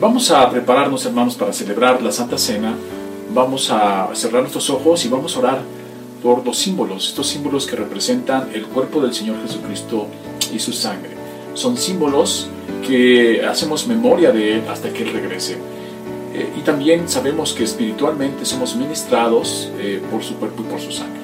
Vamos 0.00 0.30
a 0.30 0.48
prepararnos, 0.48 1.04
hermanos, 1.06 1.34
para 1.34 1.52
celebrar 1.52 2.00
la 2.00 2.12
Santa 2.12 2.38
Cena. 2.38 2.72
Vamos 3.34 3.68
a 3.72 4.08
cerrar 4.14 4.42
nuestros 4.42 4.70
ojos 4.70 5.04
y 5.04 5.08
vamos 5.08 5.34
a 5.34 5.40
orar 5.40 5.58
por 6.22 6.46
los 6.46 6.56
símbolos, 6.56 7.08
estos 7.08 7.26
símbolos 7.26 7.66
que 7.66 7.74
representan 7.74 8.48
el 8.54 8.66
cuerpo 8.66 9.00
del 9.00 9.12
Señor 9.12 9.42
Jesucristo 9.42 10.06
y 10.54 10.60
su 10.60 10.72
sangre. 10.72 11.10
Son 11.54 11.76
símbolos 11.76 12.48
que 12.86 13.44
hacemos 13.44 13.88
memoria 13.88 14.30
de 14.30 14.54
Él 14.54 14.62
hasta 14.70 14.88
que 14.92 15.02
Él 15.02 15.12
regrese. 15.12 15.54
Eh, 16.32 16.48
y 16.56 16.60
también 16.60 17.08
sabemos 17.08 17.52
que 17.52 17.64
espiritualmente 17.64 18.44
somos 18.44 18.76
ministrados 18.76 19.68
eh, 19.80 20.00
por 20.12 20.22
su 20.22 20.36
cuerpo 20.36 20.62
y 20.62 20.70
por 20.70 20.80
su 20.80 20.92
sangre. 20.92 21.18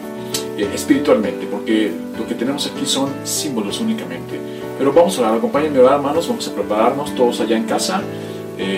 Eh, 0.59 0.69
espiritualmente, 0.75 1.47
porque 1.47 1.93
lo 2.19 2.27
que 2.27 2.35
tenemos 2.35 2.67
aquí 2.67 2.87
son 2.87 3.13
símbolos 3.23 3.79
únicamente. 3.79 4.41
Pero 4.77 4.93
vamos 4.93 5.17
a 5.19 5.21
orar, 5.21 5.35
acompáñenme 5.37 5.79
a 5.79 5.83
orar, 5.83 5.95
hermanos, 5.95 6.27
vamos 6.27 6.49
a 6.49 6.53
prepararnos 6.53 7.15
todos 7.15 7.41
allá 7.41 7.57
en 7.57 7.65
casa, 7.65 8.03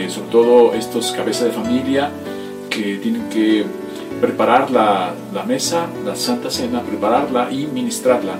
sobre 0.08 0.30
todo 0.30 0.74
estos 0.74 1.12
cabezas 1.12 1.44
de 1.44 1.50
familia 1.52 2.10
que 2.70 2.96
tienen 2.96 3.28
que 3.28 3.64
preparar 4.20 4.70
la, 4.70 5.12
la, 5.34 5.42
mesa, 5.44 5.86
la 6.04 6.16
Santa 6.16 6.50
Cena, 6.50 6.82
prepararla 6.82 7.50
y 7.50 7.66
ministrarla 7.66 8.34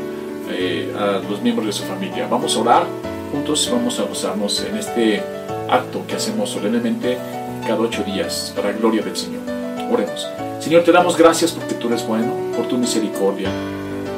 a 0.99 1.21
los 1.29 1.43
miembros 1.43 1.67
de 1.67 1.73
su 1.73 1.83
familia. 1.85 2.27
Vamos 2.31 2.57
a 2.57 2.61
orar 2.61 2.85
juntos, 3.33 3.69
vamos 3.71 3.99
a 4.01 4.05
gozarnos 4.05 4.65
en 4.65 4.77
este 4.77 5.23
acto 5.69 6.07
que 6.07 6.15
hacemos 6.15 6.51
solemnemente 6.51 7.19
cada 7.67 7.81
ocho 7.81 8.03
días 8.05 8.53
para 8.55 8.71
la 8.71 8.79
gloria 8.79 9.03
del 9.03 9.17
Señor. 9.17 9.43
Oremos. 9.91 10.27
Señor, 10.61 10.85
te 10.85 10.93
damos 10.93 11.17
gracias 11.17 11.53
porque 11.53 11.75
tú 11.75 11.89
eres 11.89 12.07
bueno, 12.07 12.33
por 12.57 12.67
tu 12.67 12.77
misericordia, 12.79 13.49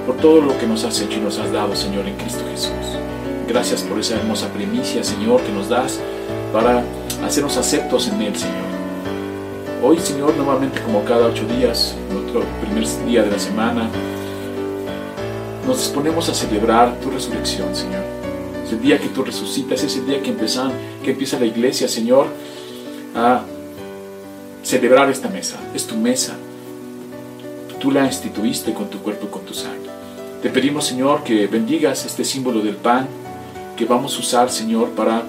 por 0.07 0.17
todo 0.17 0.41
lo 0.41 0.59
que 0.59 0.67
nos 0.67 0.85
has 0.85 1.01
hecho 1.01 1.19
y 1.19 1.21
nos 1.21 1.39
has 1.39 1.51
dado, 1.53 1.75
Señor, 1.75 2.07
en 2.07 2.17
Cristo 2.17 2.45
Jesús. 2.51 2.73
Gracias 3.47 3.83
por 3.83 3.99
esa 3.99 4.17
hermosa 4.17 4.49
primicia, 4.49 5.03
Señor, 5.03 5.43
que 5.43 5.53
nos 5.53 5.69
das 5.69 6.01
para 6.53 6.85
hacernos 7.25 7.57
aceptos 7.57 8.09
en 8.09 8.23
Él, 8.23 8.37
Señor. 8.37 8.69
Hoy, 9.83 9.99
Señor, 9.99 10.37
nuevamente 10.37 10.81
como 10.81 11.05
cada 11.05 11.27
ocho 11.27 11.45
días, 11.47 11.95
nuestro 12.13 12.43
primer 12.61 12.85
día 13.07 13.23
de 13.23 13.31
la 13.31 13.39
semana, 13.39 13.89
nos 15.67 15.79
disponemos 15.79 16.29
a 16.29 16.35
celebrar 16.35 16.99
tu 17.01 17.11
resurrección, 17.11 17.75
Señor. 17.75 18.03
Es 18.65 18.73
el 18.73 18.81
día 18.81 18.99
que 18.99 19.09
tú 19.09 19.23
resucitas, 19.23 19.83
es 19.83 19.97
el 19.97 20.07
día 20.07 20.23
que, 20.23 20.31
empieza, 20.31 20.71
que 21.05 21.13
empieza 21.13 21.39
la 21.39 21.47
iglesia, 21.47 21.89
Señor, 21.89 22.27
a 23.15 23.43
celebrar 24.63 25.11
esta 25.11 25.29
mesa. 25.29 25.57
Es 25.75 25.87
tu 25.87 25.97
mesa. 25.97 26.35
Tú 27.79 27.93
la 27.93 28.05
instituiste 28.05 28.73
con 28.73 28.91
tu 28.91 28.99
cuerpo 28.99 29.27
y 29.27 29.31
con 29.31 29.43
tu 29.43 29.55
sangre. 29.55 29.91
Te 30.43 30.51
pedimos, 30.51 30.87
Señor, 30.87 31.23
que 31.23 31.47
bendigas 31.47 32.05
este 32.05 32.25
símbolo 32.25 32.61
del 32.61 32.77
pan 32.77 33.07
que 33.77 33.85
vamos 33.85 34.17
a 34.17 34.19
usar, 34.19 34.51
Señor, 34.51 34.91
para 34.91 35.23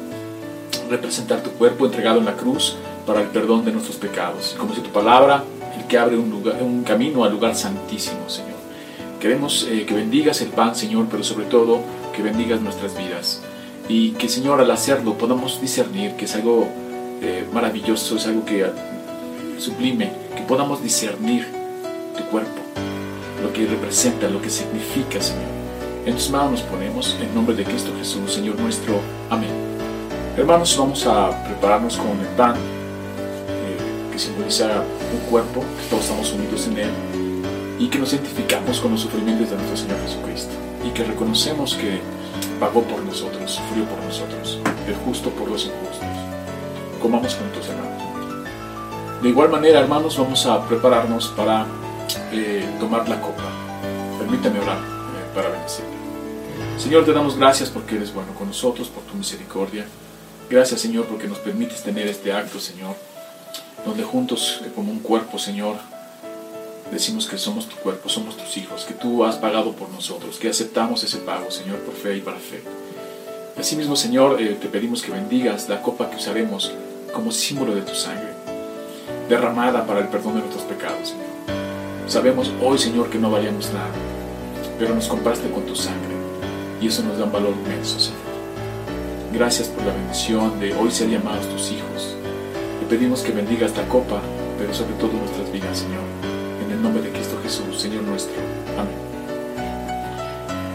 representar 0.89 1.41
tu 1.41 1.51
cuerpo 1.51 1.85
entregado 1.85 2.19
en 2.19 2.25
la 2.25 2.35
cruz 2.35 2.77
para 3.05 3.21
el 3.21 3.27
perdón 3.27 3.65
de 3.65 3.71
nuestros 3.71 3.97
pecados. 3.97 4.55
Como 4.57 4.73
si 4.73 4.81
tu 4.81 4.89
palabra, 4.89 5.43
el 5.77 5.85
que 5.85 5.97
abre 5.97 6.17
un, 6.17 6.29
lugar, 6.29 6.61
un 6.61 6.83
camino 6.83 7.23
al 7.23 7.31
lugar 7.31 7.55
santísimo, 7.55 8.29
Señor. 8.29 8.57
Queremos 9.19 9.67
eh, 9.69 9.85
que 9.85 9.93
bendigas 9.93 10.41
el 10.41 10.49
pan, 10.49 10.75
Señor, 10.75 11.07
pero 11.09 11.23
sobre 11.23 11.45
todo 11.45 11.81
que 12.15 12.21
bendigas 12.21 12.61
nuestras 12.61 12.97
vidas. 12.97 13.41
Y 13.87 14.11
que, 14.11 14.29
Señor, 14.29 14.61
al 14.61 14.71
hacerlo 14.71 15.17
podamos 15.17 15.59
discernir 15.61 16.15
que 16.15 16.25
es 16.25 16.35
algo 16.35 16.67
eh, 17.21 17.45
maravilloso, 17.51 18.15
es 18.15 18.27
algo 18.27 18.45
que 18.45 18.65
sublime, 19.57 20.11
que 20.35 20.43
podamos 20.43 20.81
discernir 20.81 21.47
tu 22.17 22.23
cuerpo, 22.25 22.61
lo 23.43 23.51
que 23.51 23.65
representa, 23.65 24.29
lo 24.29 24.41
que 24.41 24.49
significa, 24.49 25.21
Señor. 25.21 25.59
En 26.05 26.15
tus 26.15 26.29
manos 26.29 26.51
nos 26.51 26.61
ponemos, 26.61 27.17
en 27.21 27.33
nombre 27.35 27.55
de 27.55 27.63
Cristo 27.65 27.91
Jesús, 27.97 28.33
Señor 28.33 28.57
nuestro. 28.59 28.99
Amén. 29.29 29.88
Hermanos, 30.39 30.77
vamos 30.77 31.05
a 31.05 31.43
prepararnos 31.43 31.97
con 31.97 32.17
el 32.17 32.27
pan, 32.37 32.55
eh, 32.55 34.09
que 34.09 34.17
simboliza 34.17 34.83
un 35.13 35.29
cuerpo, 35.29 35.59
que 35.59 35.89
todos 35.89 36.03
estamos 36.03 36.31
unidos 36.31 36.65
en 36.67 36.77
él, 36.77 36.89
y 37.77 37.89
que 37.89 37.99
nos 37.99 38.13
identificamos 38.13 38.79
con 38.79 38.91
los 38.91 39.01
sufrimientos 39.01 39.49
de 39.49 39.57
nuestro 39.57 39.75
Señor 39.75 39.97
Jesucristo, 40.01 40.53
y 40.87 40.91
que 40.91 41.03
reconocemos 41.03 41.75
que 41.75 41.99
pagó 42.57 42.83
por 42.83 43.03
nosotros, 43.03 43.51
sufrió 43.51 43.83
por 43.83 44.01
nosotros, 44.05 44.59
el 44.87 44.95
justo 44.95 45.29
por 45.31 45.49
los 45.49 45.65
injustos 45.65 46.07
comamos 47.01 47.35
juntos, 47.35 47.67
hermanos. 47.67 49.21
De 49.21 49.29
igual 49.29 49.49
manera, 49.49 49.79
hermanos, 49.79 50.17
vamos 50.17 50.45
a 50.45 50.65
prepararnos 50.65 51.29
para 51.29 51.65
eh, 52.31 52.65
tomar 52.79 53.07
la 53.09 53.19
copa. 53.19 53.43
Permítame 54.17 54.59
orar 54.59 54.77
eh, 54.77 55.35
para 55.35 55.49
bendecirte. 55.49 55.91
Señor, 56.77 57.03
te 57.05 57.13
damos 57.13 57.37
gracias 57.37 57.69
porque 57.69 57.95
eres 57.95 58.13
bueno 58.13 58.33
con 58.37 58.47
nosotros, 58.47 58.87
por 58.87 59.03
tu 59.03 59.15
misericordia. 59.15 59.85
Gracias, 60.49 60.81
Señor, 60.81 61.05
porque 61.05 61.27
nos 61.27 61.37
permites 61.37 61.83
tener 61.83 62.07
este 62.07 62.33
acto, 62.33 62.59
Señor, 62.59 62.95
donde 63.85 64.03
juntos, 64.03 64.61
eh, 64.65 64.71
como 64.73 64.91
un 64.91 64.97
cuerpo, 64.97 65.37
Señor, 65.37 65.75
decimos 66.91 67.27
que 67.27 67.37
somos 67.37 67.69
tu 67.69 67.75
cuerpo, 67.75 68.09
somos 68.09 68.35
tus 68.35 68.57
hijos, 68.57 68.83
que 68.83 68.95
tú 68.95 69.23
has 69.23 69.35
pagado 69.35 69.73
por 69.73 69.89
nosotros, 69.89 70.39
que 70.39 70.49
aceptamos 70.49 71.03
ese 71.03 71.19
pago, 71.19 71.51
Señor, 71.51 71.77
por 71.81 71.93
fe 71.93 72.17
y 72.17 72.21
para 72.21 72.37
fe. 72.37 72.63
Asimismo, 73.59 73.95
Señor, 73.95 74.37
te 74.37 74.69
pedimos 74.69 75.03
que 75.03 75.11
bendigas 75.11 75.69
la 75.69 75.83
copa 75.83 76.09
que 76.09 76.15
usaremos 76.15 76.71
como 77.13 77.31
símbolo 77.31 77.75
de 77.75 77.83
tu 77.83 77.93
sangre, 77.93 78.33
derramada 79.27 79.85
para 79.85 79.99
el 79.99 80.07
perdón 80.07 80.35
de 80.35 80.39
nuestros 80.39 80.63
pecados, 80.63 81.09
Señor. 81.09 81.27
Sabemos 82.07 82.51
hoy, 82.59 82.79
Señor, 82.79 83.11
que 83.11 83.19
no 83.19 83.29
valíamos 83.29 83.71
nada, 83.71 83.93
pero 84.79 84.95
nos 84.95 85.07
compraste 85.07 85.47
con 85.51 85.63
tu 85.67 85.75
sangre 85.75 86.15
y 86.81 86.87
eso 86.87 87.03
nos 87.03 87.19
da 87.19 87.25
un 87.25 87.31
valor 87.31 87.53
inmenso, 87.53 87.99
Señor. 87.99 88.28
Gracias 89.31 89.67
por 89.67 89.85
la 89.85 89.93
bendición 89.93 90.59
de 90.59 90.73
hoy 90.73 90.89
ser 90.89 91.07
llamados 91.07 91.47
tus 91.49 91.71
hijos. 91.71 92.15
Te 92.79 92.85
pedimos 92.87 93.21
que 93.21 93.31
bendiga 93.31 93.67
esta 93.67 93.87
copa, 93.87 94.19
pero 94.57 94.73
sobre 94.73 94.95
todo 94.95 95.13
nuestras 95.13 95.51
vidas, 95.51 95.77
Señor. 95.77 96.01
En 96.65 96.71
el 96.71 96.81
nombre 96.81 97.03
de 97.03 97.11
Cristo 97.11 97.37
Jesús, 97.43 97.79
Señor 97.79 98.01
nuestro. 98.03 98.33
Amén. 98.77 98.95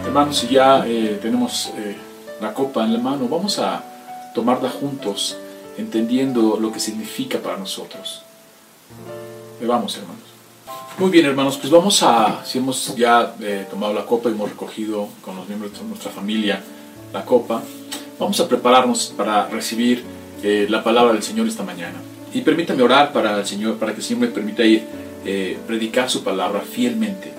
Hermanos, 0.04 0.38
si 0.38 0.48
ya 0.54 0.86
eh, 0.86 1.18
tenemos 1.20 1.72
eh, 1.76 1.96
la 2.40 2.54
copa 2.54 2.84
en 2.84 2.92
la 2.92 3.00
mano, 3.00 3.26
vamos 3.28 3.58
a 3.58 3.82
tomarla 4.34 4.70
juntos 4.70 5.36
entendiendo 5.76 6.56
lo 6.60 6.70
que 6.70 6.78
significa 6.78 7.40
para 7.40 7.56
nosotros. 7.56 8.22
Vamos, 9.60 9.96
hermanos. 9.96 10.22
Muy 10.96 11.10
bien, 11.10 11.26
hermanos, 11.26 11.56
pues 11.58 11.72
vamos 11.72 12.00
a, 12.04 12.44
si 12.44 12.58
hemos 12.58 12.94
ya 12.94 13.34
eh, 13.40 13.66
tomado 13.68 13.92
la 13.92 14.06
copa 14.06 14.28
y 14.28 14.32
hemos 14.32 14.50
recogido 14.50 15.08
con 15.22 15.34
los 15.34 15.48
miembros 15.48 15.72
de 15.72 15.82
nuestra 15.84 16.12
familia 16.12 16.62
la 17.12 17.24
copa, 17.24 17.60
vamos 18.18 18.38
a 18.40 18.48
prepararnos 18.48 19.12
para 19.16 19.48
recibir 19.48 20.04
eh, 20.42 20.66
la 20.68 20.82
palabra 20.82 21.12
del 21.12 21.22
Señor 21.22 21.46
esta 21.48 21.62
mañana. 21.62 21.96
Y 22.32 22.40
permítame 22.40 22.82
orar 22.82 23.12
para 23.12 23.38
el 23.38 23.46
Señor, 23.46 23.76
para 23.76 23.92
que 23.92 23.98
el 23.98 24.04
Señor 24.04 24.22
me 24.22 24.28
permita 24.28 24.64
ir 24.64 24.84
eh, 25.24 25.58
predicar 25.66 26.10
su 26.10 26.22
palabra 26.22 26.60
fielmente. 26.60 27.32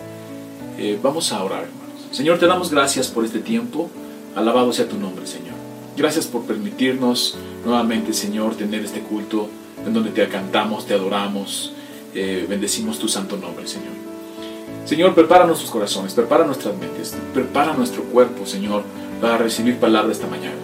vamos 1.01 1.31
a 1.31 1.43
orar, 1.43 1.63
hermanos. 1.63 2.07
Señor, 2.11 2.39
te 2.39 2.47
damos 2.47 2.71
gracias 2.71 3.07
por 3.07 3.25
este 3.25 3.39
tiempo. 3.39 3.89
Alabado 4.35 4.73
sea 4.73 4.87
tu 4.87 4.97
nombre, 4.97 5.25
Señor. 5.25 5.55
Gracias 5.97 6.27
por 6.27 6.43
permitirnos 6.43 7.37
nuevamente, 7.63 8.11
Señor, 8.13 8.55
tener 8.55 8.83
este 8.83 8.99
culto 8.99 9.49
en 9.85 9.93
donde 9.93 10.09
te 10.09 10.27
cantamos, 10.27 10.85
te 10.85 10.93
adoramos, 10.93 11.73
eh, 12.13 12.45
bendecimos 12.49 12.99
tu 12.99 13.07
santo 13.07 13.37
nombre, 13.37 13.67
Señor. 13.67 13.93
Señor, 14.85 15.15
prepara 15.15 15.45
nuestros 15.45 15.71
corazones, 15.71 16.13
prepara 16.13 16.45
nuestras 16.45 16.75
mentes, 16.77 17.15
prepara 17.33 17.73
nuestro 17.73 18.03
cuerpo, 18.03 18.45
Señor, 18.45 18.83
para 19.21 19.37
recibir 19.37 19.77
palabra 19.77 20.11
esta 20.11 20.27
mañana. 20.27 20.55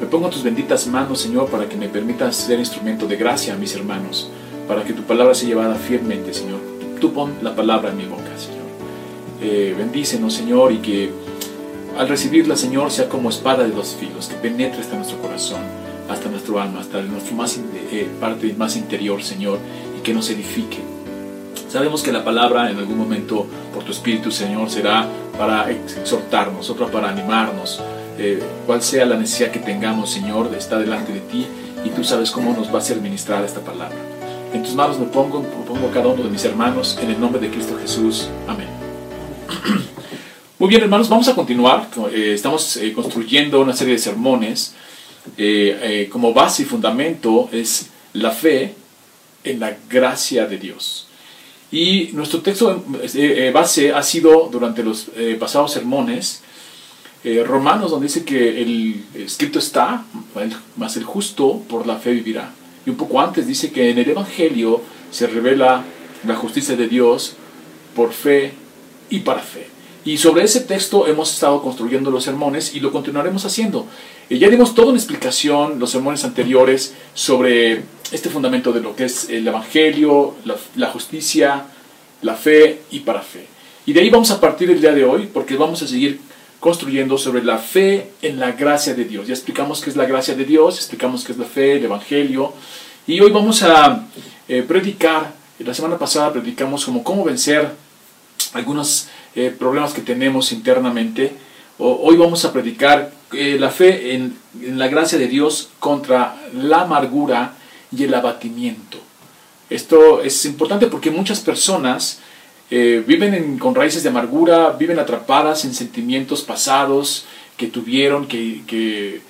Me 0.00 0.06
pongo 0.06 0.28
tus 0.28 0.42
benditas 0.42 0.86
manos, 0.86 1.20
Señor, 1.20 1.48
para 1.48 1.68
que 1.68 1.76
me 1.76 1.88
permitas 1.88 2.36
ser 2.36 2.58
instrumento 2.58 3.06
de 3.06 3.16
gracia 3.16 3.54
a 3.54 3.56
mis 3.56 3.74
hermanos, 3.74 4.30
para 4.68 4.84
que 4.84 4.92
tu 4.92 5.02
palabra 5.02 5.34
sea 5.34 5.48
llevada 5.48 5.74
fielmente, 5.74 6.32
Señor. 6.32 6.60
Tú 7.00 7.12
pon 7.12 7.34
la 7.42 7.54
palabra 7.54 7.90
en 7.90 7.96
mi 7.96 8.04
boca, 8.04 8.36
Señor. 8.36 8.58
Eh, 9.40 9.74
bendícenos, 9.76 10.34
Señor, 10.34 10.72
y 10.72 10.78
que 10.78 11.10
al 11.98 12.08
recibirla, 12.08 12.56
Señor, 12.56 12.92
sea 12.92 13.08
como 13.08 13.28
espada 13.28 13.64
de 13.64 13.70
dos 13.70 13.96
filos, 13.98 14.28
que 14.28 14.36
penetre 14.36 14.80
hasta 14.80 14.94
nuestro 14.94 15.18
corazón, 15.18 15.62
hasta 16.08 16.28
nuestro 16.28 16.60
alma, 16.60 16.80
hasta 16.80 17.02
nuestra 17.02 17.34
más, 17.36 17.58
eh, 17.90 18.08
parte 18.20 18.54
más 18.56 18.76
interior, 18.76 19.22
Señor, 19.22 19.58
y 19.98 20.02
que 20.02 20.14
nos 20.14 20.30
edifique. 20.30 20.78
Sabemos 21.68 22.02
que 22.02 22.12
la 22.12 22.24
palabra 22.24 22.70
en 22.70 22.78
algún 22.78 22.96
momento, 22.96 23.46
por 23.74 23.82
tu 23.82 23.90
Espíritu, 23.90 24.30
Señor, 24.30 24.70
será 24.70 25.08
para 25.36 25.70
exhortarnos, 25.70 26.70
otra 26.70 26.86
para 26.86 27.10
animarnos. 27.10 27.82
Eh, 28.18 28.42
cual 28.66 28.82
sea 28.82 29.06
la 29.06 29.16
necesidad 29.16 29.52
que 29.52 29.60
tengamos, 29.60 30.10
Señor, 30.10 30.52
estar 30.56 30.80
delante 30.80 31.12
de 31.12 31.20
ti, 31.20 31.46
y 31.84 31.90
tú 31.90 32.02
sabes 32.02 32.30
cómo 32.30 32.52
nos 32.52 32.74
va 32.74 32.78
a 32.78 32.82
ser 32.82 33.00
ministrada 33.00 33.46
esta 33.46 33.60
palabra. 33.60 33.96
En 34.52 34.62
tus 34.62 34.74
manos 34.74 34.98
me 34.98 35.06
pongo, 35.06 35.42
pongo 35.42 35.90
cada 35.92 36.08
uno 36.08 36.22
de 36.22 36.30
mis 36.30 36.44
hermanos, 36.44 36.98
en 37.00 37.10
el 37.10 37.20
nombre 37.20 37.40
de 37.40 37.50
Cristo 37.50 37.76
Jesús. 37.80 38.28
Amén. 38.46 38.68
Muy 40.58 40.68
bien, 40.70 40.82
hermanos, 40.82 41.08
vamos 41.08 41.28
a 41.28 41.34
continuar. 41.34 41.88
Eh, 42.12 42.32
estamos 42.34 42.78
eh, 42.78 42.92
construyendo 42.92 43.60
una 43.60 43.74
serie 43.74 43.94
de 43.94 43.98
sermones. 43.98 44.74
Eh, 45.36 46.08
como 46.10 46.32
base 46.32 46.62
y 46.62 46.64
fundamento 46.64 47.50
es 47.52 47.90
la 48.14 48.30
fe 48.30 48.74
en 49.44 49.60
la 49.60 49.76
gracia 49.88 50.46
de 50.46 50.56
Dios. 50.56 51.06
Y 51.70 52.08
nuestro 52.14 52.40
texto 52.40 52.82
base 53.52 53.92
ha 53.92 54.02
sido 54.02 54.48
durante 54.50 54.82
los 54.82 55.10
pasados 55.38 55.72
sermones 55.72 56.42
Romanos, 57.44 57.90
donde 57.90 58.06
dice 58.06 58.24
que 58.24 58.62
el 58.62 59.04
escrito 59.14 59.58
está, 59.58 60.04
mas 60.76 60.96
el 60.96 61.04
justo 61.04 61.62
por 61.68 61.86
la 61.86 61.96
fe 61.96 62.12
vivirá. 62.12 62.52
Y 62.86 62.90
un 62.90 62.96
poco 62.96 63.20
antes 63.20 63.46
dice 63.46 63.70
que 63.72 63.90
en 63.90 63.98
el 63.98 64.08
Evangelio 64.08 64.80
se 65.10 65.26
revela 65.26 65.84
la 66.26 66.36
justicia 66.36 66.76
de 66.76 66.88
Dios 66.88 67.36
por 67.94 68.12
fe 68.12 68.52
y 69.10 69.20
para 69.20 69.40
fe. 69.40 69.68
Y 70.04 70.16
sobre 70.16 70.44
ese 70.44 70.60
texto 70.60 71.06
hemos 71.06 71.32
estado 71.32 71.60
construyendo 71.60 72.10
los 72.10 72.24
sermones 72.24 72.74
y 72.74 72.80
lo 72.80 72.92
continuaremos 72.92 73.44
haciendo. 73.44 73.86
Eh, 74.30 74.38
ya 74.38 74.48
dimos 74.48 74.74
toda 74.74 74.88
una 74.88 74.96
explicación, 74.96 75.78
los 75.78 75.90
sermones 75.90 76.24
anteriores, 76.24 76.94
sobre 77.14 77.82
este 78.10 78.30
fundamento 78.30 78.72
de 78.72 78.80
lo 78.80 78.96
que 78.96 79.04
es 79.04 79.28
el 79.28 79.46
Evangelio, 79.46 80.34
la, 80.76 80.86
justicia, 80.86 81.66
la 82.22 82.34
fe 82.36 82.82
y 82.90 83.00
para 83.00 83.20
fe. 83.20 83.46
Y 83.84 83.92
de 83.92 84.00
ahí 84.00 84.10
vamos 84.10 84.30
a 84.30 84.40
partir 84.40 84.70
el 84.70 84.80
día 84.80 84.92
de 84.92 85.04
hoy 85.04 85.28
porque 85.32 85.56
vamos 85.56 85.82
a 85.82 85.86
seguir 85.86 86.20
construyendo 86.60 87.18
sobre 87.18 87.42
la 87.42 87.58
fe 87.58 88.12
en 88.22 88.38
la 88.40 88.52
gracia 88.52 88.94
de 88.94 89.04
Dios. 89.04 89.26
Ya 89.28 89.34
explicamos 89.34 89.80
qué 89.80 89.90
es 89.90 89.96
la 89.96 90.06
gracia 90.06 90.34
de 90.34 90.44
Dios, 90.44 90.76
explicamos 90.76 91.24
qué 91.24 91.32
es 91.32 91.38
la 91.38 91.44
fe, 91.44 91.76
el 91.76 91.84
Evangelio. 91.84 92.52
Y 93.06 93.20
hoy 93.20 93.30
vamos 93.30 93.62
a 93.62 94.06
eh, 94.48 94.62
predicar, 94.62 95.32
la 95.60 95.74
semana 95.74 95.98
pasada 95.98 96.32
predicamos 96.32 96.84
como 96.84 97.04
cómo 97.04 97.24
vencer 97.24 97.70
algunos 98.54 99.08
eh, 99.34 99.54
problemas 99.56 99.92
que 99.92 100.02
tenemos 100.02 100.52
internamente. 100.52 101.32
hoy 101.78 102.16
vamos 102.16 102.44
a 102.44 102.52
predicar 102.52 103.12
eh, 103.32 103.56
la 103.58 103.70
fe 103.70 104.14
en, 104.14 104.38
la 104.76 104.88
gracia 104.88 105.18
de 105.18 105.28
Dios 105.28 105.70
contra 105.78 106.36
la 106.54 106.82
amargura 106.82 107.54
y 107.92 108.04
el 108.04 108.14
abatimiento. 108.14 108.98
Esto 109.70 110.22
es 110.22 110.44
importante 110.46 110.86
porque 110.86 111.10
muchas 111.10 111.40
personas 111.40 112.20
eh, 112.70 113.02
viven 113.06 113.58
con 113.58 113.74
raíces 113.74 114.02
de 114.02 114.08
amargura, 114.10 114.70
viven 114.70 114.98
atrapadas 114.98 115.64
en 115.64 115.74
sentimientos 115.74 116.42
pasados 116.42 117.26
que 117.56 117.66
tuvieron, 117.66 118.26
que, 118.26 119.20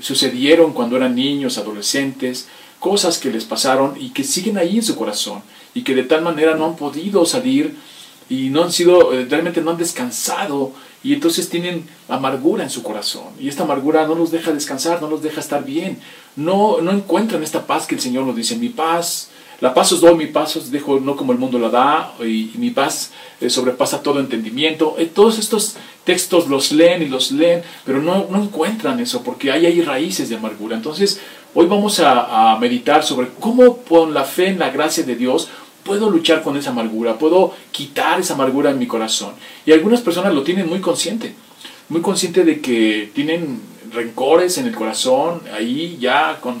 sucedieron 0.00 0.72
cuando 0.72 0.96
eran 0.96 1.16
niños, 1.16 1.58
adolescentes, 1.58 2.46
cosas 2.78 3.18
que 3.18 3.30
les 3.30 3.44
pasaron 3.44 3.94
y 3.98 4.10
que 4.10 4.22
siguen 4.22 4.56
ahí 4.56 4.76
en 4.76 4.84
su 4.84 4.94
corazón 4.94 5.42
y 5.74 5.82
que 5.82 5.94
de 5.94 6.04
tal 6.04 6.22
manera 6.22 6.54
no 6.54 6.66
han 6.66 6.76
podido 6.76 7.24
salir 7.26 7.76
y 8.28 8.50
no 8.50 8.64
han 8.64 8.72
sido, 8.72 9.12
eh, 9.12 9.26
realmente 9.28 9.60
no 9.60 9.70
han 9.70 9.78
descansado 9.78 10.72
y 11.02 11.14
entonces 11.14 11.48
tienen 11.48 11.84
amargura 12.08 12.64
en 12.64 12.70
su 12.70 12.82
corazón. 12.82 13.28
Y 13.40 13.48
esta 13.48 13.62
amargura 13.62 14.06
no 14.06 14.14
los 14.14 14.30
deja 14.30 14.52
descansar, 14.52 15.00
no 15.00 15.08
los 15.08 15.22
deja 15.22 15.40
estar 15.40 15.64
bien, 15.64 15.98
no, 16.36 16.80
no 16.80 16.90
encuentran 16.92 17.42
esta 17.42 17.66
paz 17.66 17.86
que 17.86 17.94
el 17.94 18.00
Señor 18.00 18.24
nos 18.26 18.36
dice, 18.36 18.56
mi 18.56 18.68
paz, 18.68 19.30
la 19.60 19.74
paz 19.74 19.92
os 19.92 20.00
doy, 20.00 20.14
mi 20.14 20.26
paz 20.26 20.54
os 20.56 20.70
dejo 20.70 21.00
no 21.00 21.16
como 21.16 21.32
el 21.32 21.38
mundo 21.38 21.58
la 21.58 21.68
da 21.68 22.14
y, 22.20 22.52
mi 22.54 22.70
paz 22.70 23.10
eh, 23.40 23.50
sobrepasa 23.50 24.02
todo 24.02 24.20
entendimiento. 24.20 24.94
Eh, 24.98 25.06
todos 25.06 25.38
estos 25.38 25.76
textos 26.04 26.48
los 26.48 26.70
leen 26.70 27.02
y 27.02 27.06
los 27.06 27.32
leen, 27.32 27.62
pero 27.84 28.00
no, 28.00 28.26
no 28.30 28.42
encuentran 28.42 29.00
eso 29.00 29.22
porque 29.22 29.50
hay 29.50 29.66
ahí 29.66 29.82
raíces 29.82 30.28
de 30.28 30.36
amargura. 30.36 30.76
Entonces 30.76 31.20
hoy 31.54 31.66
vamos 31.66 31.98
a, 31.98 32.56
meditar 32.60 33.02
sobre 33.02 33.28
cómo 33.40 33.78
con 33.78 34.14
la 34.14 34.24
fe 34.24 34.48
en 34.48 34.60
la 34.60 34.70
gracia 34.70 35.02
de 35.02 35.16
Dios 35.16 35.48
puedo 35.82 36.08
luchar 36.08 36.42
con 36.42 36.56
esa 36.56 36.70
amargura, 36.70 37.18
puedo 37.18 37.54
quitar 37.72 38.20
esa 38.20 38.34
amargura 38.34 38.70
en 38.70 38.78
mi 38.78 38.86
corazón. 38.86 39.32
Y 39.66 39.72
algunas 39.72 40.02
personas 40.02 40.34
lo 40.34 40.42
tienen 40.44 40.68
muy 40.68 40.80
consciente, 40.80 41.34
muy 41.88 42.00
consciente 42.00 42.44
de 42.44 42.60
que 42.60 43.10
tienen 43.12 43.60
rencores 43.92 44.58
en 44.58 44.66
el 44.66 44.74
corazón, 44.74 45.40
ahí 45.52 45.96
ya 45.98 46.38
con 46.40 46.60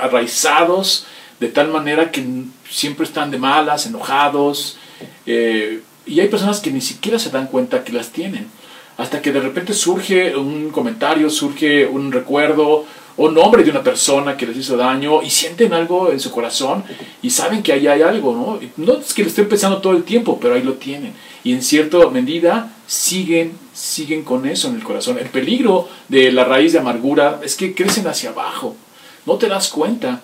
arraizados, 0.00 1.06
de 1.40 1.48
tal 1.48 1.68
manera 1.68 2.10
que 2.10 2.24
siempre 2.68 3.04
están 3.04 3.30
de 3.30 3.38
malas, 3.38 3.86
enojados. 3.86 4.78
Eh, 5.26 5.80
y 6.06 6.20
hay 6.20 6.28
personas 6.28 6.60
que 6.60 6.70
ni 6.70 6.80
siquiera 6.80 7.18
se 7.18 7.30
dan 7.30 7.46
cuenta 7.48 7.84
que 7.84 7.92
las 7.92 8.10
tienen. 8.10 8.48
Hasta 8.96 9.20
que 9.20 9.32
de 9.32 9.40
repente 9.40 9.74
surge 9.74 10.34
un 10.36 10.70
comentario, 10.70 11.28
surge 11.28 11.86
un 11.86 12.12
recuerdo, 12.12 12.86
o 13.16 13.30
nombre 13.30 13.64
de 13.64 13.70
una 13.70 13.82
persona 13.82 14.36
que 14.36 14.46
les 14.46 14.58
hizo 14.58 14.76
daño 14.76 15.22
y 15.22 15.30
sienten 15.30 15.72
algo 15.72 16.10
en 16.10 16.20
su 16.20 16.30
corazón 16.30 16.84
y 17.22 17.30
saben 17.30 17.62
que 17.62 17.72
ahí 17.72 17.86
hay 17.86 18.02
algo, 18.02 18.34
¿no? 18.34 18.60
No 18.76 18.98
es 18.98 19.14
que 19.14 19.22
lo 19.22 19.28
estén 19.28 19.48
pensando 19.48 19.78
todo 19.78 19.94
el 19.94 20.04
tiempo, 20.04 20.38
pero 20.40 20.54
ahí 20.54 20.62
lo 20.62 20.74
tienen. 20.74 21.14
Y 21.42 21.52
en 21.52 21.62
cierta 21.62 21.98
medida 22.10 22.72
siguen, 22.86 23.52
siguen 23.72 24.22
con 24.22 24.46
eso 24.46 24.68
en 24.68 24.74
el 24.74 24.82
corazón. 24.82 25.18
El 25.18 25.28
peligro 25.28 25.88
de 26.08 26.30
la 26.30 26.44
raíz 26.44 26.74
de 26.74 26.80
amargura 26.80 27.40
es 27.42 27.56
que 27.56 27.74
crecen 27.74 28.06
hacia 28.06 28.30
abajo. 28.30 28.76
No 29.24 29.36
te 29.36 29.48
das 29.48 29.68
cuenta. 29.68 30.22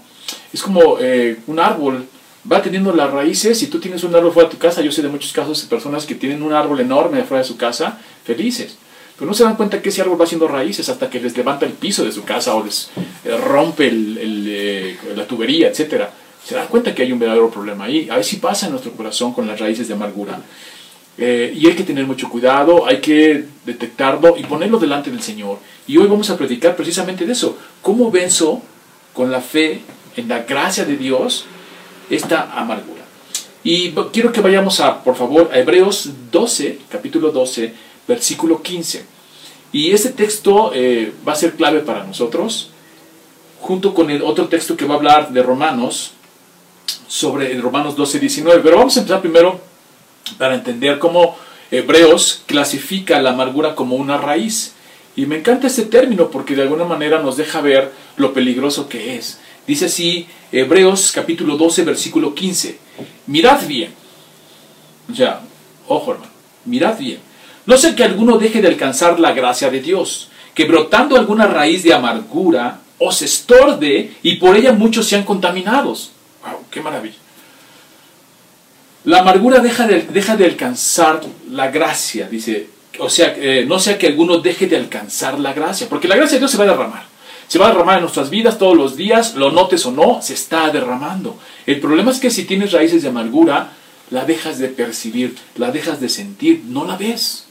Es 0.52 0.62
como 0.62 0.98
eh, 1.00 1.38
un 1.46 1.58
árbol 1.58 2.06
va 2.50 2.60
teniendo 2.60 2.92
las 2.92 3.10
raíces 3.10 3.62
y 3.62 3.68
tú 3.68 3.78
tienes 3.78 4.04
un 4.04 4.14
árbol 4.14 4.32
fuera 4.32 4.48
de 4.48 4.54
tu 4.54 4.60
casa. 4.60 4.82
Yo 4.82 4.92
sé 4.92 5.02
de 5.02 5.08
muchos 5.08 5.32
casos 5.32 5.62
de 5.62 5.68
personas 5.68 6.06
que 6.06 6.14
tienen 6.14 6.42
un 6.42 6.52
árbol 6.52 6.80
enorme 6.80 7.22
fuera 7.24 7.42
de 7.42 7.48
su 7.48 7.56
casa, 7.56 7.98
felices 8.24 8.76
pero 9.22 9.30
no 9.30 9.34
se 9.34 9.44
dan 9.44 9.54
cuenta 9.54 9.80
que 9.80 9.90
ese 9.90 10.02
árbol 10.02 10.20
va 10.20 10.24
haciendo 10.24 10.48
raíces 10.48 10.88
hasta 10.88 11.08
que 11.08 11.20
les 11.20 11.36
levanta 11.36 11.64
el 11.64 11.74
piso 11.74 12.04
de 12.04 12.10
su 12.10 12.24
casa 12.24 12.56
o 12.56 12.64
les 12.64 12.90
eh, 13.24 13.36
rompe 13.36 13.88
eh, 13.92 14.96
la 15.14 15.26
tubería, 15.28 15.68
etc. 15.68 16.06
Se 16.44 16.56
dan 16.56 16.66
cuenta 16.66 16.92
que 16.92 17.02
hay 17.02 17.12
un 17.12 17.20
verdadero 17.20 17.48
problema 17.48 17.84
ahí. 17.84 18.08
A 18.10 18.16
ver 18.16 18.24
si 18.24 18.38
pasa 18.38 18.66
en 18.66 18.72
nuestro 18.72 18.90
corazón 18.92 19.32
con 19.32 19.46
las 19.46 19.60
raíces 19.60 19.86
de 19.86 19.94
amargura. 19.94 20.40
Eh, 21.18 21.52
y 21.56 21.66
hay 21.68 21.74
que 21.74 21.84
tener 21.84 22.04
mucho 22.04 22.28
cuidado, 22.28 22.84
hay 22.84 23.00
que 23.00 23.44
detectarlo 23.64 24.34
y 24.36 24.42
ponerlo 24.42 24.80
delante 24.80 25.10
del 25.10 25.22
Señor. 25.22 25.58
Y 25.86 25.98
hoy 25.98 26.08
vamos 26.08 26.28
a 26.30 26.36
predicar 26.36 26.74
precisamente 26.74 27.24
de 27.24 27.32
eso. 27.32 27.56
¿Cómo 27.80 28.10
venzo 28.10 28.60
con 29.12 29.30
la 29.30 29.40
fe 29.40 29.82
en 30.16 30.28
la 30.28 30.40
gracia 30.40 30.84
de 30.84 30.96
Dios 30.96 31.46
esta 32.10 32.52
amargura? 32.58 33.02
Y 33.64 33.92
quiero 34.12 34.32
que 34.32 34.40
vayamos 34.40 34.80
a, 34.80 35.04
por 35.04 35.14
favor, 35.14 35.50
a 35.52 35.58
Hebreos 35.58 36.10
12, 36.32 36.80
capítulo 36.88 37.30
12, 37.30 37.72
versículo 38.08 38.60
15. 38.60 39.04
Y 39.72 39.92
este 39.92 40.10
texto 40.10 40.72
eh, 40.74 41.12
va 41.26 41.32
a 41.32 41.36
ser 41.36 41.52
clave 41.52 41.80
para 41.80 42.04
nosotros, 42.04 42.70
junto 43.60 43.94
con 43.94 44.10
el 44.10 44.22
otro 44.22 44.48
texto 44.48 44.76
que 44.76 44.84
va 44.84 44.94
a 44.94 44.98
hablar 44.98 45.32
de 45.32 45.42
Romanos, 45.42 46.12
sobre 47.06 47.52
el 47.52 47.62
Romanos 47.62 47.94
12, 47.94 48.18
19. 48.18 48.60
Pero 48.62 48.78
vamos 48.78 48.96
a 48.96 49.00
empezar 49.00 49.20
primero 49.20 49.60
para 50.38 50.54
entender 50.54 50.98
cómo 50.98 51.36
Hebreos 51.70 52.42
clasifica 52.46 53.20
la 53.22 53.30
amargura 53.30 53.74
como 53.74 53.96
una 53.96 54.18
raíz. 54.18 54.74
Y 55.14 55.26
me 55.26 55.36
encanta 55.36 55.66
este 55.66 55.82
término 55.82 56.30
porque 56.30 56.56
de 56.56 56.62
alguna 56.62 56.84
manera 56.84 57.20
nos 57.20 57.36
deja 57.36 57.60
ver 57.60 57.92
lo 58.16 58.32
peligroso 58.32 58.88
que 58.88 59.16
es. 59.16 59.40
Dice 59.66 59.86
así 59.86 60.26
Hebreos 60.50 61.12
capítulo 61.12 61.56
12 61.56 61.84
versículo 61.84 62.34
15. 62.34 62.78
Mirad 63.26 63.66
bien. 63.66 63.92
Ya, 65.08 65.42
ojo 65.88 66.12
hermano, 66.12 66.32
mirad 66.64 66.98
bien 66.98 67.32
no 67.64 67.76
sé 67.76 67.94
que 67.94 68.04
alguno 68.04 68.38
deje 68.38 68.60
de 68.60 68.68
alcanzar 68.68 69.20
la 69.20 69.32
gracia 69.32 69.70
de 69.70 69.80
Dios, 69.80 70.30
que 70.54 70.64
brotando 70.64 71.16
alguna 71.16 71.46
raíz 71.46 71.82
de 71.82 71.94
amargura 71.94 72.80
os 72.98 73.22
estorde 73.22 74.12
y 74.22 74.36
por 74.36 74.56
ella 74.56 74.72
muchos 74.72 75.06
sean 75.06 75.22
contaminados. 75.22 76.10
¡Wow! 76.44 76.64
¡Qué 76.70 76.80
maravilla! 76.80 77.16
La 79.04 79.20
amargura 79.20 79.60
deja 79.60 79.86
de, 79.86 80.02
deja 80.02 80.36
de 80.36 80.44
alcanzar 80.44 81.20
la 81.50 81.70
gracia, 81.70 82.28
dice. 82.28 82.68
O 82.98 83.08
sea, 83.08 83.34
eh, 83.36 83.64
no 83.66 83.78
sea 83.78 83.96
que 83.96 84.08
alguno 84.08 84.38
deje 84.38 84.66
de 84.66 84.76
alcanzar 84.76 85.38
la 85.38 85.52
gracia, 85.52 85.88
porque 85.88 86.08
la 86.08 86.16
gracia 86.16 86.34
de 86.34 86.40
Dios 86.40 86.50
se 86.50 86.58
va 86.58 86.64
a 86.64 86.68
derramar. 86.68 87.06
Se 87.52 87.58
va 87.58 87.66
a 87.66 87.70
derramar 87.72 87.96
en 87.96 88.00
nuestras 88.04 88.30
vidas 88.30 88.56
todos 88.56 88.74
los 88.74 88.96
días, 88.96 89.34
lo 89.34 89.50
notes 89.50 89.84
o 89.84 89.92
no, 89.92 90.22
se 90.22 90.32
está 90.32 90.70
derramando. 90.70 91.38
El 91.66 91.80
problema 91.80 92.10
es 92.10 92.18
que 92.18 92.30
si 92.30 92.44
tienes 92.44 92.72
raíces 92.72 93.02
de 93.02 93.10
amargura, 93.10 93.74
la 94.08 94.24
dejas 94.24 94.58
de 94.58 94.68
percibir, 94.68 95.36
la 95.56 95.70
dejas 95.70 96.00
de 96.00 96.08
sentir, 96.08 96.62
no 96.66 96.86
la 96.86 96.96
ves. 96.96 97.44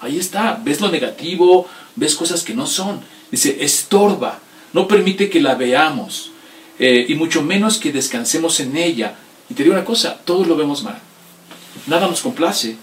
Ahí 0.00 0.20
está, 0.20 0.60
ves 0.64 0.80
lo 0.80 0.88
negativo, 0.88 1.66
ves 1.96 2.14
cosas 2.14 2.44
que 2.44 2.54
no 2.54 2.64
son. 2.64 3.00
Dice, 3.32 3.64
estorba, 3.64 4.38
no 4.72 4.86
permite 4.86 5.28
que 5.28 5.40
la 5.40 5.56
veamos, 5.56 6.30
eh, 6.78 7.06
y 7.08 7.16
mucho 7.16 7.42
menos 7.42 7.78
que 7.78 7.90
descansemos 7.90 8.60
en 8.60 8.76
ella. 8.76 9.16
Y 9.48 9.54
te 9.54 9.64
digo 9.64 9.74
una 9.74 9.84
cosa, 9.84 10.20
todos 10.24 10.46
lo 10.46 10.54
vemos 10.54 10.84
mal. 10.84 11.00
Nada 11.88 12.06
nos 12.06 12.20
complace. 12.20 12.76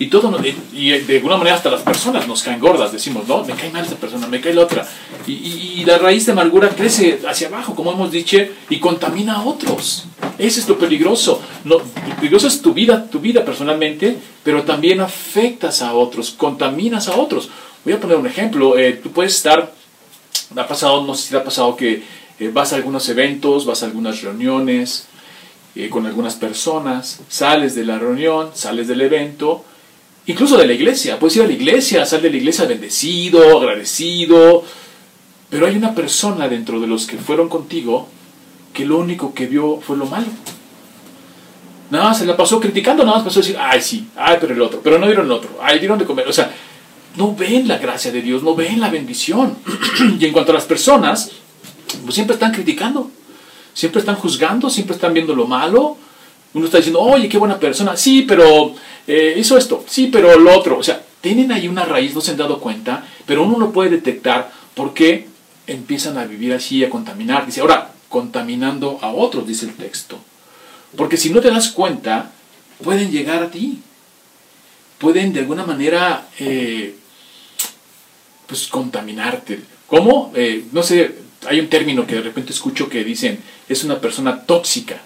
Y, 0.00 0.06
todo, 0.06 0.32
y 0.72 0.90
de 0.90 1.16
alguna 1.16 1.36
manera 1.36 1.56
hasta 1.56 1.70
las 1.70 1.82
personas 1.82 2.28
nos 2.28 2.44
caen 2.44 2.60
gordas, 2.60 2.92
decimos, 2.92 3.26
no, 3.26 3.44
me 3.44 3.54
cae 3.54 3.70
mal 3.70 3.82
esta 3.82 3.96
persona, 3.96 4.28
me 4.28 4.40
cae 4.40 4.54
la 4.54 4.62
otra. 4.62 4.88
Y, 5.26 5.32
y, 5.32 5.84
la 5.84 5.98
raíz 5.98 6.24
de 6.26 6.32
amargura 6.32 6.68
crece 6.68 7.20
hacia 7.28 7.48
abajo, 7.48 7.74
como 7.74 7.90
hemos 7.90 8.12
dicho, 8.12 8.38
y 8.70 8.78
contamina 8.78 9.34
a 9.34 9.42
otros. 9.42 10.04
Ese 10.38 10.60
es 10.60 10.68
lo 10.68 10.78
peligroso. 10.78 11.42
Peligroso 12.16 12.46
es 12.46 12.62
tu 12.62 12.72
vida, 12.72 13.10
tu 13.10 13.18
vida 13.18 13.44
personalmente, 13.44 14.16
pero 14.44 14.62
también 14.62 15.00
afectas 15.00 15.82
a 15.82 15.94
otros, 15.94 16.30
contaminas 16.30 17.08
a 17.08 17.16
otros. 17.16 17.50
Voy 17.84 17.94
a 17.94 18.00
poner 18.00 18.18
un 18.18 18.26
ejemplo. 18.26 18.78
Eh, 18.78 19.00
tú 19.02 19.10
puedes 19.10 19.34
estar, 19.34 19.72
ha 20.54 20.66
pasado, 20.68 21.04
no 21.04 21.14
sé 21.14 21.24
si 21.24 21.30
te 21.30 21.38
ha 21.38 21.44
pasado 21.44 21.74
que 21.76 22.04
eh, 22.38 22.50
vas 22.52 22.72
a 22.72 22.76
algunos 22.76 23.08
eventos, 23.08 23.66
vas 23.66 23.82
a 23.82 23.86
algunas 23.86 24.22
reuniones 24.22 25.08
eh, 25.74 25.88
con 25.88 26.06
algunas 26.06 26.36
personas, 26.36 27.20
sales 27.28 27.74
de 27.74 27.84
la 27.84 27.98
reunión, 27.98 28.50
sales 28.54 28.86
del 28.86 29.00
evento, 29.00 29.64
incluso 30.28 30.56
de 30.56 30.66
la 30.66 30.72
iglesia. 30.72 31.18
Puedes 31.18 31.36
ir 31.36 31.42
a 31.42 31.46
la 31.46 31.52
iglesia, 31.52 32.06
salir 32.06 32.24
de 32.24 32.30
la 32.30 32.36
iglesia 32.36 32.66
bendecido, 32.66 33.58
agradecido, 33.58 34.64
pero 35.50 35.66
hay 35.66 35.76
una 35.76 35.94
persona 35.94 36.48
dentro 36.48 36.78
de 36.78 36.86
los 36.86 37.06
que 37.06 37.16
fueron 37.16 37.48
contigo 37.48 38.08
que 38.72 38.86
lo 38.86 38.98
único 38.98 39.34
que 39.34 39.46
vio 39.46 39.80
fue 39.80 39.96
lo 39.96 40.06
malo. 40.06 40.28
Nada 41.90 42.04
más 42.04 42.18
se 42.18 42.26
la 42.26 42.36
pasó 42.36 42.60
criticando, 42.60 43.02
nada 43.02 43.16
más 43.16 43.24
pasó 43.24 43.40
a 43.40 43.42
decir, 43.42 43.56
ay 43.58 43.80
sí, 43.80 44.08
ay 44.14 44.36
pero 44.40 44.52
el 44.54 44.60
otro, 44.60 44.80
pero 44.84 44.98
no 44.98 45.06
dieron 45.06 45.24
el 45.24 45.32
otro, 45.32 45.58
ay 45.62 45.78
dieron 45.78 45.98
de 45.98 46.04
comer. 46.04 46.28
O 46.28 46.32
sea, 46.32 46.54
no 47.16 47.34
ven 47.34 47.66
la 47.66 47.78
gracia 47.78 48.12
de 48.12 48.20
Dios, 48.20 48.42
no 48.42 48.54
ven 48.54 48.78
la 48.80 48.90
bendición. 48.90 49.56
y 50.20 50.26
en 50.26 50.32
cuanto 50.32 50.52
a 50.52 50.54
las 50.54 50.66
personas, 50.66 51.30
pues 52.04 52.14
siempre 52.14 52.34
están 52.34 52.52
criticando, 52.52 53.10
siempre 53.72 54.00
están 54.00 54.16
juzgando, 54.16 54.68
siempre 54.68 54.94
están 54.94 55.14
viendo 55.14 55.34
lo 55.34 55.46
malo. 55.46 55.96
Uno 56.54 56.64
está 56.64 56.78
diciendo, 56.78 57.00
oye, 57.00 57.28
qué 57.28 57.38
buena 57.38 57.58
persona, 57.58 57.96
sí, 57.96 58.22
pero 58.22 58.74
eh, 59.06 59.34
hizo 59.38 59.56
esto, 59.56 59.84
sí, 59.86 60.08
pero 60.10 60.38
lo 60.38 60.56
otro. 60.56 60.78
O 60.78 60.82
sea, 60.82 61.02
tienen 61.20 61.52
ahí 61.52 61.68
una 61.68 61.84
raíz, 61.84 62.14
no 62.14 62.20
se 62.20 62.32
han 62.32 62.36
dado 62.36 62.58
cuenta, 62.60 63.06
pero 63.26 63.42
uno 63.42 63.58
no 63.58 63.72
puede 63.72 63.90
detectar 63.90 64.50
por 64.74 64.94
qué 64.94 65.26
empiezan 65.66 66.16
a 66.18 66.24
vivir 66.24 66.52
así, 66.52 66.84
a 66.84 66.90
contaminar. 66.90 67.46
Dice, 67.46 67.60
ahora, 67.60 67.92
contaminando 68.08 68.98
a 69.02 69.12
otros, 69.12 69.46
dice 69.46 69.66
el 69.66 69.74
texto. 69.74 70.18
Porque 70.96 71.16
si 71.16 71.30
no 71.30 71.40
te 71.40 71.50
das 71.50 71.70
cuenta, 71.70 72.32
pueden 72.82 73.10
llegar 73.10 73.42
a 73.42 73.50
ti. 73.50 73.80
Pueden 74.98 75.32
de 75.32 75.40
alguna 75.40 75.64
manera, 75.64 76.28
eh, 76.38 76.94
pues, 78.46 78.66
contaminarte. 78.68 79.60
¿Cómo? 79.86 80.32
Eh, 80.34 80.64
no 80.72 80.82
sé, 80.82 81.14
hay 81.46 81.60
un 81.60 81.68
término 81.68 82.06
que 82.06 82.16
de 82.16 82.22
repente 82.22 82.52
escucho 82.52 82.88
que 82.88 83.04
dicen, 83.04 83.38
es 83.68 83.84
una 83.84 84.00
persona 84.00 84.42
tóxica. 84.44 85.00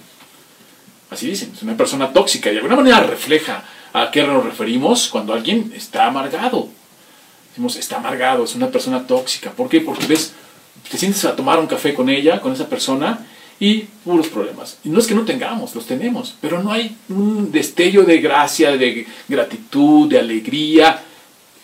Así 1.12 1.28
dicen, 1.28 1.52
es 1.54 1.62
una 1.62 1.76
persona 1.76 2.12
tóxica. 2.12 2.50
Y 2.50 2.54
de 2.54 2.58
alguna 2.58 2.76
manera 2.76 3.00
refleja 3.00 3.64
a 3.92 4.10
qué 4.10 4.22
nos 4.22 4.44
referimos 4.44 5.08
cuando 5.08 5.34
alguien 5.34 5.72
está 5.76 6.06
amargado. 6.06 6.68
Decimos, 7.50 7.76
está 7.76 7.96
amargado, 7.96 8.44
es 8.44 8.54
una 8.54 8.70
persona 8.70 9.06
tóxica. 9.06 9.50
¿Por 9.50 9.68
qué? 9.68 9.80
Porque 9.80 10.06
ves, 10.06 10.32
te 10.90 10.96
sientes 10.96 11.24
a 11.24 11.36
tomar 11.36 11.58
un 11.60 11.66
café 11.66 11.92
con 11.92 12.08
ella, 12.08 12.40
con 12.40 12.52
esa 12.52 12.68
persona, 12.68 13.26
y 13.60 13.84
puros 14.04 14.28
problemas. 14.28 14.78
Y 14.84 14.88
no 14.88 14.98
es 14.98 15.06
que 15.06 15.14
no 15.14 15.24
tengamos, 15.24 15.74
los 15.74 15.86
tenemos, 15.86 16.34
pero 16.40 16.62
no 16.62 16.72
hay 16.72 16.96
un 17.08 17.52
destello 17.52 18.02
de 18.02 18.18
gracia, 18.18 18.76
de 18.76 19.06
gratitud, 19.28 20.08
de 20.08 20.18
alegría, 20.18 21.00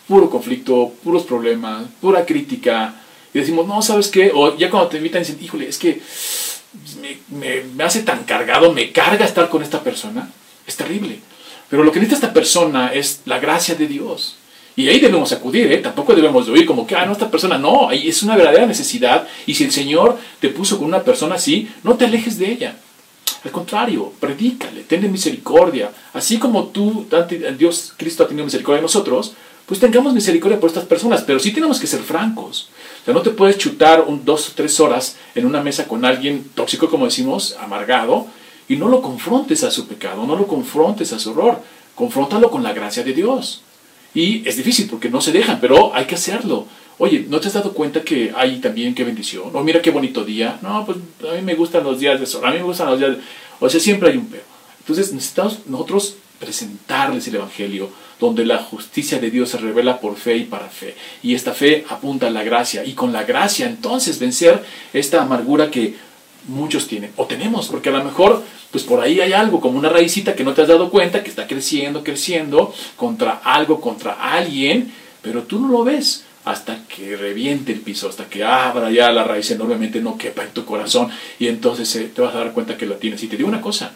puro 0.06 0.30
conflicto, 0.30 0.92
puros 1.02 1.24
problemas, 1.24 1.86
pura 2.00 2.24
crítica. 2.24 2.94
Y 3.34 3.40
decimos, 3.40 3.66
no, 3.66 3.82
¿sabes 3.82 4.08
qué? 4.08 4.30
O 4.32 4.56
ya 4.56 4.70
cuando 4.70 4.90
te 4.90 4.98
invitan 4.98 5.22
dicen, 5.22 5.38
híjole, 5.42 5.68
es 5.68 5.78
que 5.78 6.00
me, 7.30 7.62
me 7.62 7.84
hace 7.84 8.02
tan 8.02 8.24
cargado, 8.24 8.72
me 8.72 8.92
carga 8.92 9.24
estar 9.24 9.48
con 9.48 9.62
esta 9.62 9.82
persona. 9.82 10.30
Es 10.66 10.76
terrible. 10.76 11.20
Pero 11.68 11.84
lo 11.84 11.92
que 11.92 12.00
necesita 12.00 12.26
esta 12.26 12.34
persona 12.34 12.92
es 12.92 13.22
la 13.24 13.38
gracia 13.38 13.74
de 13.74 13.86
Dios. 13.86 14.36
Y 14.78 14.88
ahí 14.88 15.00
debemos 15.00 15.32
acudir, 15.32 15.72
¿eh? 15.72 15.78
tampoco 15.78 16.14
debemos 16.14 16.46
de 16.46 16.52
oír 16.52 16.64
como 16.64 16.86
que, 16.86 16.94
ah, 16.94 17.04
no, 17.04 17.10
esta 17.10 17.28
persona 17.28 17.58
no, 17.58 17.90
es 17.90 18.22
una 18.22 18.36
verdadera 18.36 18.64
necesidad. 18.64 19.26
Y 19.44 19.54
si 19.54 19.64
el 19.64 19.72
Señor 19.72 20.16
te 20.38 20.50
puso 20.50 20.78
con 20.78 20.86
una 20.86 21.02
persona 21.02 21.34
así, 21.34 21.68
no 21.82 21.96
te 21.96 22.04
alejes 22.04 22.38
de 22.38 22.52
ella. 22.52 22.76
Al 23.44 23.50
contrario, 23.50 24.12
predícale, 24.20 24.82
tenle 24.82 25.08
misericordia. 25.08 25.90
Así 26.12 26.38
como 26.38 26.68
tú, 26.68 27.06
Dios, 27.58 27.92
Cristo 27.96 28.22
ha 28.22 28.28
tenido 28.28 28.44
misericordia 28.44 28.76
de 28.76 28.82
nosotros, 28.82 29.32
pues 29.66 29.80
tengamos 29.80 30.14
misericordia 30.14 30.60
por 30.60 30.68
estas 30.68 30.84
personas. 30.84 31.22
Pero 31.22 31.40
sí 31.40 31.50
tenemos 31.50 31.80
que 31.80 31.88
ser 31.88 32.00
francos. 32.00 32.68
No 33.12 33.22
te 33.22 33.30
puedes 33.30 33.58
chutar 33.58 34.04
un, 34.06 34.24
dos 34.24 34.50
o 34.50 34.52
tres 34.54 34.78
horas 34.80 35.16
en 35.34 35.46
una 35.46 35.62
mesa 35.62 35.88
con 35.88 36.04
alguien 36.04 36.50
tóxico, 36.54 36.90
como 36.90 37.06
decimos, 37.06 37.56
amargado, 37.58 38.26
y 38.68 38.76
no 38.76 38.88
lo 38.88 39.00
confrontes 39.00 39.64
a 39.64 39.70
su 39.70 39.86
pecado, 39.86 40.26
no 40.26 40.36
lo 40.36 40.46
confrontes 40.46 41.12
a 41.12 41.18
su 41.18 41.30
horror. 41.30 41.62
Confróntalo 41.94 42.50
con 42.50 42.62
la 42.62 42.72
gracia 42.72 43.02
de 43.02 43.12
Dios. 43.12 43.62
Y 44.14 44.46
es 44.48 44.56
difícil 44.56 44.88
porque 44.88 45.10
no 45.10 45.20
se 45.20 45.32
dejan, 45.32 45.58
pero 45.60 45.94
hay 45.94 46.04
que 46.04 46.14
hacerlo. 46.14 46.66
Oye, 46.98 47.26
¿no 47.28 47.40
te 47.40 47.48
has 47.48 47.54
dado 47.54 47.72
cuenta 47.72 48.02
que 48.02 48.32
hay 48.36 48.58
también 48.58 48.94
qué 48.94 49.04
bendición? 49.04 49.50
O 49.52 49.62
mira 49.62 49.80
qué 49.80 49.90
bonito 49.90 50.24
día. 50.24 50.58
No, 50.62 50.84
pues 50.84 50.98
a 51.30 51.34
mí 51.34 51.42
me 51.42 51.54
gustan 51.54 51.84
los 51.84 52.00
días 52.00 52.20
de 52.20 52.26
sol, 52.26 52.44
a 52.44 52.50
mí 52.50 52.58
me 52.58 52.64
gustan 52.64 52.88
los 52.88 52.98
días 52.98 53.16
de... 53.16 53.22
O 53.60 53.68
sea, 53.68 53.80
siempre 53.80 54.10
hay 54.10 54.16
un 54.16 54.26
pero. 54.26 54.42
Entonces 54.80 55.12
necesitamos 55.12 55.60
nosotros 55.66 56.16
presentarles 56.38 57.26
el 57.28 57.36
Evangelio, 57.36 57.90
donde 58.20 58.44
la 58.44 58.58
justicia 58.58 59.18
de 59.18 59.30
Dios 59.30 59.50
se 59.50 59.58
revela 59.58 60.00
por 60.00 60.16
fe 60.16 60.36
y 60.36 60.44
para 60.44 60.68
fe. 60.68 60.94
Y 61.22 61.34
esta 61.34 61.52
fe 61.52 61.84
apunta 61.88 62.26
a 62.26 62.30
la 62.30 62.42
gracia. 62.42 62.84
Y 62.84 62.92
con 62.92 63.12
la 63.12 63.24
gracia 63.24 63.66
entonces 63.66 64.18
vencer 64.18 64.62
esta 64.92 65.22
amargura 65.22 65.70
que 65.70 65.94
muchos 66.48 66.88
tienen. 66.88 67.12
O 67.16 67.26
tenemos, 67.26 67.68
porque 67.68 67.90
a 67.90 67.92
lo 67.92 68.04
mejor 68.04 68.42
pues 68.70 68.84
por 68.84 69.00
ahí 69.00 69.20
hay 69.20 69.32
algo, 69.32 69.60
como 69.60 69.78
una 69.78 69.88
raicita 69.88 70.34
que 70.34 70.44
no 70.44 70.52
te 70.52 70.62
has 70.62 70.68
dado 70.68 70.90
cuenta, 70.90 71.22
que 71.22 71.30
está 71.30 71.46
creciendo, 71.46 72.04
creciendo, 72.04 72.74
contra 72.96 73.40
algo, 73.42 73.80
contra 73.80 74.12
alguien, 74.12 74.92
pero 75.22 75.44
tú 75.44 75.58
no 75.58 75.68
lo 75.68 75.84
ves 75.84 76.24
hasta 76.44 76.84
que 76.86 77.16
reviente 77.16 77.72
el 77.72 77.80
piso, 77.80 78.08
hasta 78.08 78.28
que 78.28 78.44
abra 78.44 78.90
ya 78.90 79.10
la 79.10 79.24
raíz 79.24 79.50
enormemente, 79.50 80.00
no 80.00 80.18
quepa 80.18 80.44
en 80.44 80.50
tu 80.50 80.64
corazón, 80.64 81.10
y 81.38 81.48
entonces 81.48 81.94
eh, 81.96 82.10
te 82.14 82.20
vas 82.20 82.34
a 82.34 82.38
dar 82.38 82.52
cuenta 82.52 82.76
que 82.76 82.86
la 82.86 82.96
tienes. 82.96 83.22
Y 83.22 83.28
te 83.28 83.36
digo 83.36 83.48
una 83.48 83.60
cosa, 83.60 83.92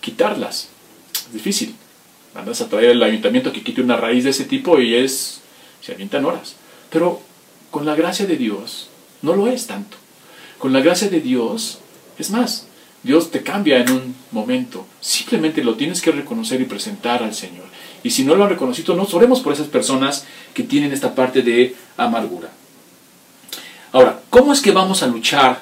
quitarlas 0.00 0.68
es 1.12 1.32
difícil. 1.32 1.74
Andas 2.38 2.60
a 2.60 2.68
traer 2.68 2.90
el 2.90 3.02
ayuntamiento 3.02 3.52
que 3.52 3.64
quite 3.64 3.82
una 3.82 3.96
raíz 3.96 4.22
de 4.22 4.30
ese 4.30 4.44
tipo 4.44 4.80
y 4.80 4.94
es, 4.94 5.40
se 5.80 5.92
avientan 5.92 6.24
horas. 6.24 6.54
Pero 6.88 7.20
con 7.72 7.84
la 7.84 7.96
gracia 7.96 8.26
de 8.26 8.36
Dios 8.36 8.88
no 9.22 9.34
lo 9.34 9.48
es 9.48 9.66
tanto. 9.66 9.96
Con 10.58 10.72
la 10.72 10.80
gracia 10.80 11.08
de 11.08 11.20
Dios, 11.20 11.80
es 12.16 12.30
más, 12.30 12.68
Dios 13.02 13.32
te 13.32 13.42
cambia 13.42 13.78
en 13.78 13.90
un 13.90 14.14
momento. 14.30 14.86
Simplemente 15.00 15.64
lo 15.64 15.74
tienes 15.74 16.00
que 16.00 16.12
reconocer 16.12 16.60
y 16.60 16.64
presentar 16.64 17.24
al 17.24 17.34
Señor. 17.34 17.64
Y 18.04 18.10
si 18.10 18.22
no 18.22 18.36
lo 18.36 18.44
han 18.44 18.50
reconocido, 18.50 18.94
nos 18.94 19.14
oremos 19.14 19.40
por 19.40 19.52
esas 19.52 19.66
personas 19.66 20.24
que 20.54 20.62
tienen 20.62 20.92
esta 20.92 21.16
parte 21.16 21.42
de 21.42 21.74
amargura. 21.96 22.50
Ahora, 23.90 24.20
¿cómo 24.30 24.52
es 24.52 24.60
que 24.60 24.70
vamos 24.70 25.02
a 25.02 25.08
luchar 25.08 25.60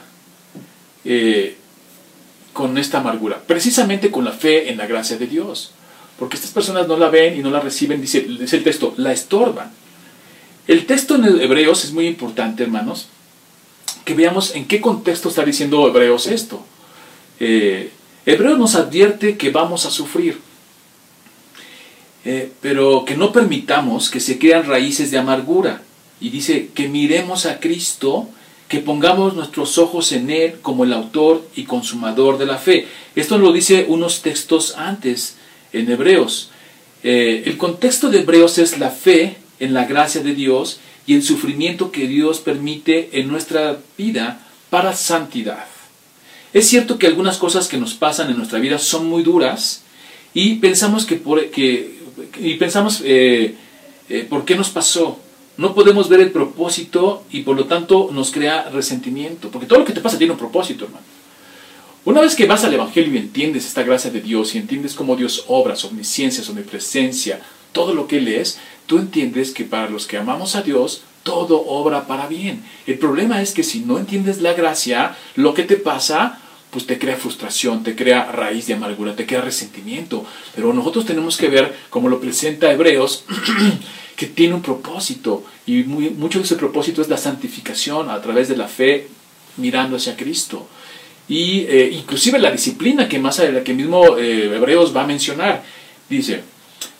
eh, 1.06 1.56
con 2.52 2.76
esta 2.76 2.98
amargura? 2.98 3.40
Precisamente 3.46 4.10
con 4.10 4.26
la 4.26 4.32
fe 4.32 4.70
en 4.70 4.76
la 4.76 4.86
gracia 4.86 5.16
de 5.16 5.26
Dios. 5.26 5.72
Porque 6.18 6.36
estas 6.36 6.50
personas 6.50 6.88
no 6.88 6.96
la 6.96 7.10
ven 7.10 7.38
y 7.38 7.42
no 7.42 7.50
la 7.50 7.60
reciben, 7.60 8.00
dice, 8.00 8.26
el 8.26 8.64
texto, 8.64 8.94
la 8.96 9.12
estorban. 9.12 9.70
El 10.66 10.86
texto 10.86 11.16
en 11.16 11.24
Hebreos 11.24 11.84
es 11.84 11.92
muy 11.92 12.06
importante, 12.06 12.62
hermanos, 12.62 13.08
que 14.04 14.14
veamos 14.14 14.54
en 14.54 14.66
qué 14.66 14.80
contexto 14.80 15.28
está 15.28 15.44
diciendo 15.44 15.86
Hebreos 15.86 16.26
esto. 16.26 16.64
Eh, 17.38 17.90
Hebreo 18.24 18.56
nos 18.56 18.74
advierte 18.74 19.36
que 19.36 19.50
vamos 19.50 19.86
a 19.86 19.90
sufrir, 19.90 20.40
eh, 22.24 22.50
pero 22.60 23.04
que 23.04 23.16
no 23.16 23.30
permitamos 23.30 24.10
que 24.10 24.18
se 24.18 24.38
crean 24.38 24.66
raíces 24.66 25.10
de 25.10 25.18
amargura. 25.18 25.82
Y 26.20 26.30
dice 26.30 26.70
que 26.74 26.88
miremos 26.88 27.46
a 27.46 27.60
Cristo, 27.60 28.28
que 28.68 28.80
pongamos 28.80 29.34
nuestros 29.34 29.78
ojos 29.78 30.10
en 30.12 30.30
Él 30.30 30.58
como 30.60 30.82
el 30.82 30.92
autor 30.92 31.46
y 31.54 31.64
consumador 31.64 32.38
de 32.38 32.46
la 32.46 32.58
fe. 32.58 32.88
Esto 33.14 33.38
lo 33.38 33.52
dice 33.52 33.84
unos 33.88 34.22
textos 34.22 34.74
antes 34.76 35.36
en 35.78 35.90
Hebreos. 35.90 36.50
Eh, 37.02 37.44
el 37.46 37.56
contexto 37.56 38.10
de 38.10 38.20
Hebreos 38.20 38.58
es 38.58 38.78
la 38.78 38.90
fe 38.90 39.36
en 39.60 39.74
la 39.74 39.84
gracia 39.84 40.22
de 40.22 40.34
Dios 40.34 40.80
y 41.06 41.14
el 41.14 41.22
sufrimiento 41.22 41.92
que 41.92 42.06
Dios 42.06 42.40
permite 42.40 43.10
en 43.12 43.28
nuestra 43.28 43.78
vida 43.96 44.40
para 44.70 44.94
santidad. 44.94 45.66
Es 46.52 46.68
cierto 46.68 46.98
que 46.98 47.06
algunas 47.06 47.38
cosas 47.38 47.68
que 47.68 47.76
nos 47.76 47.94
pasan 47.94 48.30
en 48.30 48.36
nuestra 48.36 48.58
vida 48.58 48.78
son 48.78 49.06
muy 49.06 49.22
duras 49.22 49.82
y 50.34 50.56
pensamos 50.56 51.06
que 51.06 51.16
por, 51.16 51.50
que, 51.50 51.98
y 52.38 52.54
pensamos 52.54 53.02
eh, 53.04 53.54
eh, 54.08 54.26
por 54.28 54.44
qué 54.44 54.56
nos 54.56 54.70
pasó. 54.70 55.18
No 55.56 55.74
podemos 55.74 56.08
ver 56.08 56.20
el 56.20 56.30
propósito 56.32 57.24
y 57.30 57.40
por 57.40 57.56
lo 57.56 57.64
tanto 57.64 58.10
nos 58.12 58.30
crea 58.30 58.68
resentimiento, 58.70 59.50
porque 59.50 59.66
todo 59.66 59.78
lo 59.78 59.84
que 59.84 59.92
te 59.92 60.00
pasa 60.00 60.18
tiene 60.18 60.32
un 60.32 60.38
propósito, 60.38 60.84
hermano. 60.84 61.15
Una 62.06 62.20
vez 62.20 62.36
que 62.36 62.46
vas 62.46 62.62
al 62.62 62.72
Evangelio 62.72 63.12
y 63.14 63.18
entiendes 63.18 63.66
esta 63.66 63.82
gracia 63.82 64.12
de 64.12 64.20
Dios 64.20 64.54
y 64.54 64.58
entiendes 64.58 64.94
cómo 64.94 65.16
Dios 65.16 65.42
obra, 65.48 65.74
su 65.74 65.88
omnisciencia, 65.88 66.44
su 66.44 66.52
omnipresencia, 66.52 67.40
todo 67.72 67.94
lo 67.94 68.06
que 68.06 68.18
Él 68.18 68.28
es, 68.28 68.60
tú 68.86 68.98
entiendes 68.98 69.50
que 69.50 69.64
para 69.64 69.90
los 69.90 70.06
que 70.06 70.16
amamos 70.16 70.54
a 70.54 70.62
Dios, 70.62 71.02
todo 71.24 71.66
obra 71.66 72.06
para 72.06 72.28
bien. 72.28 72.62
El 72.86 73.00
problema 73.00 73.42
es 73.42 73.52
que 73.52 73.64
si 73.64 73.80
no 73.80 73.98
entiendes 73.98 74.40
la 74.40 74.52
gracia, 74.52 75.16
lo 75.34 75.52
que 75.52 75.64
te 75.64 75.74
pasa 75.74 76.40
pues 76.70 76.86
te 76.86 76.96
crea 76.96 77.16
frustración, 77.16 77.82
te 77.82 77.96
crea 77.96 78.30
raíz 78.30 78.68
de 78.68 78.74
amargura, 78.74 79.16
te 79.16 79.26
crea 79.26 79.40
resentimiento. 79.40 80.24
Pero 80.54 80.72
nosotros 80.72 81.06
tenemos 81.06 81.36
que 81.36 81.48
ver, 81.48 81.74
como 81.90 82.08
lo 82.08 82.20
presenta 82.20 82.70
Hebreos, 82.70 83.24
que 84.16 84.26
tiene 84.26 84.54
un 84.54 84.62
propósito 84.62 85.44
y 85.66 85.82
mucho 85.82 86.38
de 86.38 86.44
ese 86.44 86.54
propósito 86.54 87.02
es 87.02 87.08
la 87.08 87.16
santificación 87.16 88.10
a 88.10 88.22
través 88.22 88.48
de 88.48 88.56
la 88.56 88.68
fe 88.68 89.08
mirando 89.56 89.96
hacia 89.96 90.16
Cristo. 90.16 90.68
Y 91.28 91.60
eh, 91.60 91.90
inclusive 91.92 92.38
la 92.38 92.50
disciplina 92.50 93.08
que 93.08 93.18
más 93.18 93.40
adelante, 93.40 93.64
que 93.64 93.74
mismo 93.74 94.16
eh, 94.16 94.54
Hebreos 94.54 94.94
va 94.96 95.02
a 95.02 95.06
mencionar, 95.06 95.62
dice, 96.08 96.42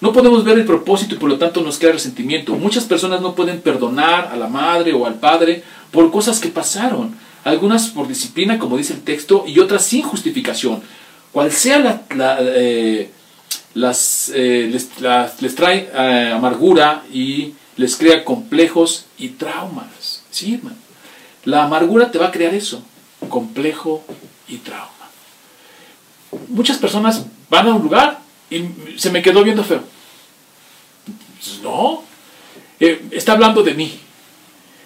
no 0.01 0.13
podemos 0.13 0.45
ver 0.45 0.59
el 0.59 0.65
propósito 0.65 1.15
y 1.15 1.19
por 1.19 1.31
lo 1.31 1.39
tanto 1.39 1.61
nos 1.61 1.79
crea 1.79 1.93
resentimiento. 1.93 2.55
Muchas 2.55 2.85
personas 2.85 3.21
no 3.21 3.35
pueden 3.35 3.61
perdonar 3.61 4.31
a 4.33 4.37
la 4.37 4.49
madre 4.49 4.93
o 4.93 5.07
al 5.07 5.15
padre 5.15 5.63
por 5.91 6.11
cosas 6.11 6.41
que 6.41 6.49
pasaron 6.49 7.15
algunas 7.45 7.89
por 7.89 8.09
disciplina, 8.09 8.59
como 8.59 8.77
dice 8.77 8.93
el 8.95 9.03
texto, 9.03 9.45
y 9.47 9.61
otras 9.61 9.85
sin 9.85 10.03
justificación. 10.03 10.83
Cual 11.33 11.53
sea 11.53 11.79
la, 11.79 12.39
eh, 12.41 13.11
las, 13.75 14.33
eh, 14.35 14.69
les, 14.71 15.55
trae 15.55 15.89
eh, 15.95 16.33
amargura 16.35 17.05
y 17.13 17.55
les 17.77 17.95
crea 17.97 18.25
complejos 18.25 19.07
y 19.17 19.29
traumas. 19.29 20.25
Sí, 20.31 20.55
hermano. 20.55 20.77
La 21.45 21.65
amargura 21.65 22.11
te 22.11 22.19
va 22.19 22.27
a 22.27 22.33
crear 22.33 22.53
eso, 22.53 22.83
complejo 23.29 24.05
y 24.49 24.59
trauma. 24.59 24.91
Muchas 26.49 26.79
personas 26.79 27.25
van 27.49 27.69
a 27.69 27.75
un 27.75 27.83
lugar 27.83 28.21
y 28.51 28.65
se 28.97 29.11
me 29.11 29.23
quedó 29.23 29.43
viendo 29.43 29.65
feo. 29.65 29.83
Pues 31.37 31.61
no, 31.63 32.03
eh, 32.81 33.07
está 33.11 33.33
hablando 33.33 33.63
de 33.63 33.75
mí. 33.75 34.01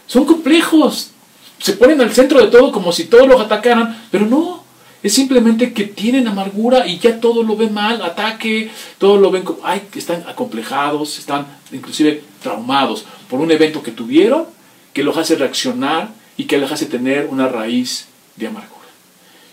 Son 0.07 0.25
complejos. 0.25 1.11
Se 1.59 1.75
ponen 1.75 2.01
al 2.01 2.13
centro 2.13 2.41
de 2.41 2.49
todo 2.49 2.73
como 2.73 2.93
si 2.93 3.05
todos 3.05 3.29
los 3.29 3.41
atacaran, 3.41 4.07
pero 4.11 4.27
no. 4.27 4.65
Es 5.03 5.15
simplemente 5.15 5.73
que 5.73 5.85
tienen 5.85 6.29
amargura 6.29 6.87
y 6.87 6.99
ya 6.99 7.21
todo 7.21 7.43
lo 7.43 7.57
ven 7.57 7.73
mal, 7.73 8.03
ataque, 8.03 8.71
todo 8.99 9.17
lo 9.17 9.31
ven 9.31 9.45
como, 9.45 9.61
ay, 9.65 9.83
están 9.95 10.25
acomplejados, 10.29 11.19
están 11.19 11.47
inclusive 11.73 12.23
traumados 12.43 13.07
por 13.31 13.41
un 13.41 13.51
evento 13.51 13.83
que 13.83 13.93
tuvieron 13.93 14.45
que 14.93 15.03
los 15.03 15.17
hace 15.17 15.37
reaccionar 15.37 16.11
y 16.37 16.45
que 16.45 16.59
les 16.59 16.71
hace 16.73 16.87
tener 16.87 17.29
una 17.31 17.49
raíz 17.49 18.07
de 18.41 18.49
amargura. 18.49 18.89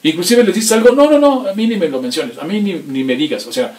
Inclusive 0.04 0.44
les 0.44 0.56
dices 0.56 0.72
algo, 0.72 0.96
no, 0.96 1.10
no, 1.12 1.20
no, 1.20 1.48
a 1.48 1.54
mí 1.54 1.68
ni 1.68 1.76
me 1.76 1.90
lo 1.90 2.02
menciones, 2.02 2.38
a 2.38 2.44
mí 2.46 2.62
ni, 2.62 2.74
ni 2.74 3.04
me 3.04 3.16
digas, 3.16 3.46
o 3.46 3.54
sea, 3.54 3.78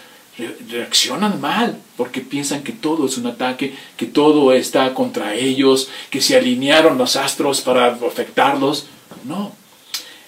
reaccionan 0.71 1.41
mal 1.41 1.77
porque 1.97 2.21
piensan 2.21 2.63
que 2.63 2.73
todo 2.73 3.07
es 3.07 3.19
un 3.19 3.27
ataque, 3.27 3.75
que 3.97 4.07
todo 4.07 4.53
está 4.53 4.95
contra 4.95 5.35
ellos, 5.35 5.89
que 6.11 6.21
se 6.21 6.37
alinearon 6.37 6.99
los 6.99 7.17
astros 7.17 7.61
para 7.61 7.87
afectarlos. 7.87 8.87
No, 9.25 9.53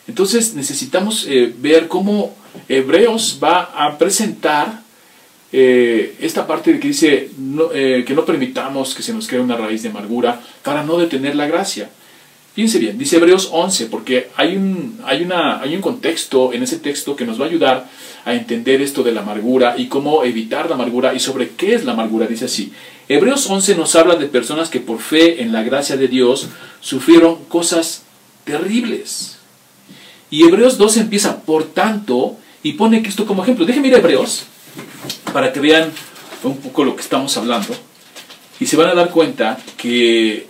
entonces 0.09 0.55
necesitamos 0.55 1.27
eh, 1.29 1.55
ver 1.57 1.87
cómo 1.87 2.35
Hebreos 2.69 3.39
va 3.43 3.71
a 3.75 3.97
presentar 3.99 4.83
eh, 5.53 6.17
esta 6.21 6.47
parte 6.47 6.73
de 6.73 6.81
que 6.81 6.89
dice 6.89 7.31
eh, 7.75 8.05
que 8.07 8.15
no 8.15 8.25
permitamos 8.25 8.95
que 8.95 9.03
se 9.03 9.13
nos 9.13 9.27
cree 9.27 9.41
una 9.41 9.57
raíz 9.57 9.83
de 9.83 9.89
amargura 9.89 10.41
para 10.65 10.83
no 10.83 10.97
detener 10.97 11.37
la 11.37 11.47
gracia. 11.47 11.91
Fíjense 12.55 12.79
bien, 12.81 12.99
dice 12.99 13.17
Hebreos 13.17 13.49
11, 13.53 13.87
porque 13.87 14.29
hay 14.37 14.57
un, 14.57 14.99
hay, 15.05 15.23
una, 15.23 15.61
hay 15.61 15.77
un 15.77 15.81
contexto 15.81 16.53
en 16.53 16.65
ese 16.65 16.79
texto 16.79 17.15
que 17.15 17.25
nos 17.25 17.41
va 17.41 17.45
a 17.45 17.49
ayudar 17.49 17.89
a 18.25 18.35
entender 18.35 18.83
esto 18.83 19.03
de 19.03 19.13
la 19.13 19.21
amargura 19.21 19.77
y 19.79 19.87
cómo 19.87 20.25
evitar 20.25 20.69
la 20.69 20.75
amargura 20.75 21.15
y 21.15 21.21
sobre 21.21 21.51
qué 21.51 21.75
es 21.75 21.85
la 21.85 21.93
amargura. 21.93 22.27
Dice 22.27 22.47
así, 22.47 22.73
Hebreos 23.09 23.49
11 23.49 23.77
nos 23.77 23.95
habla 23.95 24.17
de 24.17 24.27
personas 24.27 24.69
que 24.69 24.81
por 24.81 25.01
fe 25.01 25.43
en 25.43 25.53
la 25.53 25.63
gracia 25.63 25.97
de 25.97 26.09
Dios 26.09 26.49
sufrieron 26.81 27.45
cosas 27.45 28.03
terribles. 28.45 29.39
Y 30.29 30.45
Hebreos 30.45 30.77
12 30.77 31.01
empieza, 31.01 31.43
por 31.43 31.65
tanto, 31.65 32.37
y 32.63 32.75
pone 32.75 33.03
esto 33.07 33.27
como 33.27 33.43
ejemplo. 33.43 33.65
Déjenme 33.65 33.89
ir 33.89 33.95
a 33.95 33.99
Hebreos 33.99 34.45
para 35.33 35.53
que 35.53 35.61
vean 35.61 35.91
un 36.43 36.57
poco 36.59 36.85
lo 36.85 36.95
que 36.97 37.03
estamos 37.03 37.37
hablando. 37.37 37.75
Y 38.59 38.67
se 38.67 38.77
van 38.77 38.89
a 38.89 38.95
dar 38.95 39.11
cuenta 39.11 39.59
que 39.77 40.47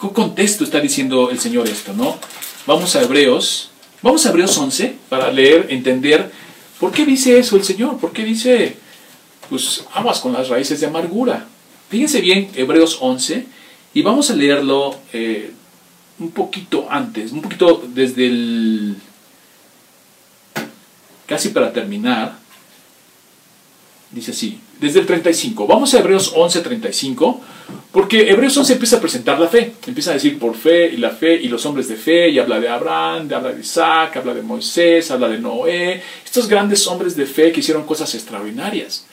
¿qué 0.00 0.08
contexto 0.10 0.64
está 0.64 0.80
diciendo 0.80 1.30
el 1.30 1.38
Señor 1.38 1.68
esto, 1.68 1.92
no? 1.92 2.18
Vamos 2.66 2.94
a 2.96 3.02
Hebreos, 3.02 3.70
vamos 4.02 4.24
a 4.24 4.30
Hebreos 4.30 4.56
11 4.56 4.96
para 5.08 5.30
leer, 5.32 5.66
entender 5.70 6.30
por 6.78 6.92
qué 6.92 7.04
dice 7.04 7.38
eso 7.38 7.56
el 7.56 7.64
Señor, 7.64 7.98
por 7.98 8.12
qué 8.12 8.24
dice, 8.24 8.76
pues 9.48 9.84
aguas 9.94 10.20
con 10.20 10.32
las 10.32 10.48
raíces 10.48 10.80
de 10.80 10.86
amargura. 10.86 11.46
Fíjense 11.90 12.20
bien 12.20 12.50
Hebreos 12.54 12.98
11 13.00 13.46
y 13.94 14.02
vamos 14.02 14.30
a 14.30 14.36
leerlo 14.36 14.96
eh, 15.12 15.52
un 16.18 16.30
poquito 16.30 16.86
antes, 16.90 17.32
un 17.32 17.42
poquito 17.42 17.82
desde 17.88 18.26
el... 18.26 18.96
casi 21.26 21.48
para 21.48 21.72
terminar, 21.72 22.38
dice 24.10 24.30
así, 24.32 24.60
desde 24.80 25.00
el 25.00 25.06
35. 25.06 25.66
Vamos 25.66 25.92
a 25.94 25.98
Hebreos 25.98 26.32
11, 26.34 26.60
35, 26.60 27.40
porque 27.92 28.30
Hebreos 28.30 28.56
11 28.56 28.74
empieza 28.74 28.96
a 28.96 29.00
presentar 29.00 29.38
la 29.38 29.48
fe, 29.48 29.74
empieza 29.86 30.10
a 30.10 30.14
decir 30.14 30.38
por 30.38 30.54
fe 30.54 30.88
y 30.92 30.98
la 30.98 31.10
fe 31.10 31.34
y 31.34 31.48
los 31.48 31.64
hombres 31.66 31.88
de 31.88 31.96
fe, 31.96 32.28
y 32.28 32.38
habla 32.38 32.60
de 32.60 32.68
Abraham, 32.68 33.28
habla 33.34 33.52
de 33.52 33.60
Isaac, 33.60 34.16
habla 34.16 34.34
de 34.34 34.42
Moisés, 34.42 35.10
habla 35.10 35.28
de 35.28 35.38
Noé, 35.38 36.02
estos 36.24 36.48
grandes 36.48 36.86
hombres 36.86 37.16
de 37.16 37.26
fe 37.26 37.52
que 37.52 37.60
hicieron 37.60 37.84
cosas 37.84 38.14
extraordinarias. 38.14 39.06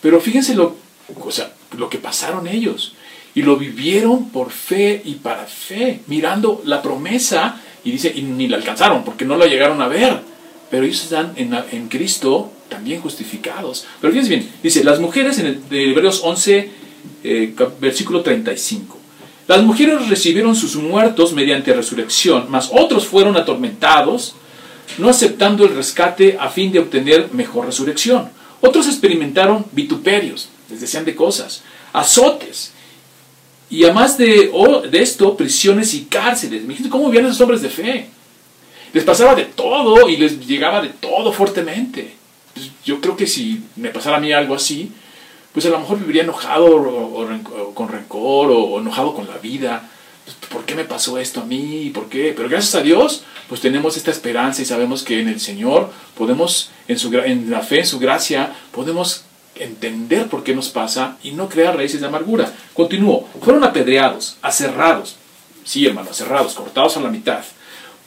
Pero 0.00 0.20
fíjense 0.20 0.54
lo, 0.54 0.76
o 1.20 1.30
sea, 1.30 1.52
lo 1.76 1.90
que 1.90 1.98
pasaron 1.98 2.46
ellos 2.46 2.94
y 3.34 3.42
lo 3.42 3.56
vivieron 3.56 4.30
por 4.30 4.50
fe 4.50 5.02
y 5.04 5.14
para 5.16 5.44
fe, 5.44 6.00
mirando 6.06 6.62
la 6.64 6.82
promesa, 6.82 7.60
y 7.84 7.92
dice, 7.92 8.12
y 8.14 8.22
ni 8.22 8.48
la 8.48 8.56
alcanzaron 8.56 9.04
porque 9.04 9.24
no 9.24 9.36
la 9.36 9.46
llegaron 9.46 9.80
a 9.80 9.88
ver, 9.88 10.29
pero 10.70 10.84
ellos 10.84 11.02
están 11.02 11.32
en, 11.36 11.88
Cristo 11.88 12.52
también 12.68 13.00
justificados. 13.00 13.86
Pero 14.00 14.12
fíjense 14.12 14.30
bien, 14.30 14.48
dice, 14.62 14.84
las 14.84 15.00
mujeres 15.00 15.38
en 15.38 15.46
el, 15.46 15.68
de 15.68 15.90
Hebreos 15.90 16.20
11, 16.22 16.70
eh, 17.24 17.54
versículo 17.80 18.22
35. 18.22 18.96
Las 19.48 19.64
mujeres 19.64 20.08
recibieron 20.08 20.54
sus 20.54 20.76
muertos 20.76 21.32
mediante 21.32 21.72
resurrección, 21.72 22.46
mas 22.48 22.70
otros 22.72 23.06
fueron 23.06 23.36
atormentados, 23.36 24.36
no 24.98 25.08
aceptando 25.08 25.64
el 25.64 25.74
rescate 25.74 26.36
a 26.38 26.48
fin 26.48 26.70
de 26.70 26.78
obtener 26.78 27.30
mejor 27.32 27.66
resurrección. 27.66 28.30
Otros 28.60 28.86
experimentaron 28.86 29.66
vituperios, 29.72 30.50
les 30.70 30.80
decían 30.80 31.04
de 31.04 31.16
cosas, 31.16 31.62
azotes, 31.92 32.72
y 33.70 33.84
además 33.84 34.18
de, 34.18 34.50
de 34.90 35.02
esto, 35.02 35.36
prisiones 35.36 35.94
y 35.94 36.02
cárceles. 36.02 36.64
Imagínate 36.64 36.90
cómo 36.90 37.06
vivían 37.08 37.26
esos 37.26 37.40
hombres 37.40 37.62
de 37.62 37.70
fe. 37.70 38.08
Les 38.92 39.04
pasaba 39.04 39.34
de 39.34 39.44
todo 39.44 40.08
y 40.08 40.16
les 40.16 40.46
llegaba 40.46 40.80
de 40.82 40.88
todo 40.88 41.32
fuertemente. 41.32 42.14
Pues, 42.54 42.70
yo 42.84 43.00
creo 43.00 43.16
que 43.16 43.26
si 43.26 43.62
me 43.76 43.90
pasara 43.90 44.16
a 44.16 44.20
mí 44.20 44.32
algo 44.32 44.54
así, 44.54 44.92
pues 45.52 45.66
a 45.66 45.70
lo 45.70 45.80
mejor 45.80 45.98
viviría 45.98 46.22
enojado 46.22 46.66
o, 46.66 47.72
con 47.74 47.88
rencor 47.88 48.50
o, 48.50 48.78
enojado 48.80 49.14
con 49.14 49.26
la 49.26 49.38
vida. 49.38 49.88
Pues, 50.24 50.36
¿Por 50.50 50.64
qué 50.64 50.74
me 50.74 50.84
pasó 50.84 51.18
esto 51.18 51.40
a 51.40 51.44
mí? 51.44 51.90
¿Por 51.94 52.08
qué? 52.08 52.32
Pero 52.36 52.48
gracias 52.48 52.74
a 52.74 52.82
Dios, 52.82 53.24
pues 53.48 53.60
tenemos 53.60 53.96
esta 53.96 54.10
esperanza 54.10 54.62
y 54.62 54.64
sabemos 54.64 55.02
que 55.02 55.20
en 55.20 55.28
el 55.28 55.40
Señor 55.40 55.90
podemos, 56.16 56.70
en, 56.88 56.98
su, 56.98 57.14
en 57.16 57.50
la 57.50 57.60
fe, 57.60 57.80
en 57.80 57.86
su 57.86 57.98
gracia, 57.98 58.54
podemos 58.72 59.24
entender 59.56 60.28
por 60.28 60.42
qué 60.42 60.54
nos 60.54 60.68
pasa 60.68 61.16
y 61.22 61.32
no 61.32 61.48
crear 61.48 61.76
raíces 61.76 62.00
de 62.00 62.06
amargura. 62.06 62.52
Continúo, 62.74 63.28
fueron 63.42 63.64
apedreados, 63.64 64.36
aserrados, 64.42 65.16
sí 65.64 65.86
hermano, 65.86 66.10
aserrados, 66.10 66.54
cortados 66.54 66.96
a 66.96 67.00
la 67.00 67.10
mitad, 67.10 67.42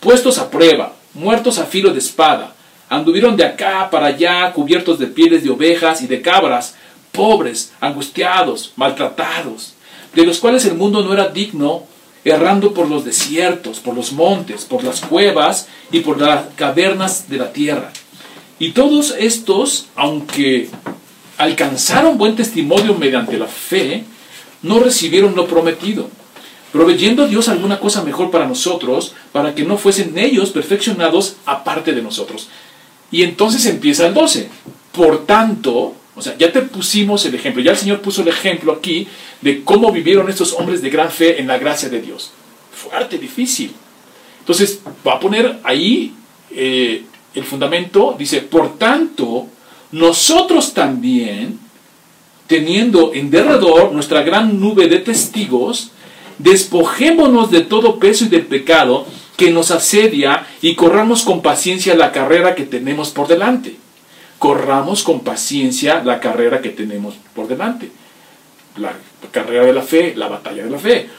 puestos 0.04 0.38
a 0.38 0.52
prueba, 0.52 0.94
muertos 1.14 1.58
a 1.60 1.66
filo 1.66 1.94
de 1.94 2.00
espada, 2.00 2.54
anduvieron 2.90 3.38
de 3.38 3.46
acá 3.46 3.90
para 3.90 4.08
allá 4.08 4.52
cubiertos 4.52 5.00
de 5.00 5.08
pieles 5.08 5.44
de 5.44 5.50
ovejas 5.50 6.02
y 6.02 6.08
de 6.08 6.22
cabras, 6.22 6.76
pobres, 7.14 7.72
angustiados, 7.80 8.74
maltratados, 8.76 9.74
de 10.14 10.26
los 10.26 10.40
cuales 10.40 10.66
el 10.66 10.76
mundo 10.76 11.04
no 11.04 11.14
era 11.14 11.30
digno, 11.30 11.84
errando 12.26 12.74
por 12.74 12.90
los 12.90 13.06
desiertos, 13.06 13.80
por 13.80 13.96
los 13.96 14.12
montes, 14.12 14.66
por 14.66 14.84
las 14.84 15.02
cuevas 15.02 15.68
y 15.92 16.02
por 16.02 16.20
las 16.20 16.48
cavernas 16.56 17.30
de 17.30 17.38
la 17.38 17.54
tierra. 17.54 17.92
Y 18.60 18.72
todos 18.72 19.16
estos, 19.18 19.88
aunque 19.96 20.70
alcanzaron 21.38 22.18
buen 22.18 22.36
testimonio 22.36 22.94
mediante 22.94 23.38
la 23.38 23.48
fe, 23.48 24.04
no 24.62 24.80
recibieron 24.80 25.36
lo 25.36 25.48
prometido, 25.48 26.10
proveyendo 26.74 27.28
Dios 27.28 27.48
alguna 27.50 27.80
cosa 27.80 28.04
mejor 28.04 28.32
para 28.32 28.48
nosotros, 28.48 29.14
para 29.32 29.54
que 29.54 29.64
no 29.64 29.78
fuesen 29.78 30.18
ellos 30.18 30.50
perfeccionados 30.50 31.36
aparte 31.46 31.94
de 31.94 32.02
nosotros. 32.02 32.50
Y 33.12 33.22
entonces 33.22 33.68
empieza 33.68 34.08
el 34.08 34.16
12. 34.16 34.50
Por 34.92 35.28
tanto, 35.28 35.94
o 36.16 36.22
sea, 36.22 36.36
ya 36.36 36.52
te 36.52 36.64
pusimos 36.64 37.24
el 37.26 37.36
ejemplo, 37.36 37.62
ya 37.62 37.72
el 37.72 37.78
Señor 37.78 38.02
puso 38.02 38.24
el 38.24 38.28
ejemplo 38.30 38.74
aquí 38.74 39.08
de 39.42 39.64
cómo 39.64 39.92
vivieron 39.92 40.28
estos 40.30 40.54
hombres 40.54 40.82
de 40.82 40.90
gran 40.90 41.12
fe 41.12 41.40
en 41.40 41.46
la 41.46 41.60
gracia 41.60 41.90
de 41.90 42.02
Dios. 42.02 42.32
Fuerte, 42.72 43.20
difícil. 43.20 43.72
Entonces, 44.40 44.80
va 45.08 45.14
a 45.14 45.20
poner 45.20 45.60
ahí 45.64 46.16
eh, 46.50 47.04
el 47.36 47.44
fundamento, 47.44 48.16
dice, 48.18 48.42
por 48.42 48.80
tanto, 48.80 49.48
nosotros 49.92 50.74
también, 50.74 51.60
teniendo 52.48 53.14
en 53.14 53.30
derredor 53.30 53.92
nuestra 53.92 54.24
gran 54.24 54.60
nube 54.60 54.88
de 54.88 55.00
testigos, 55.00 55.92
despojémonos 56.38 57.52
de 57.52 57.62
todo 57.62 58.00
peso 58.00 58.26
y 58.26 58.30
del 58.30 58.46
pecado 58.46 59.06
que 59.38 59.52
nos 59.52 59.72
asedia 59.72 60.46
y 60.62 60.76
corramos 60.76 61.24
con 61.24 61.42
paciencia 61.42 61.96
la 61.96 62.12
carrera 62.12 62.56
que 62.56 62.64
tenemos 62.64 63.10
por 63.10 63.28
delante. 63.28 63.76
Corramos 64.40 65.04
con 65.04 65.22
paciencia 65.22 66.04
la 66.04 66.20
carrera 66.20 66.62
que 66.62 66.70
tenemos 66.70 67.16
por 67.34 67.48
delante. 67.48 67.92
La 68.78 68.94
carrera 69.32 69.66
de 69.66 69.74
la 69.74 69.82
fe, 69.82 70.14
la 70.16 70.28
batalla 70.28 70.64
de 70.64 70.70
la 70.70 70.80
fe. 70.80 71.10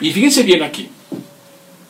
Y 0.00 0.10
fíjense 0.12 0.42
bien 0.42 0.62
aquí. 0.62 0.88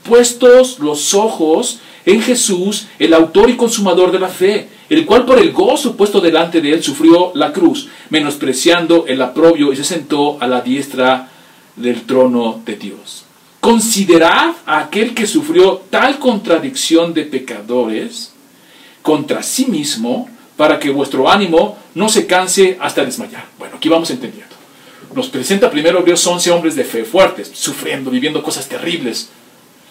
Puestos 0.02 0.78
los 0.78 1.14
ojos 1.14 1.80
en 2.06 2.22
Jesús, 2.22 2.87
el 2.98 3.12
autor 3.14 3.50
y 3.50 3.56
consumador 3.56 4.11
de 4.11 4.18
la 4.18 4.28
fe, 4.28 4.68
el 4.88 5.06
cual 5.06 5.24
por 5.24 5.38
el 5.38 5.52
gozo 5.52 5.96
puesto 5.96 6.20
delante 6.20 6.61
de 6.61 6.72
él 6.72 6.83
sufrió 6.83 7.33
la 7.35 7.52
cruz, 7.52 7.88
menospreciando 8.09 9.04
el 9.06 9.22
aprobio 9.22 9.72
y 9.72 9.76
se 9.76 9.85
sentó 9.85 10.38
a 10.40 10.46
la 10.46 10.62
diestra 10.62 11.29
del 11.76 12.02
trono 12.02 12.61
de 12.64 12.76
Dios. 12.76 13.24
Considerad 13.61 14.54
a 14.66 14.80
aquel 14.80 15.14
que 15.14 15.26
sufrió 15.26 15.83
tal 15.90 16.18
contradicción 16.18 17.12
de 17.12 17.24
pecadores 17.24 18.33
contra 19.02 19.42
sí 19.42 19.66
mismo, 19.66 20.28
para 20.56 20.78
que 20.78 20.90
vuestro 20.90 21.30
ánimo 21.30 21.78
no 21.94 22.09
se 22.11 22.26
canse 22.26 22.76
hasta 22.80 23.02
desmayar. 23.02 23.46
Bueno, 23.59 23.76
aquí 23.76 23.88
vamos 23.88 24.11
entendiendo. 24.11 24.54
Nos 25.14 25.28
presenta 25.28 25.70
primero 25.70 26.02
Dios 26.02 26.26
11 26.26 26.50
hombres 26.50 26.76
de 26.76 26.85
fe 26.85 27.04
fuertes, 27.04 27.50
sufriendo, 27.54 28.11
viviendo 28.11 28.42
cosas 28.42 28.68
terribles, 28.68 29.30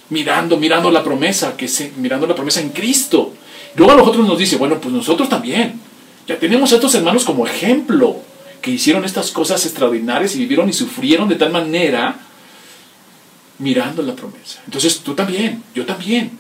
mirando, 0.10 0.58
mirando 0.58 0.92
la 0.92 1.04
promesa, 1.04 1.58
que 1.58 1.68
se, 1.68 1.92
mirando 1.98 2.28
la 2.28 2.36
promesa 2.36 2.62
en 2.62 2.70
Cristo. 2.70 3.34
Luego 3.76 3.94
a 3.94 3.96
nosotros 3.96 4.28
nos 4.28 4.38
dice, 4.38 4.58
bueno, 4.58 4.80
pues 4.80 4.94
nosotros 4.94 5.28
también. 5.28 5.80
Ya 6.28 6.38
tenemos 6.38 6.72
a 6.72 6.76
estos 6.76 6.94
hermanos 6.94 7.26
como 7.26 7.48
ejemplo, 7.48 8.18
que 8.62 8.72
hicieron 8.72 9.06
estas 9.06 9.32
cosas 9.32 9.66
extraordinarias 9.66 10.36
y 10.36 10.40
vivieron 10.40 10.70
y 10.70 10.74
sufrieron 10.74 11.28
de 11.30 11.36
tal 11.36 11.52
manera 11.52 12.16
mirando 13.60 14.02
la 14.02 14.16
promesa. 14.16 14.62
Entonces 14.66 15.00
tú 15.00 15.14
también, 15.14 15.64
yo 15.76 15.86
también. 15.86 16.32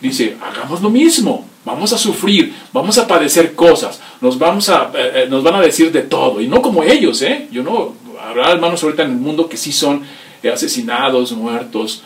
Dice, 0.00 0.36
hagamos 0.42 0.82
lo 0.82 0.90
mismo, 0.90 1.48
vamos 1.64 1.92
a 1.92 1.98
sufrir, 1.98 2.52
vamos 2.72 2.98
a 2.98 3.06
padecer 3.06 3.54
cosas, 3.54 4.00
nos, 4.20 4.38
vamos 4.38 4.68
a, 4.68 4.90
eh, 4.94 5.12
eh, 5.14 5.26
nos 5.30 5.42
van 5.42 5.54
a 5.54 5.60
decir 5.60 5.92
de 5.92 6.02
todo, 6.02 6.40
y 6.40 6.48
no 6.48 6.60
como 6.60 6.82
ellos, 6.82 7.22
¿eh? 7.22 7.48
Yo 7.50 7.62
no, 7.62 7.94
habrá 8.20 8.50
hermanos 8.50 8.82
ahorita 8.82 9.04
en 9.04 9.12
el 9.12 9.16
mundo 9.16 9.48
que 9.48 9.56
sí 9.56 9.72
son 9.72 10.02
eh, 10.42 10.50
asesinados, 10.50 11.32
muertos 11.32 12.02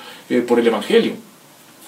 por 0.46 0.60
el 0.60 0.66
Evangelio. 0.66 1.14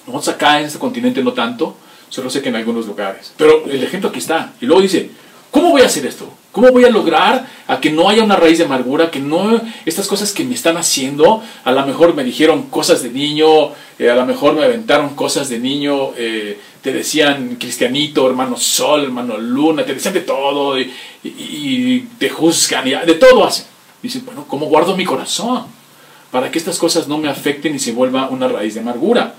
Nosotros 0.07 0.35
acá 0.35 0.59
en 0.59 0.65
este 0.65 0.79
continente 0.79 1.23
no 1.23 1.31
tanto, 1.31 1.77
solo 2.09 2.29
sé 2.29 2.41
que 2.41 2.49
en 2.49 2.55
algunos 2.55 2.87
lugares. 2.87 3.31
Pero 3.37 3.65
el 3.65 3.83
ejemplo 3.83 4.09
aquí 4.09 4.17
está. 4.17 4.53
Y 4.59 4.65
luego 4.65 4.81
dice, 4.81 5.11
¿cómo 5.51 5.69
voy 5.69 5.83
a 5.83 5.85
hacer 5.85 6.07
esto? 6.07 6.27
¿Cómo 6.51 6.69
voy 6.71 6.83
a 6.83 6.89
lograr 6.89 7.47
a 7.67 7.79
que 7.79 7.91
no 7.91 8.09
haya 8.09 8.23
una 8.23 8.35
raíz 8.35 8.57
de 8.57 8.65
amargura, 8.65 9.09
que 9.09 9.21
no 9.21 9.61
estas 9.85 10.07
cosas 10.07 10.33
que 10.33 10.43
me 10.43 10.53
están 10.53 10.75
haciendo, 10.75 11.41
a 11.63 11.71
lo 11.71 11.85
mejor 11.85 12.13
me 12.13 12.25
dijeron 12.25 12.63
cosas 12.63 13.01
de 13.03 13.09
niño, 13.09 13.71
eh, 13.97 14.09
a 14.09 14.15
lo 14.15 14.25
mejor 14.25 14.53
me 14.55 14.65
aventaron 14.65 15.15
cosas 15.15 15.47
de 15.47 15.59
niño, 15.59 16.11
eh, 16.17 16.59
te 16.81 16.91
decían 16.91 17.55
cristianito, 17.55 18.27
hermano 18.27 18.57
sol, 18.57 19.05
hermano 19.05 19.37
luna, 19.37 19.85
te 19.85 19.93
decían 19.93 20.13
de 20.13 20.21
todo 20.21 20.77
y, 20.77 22.09
te 22.17 22.29
juzgan, 22.29 22.85
y 22.85 22.91
de 22.91 23.13
todo 23.13 23.45
hacen. 23.45 23.65
Dicen, 24.03 24.25
bueno, 24.25 24.45
¿cómo 24.45 24.65
guardo 24.65 24.97
mi 24.97 25.05
corazón? 25.05 25.67
Para 26.31 26.51
que 26.51 26.57
estas 26.57 26.77
cosas 26.77 27.07
no 27.07 27.17
me 27.17 27.29
afecten 27.29 27.75
y 27.75 27.79
se 27.79 27.93
vuelva 27.93 28.29
una 28.29 28.49
raíz 28.49 28.73
de 28.73 28.81
amargura. 28.81 29.35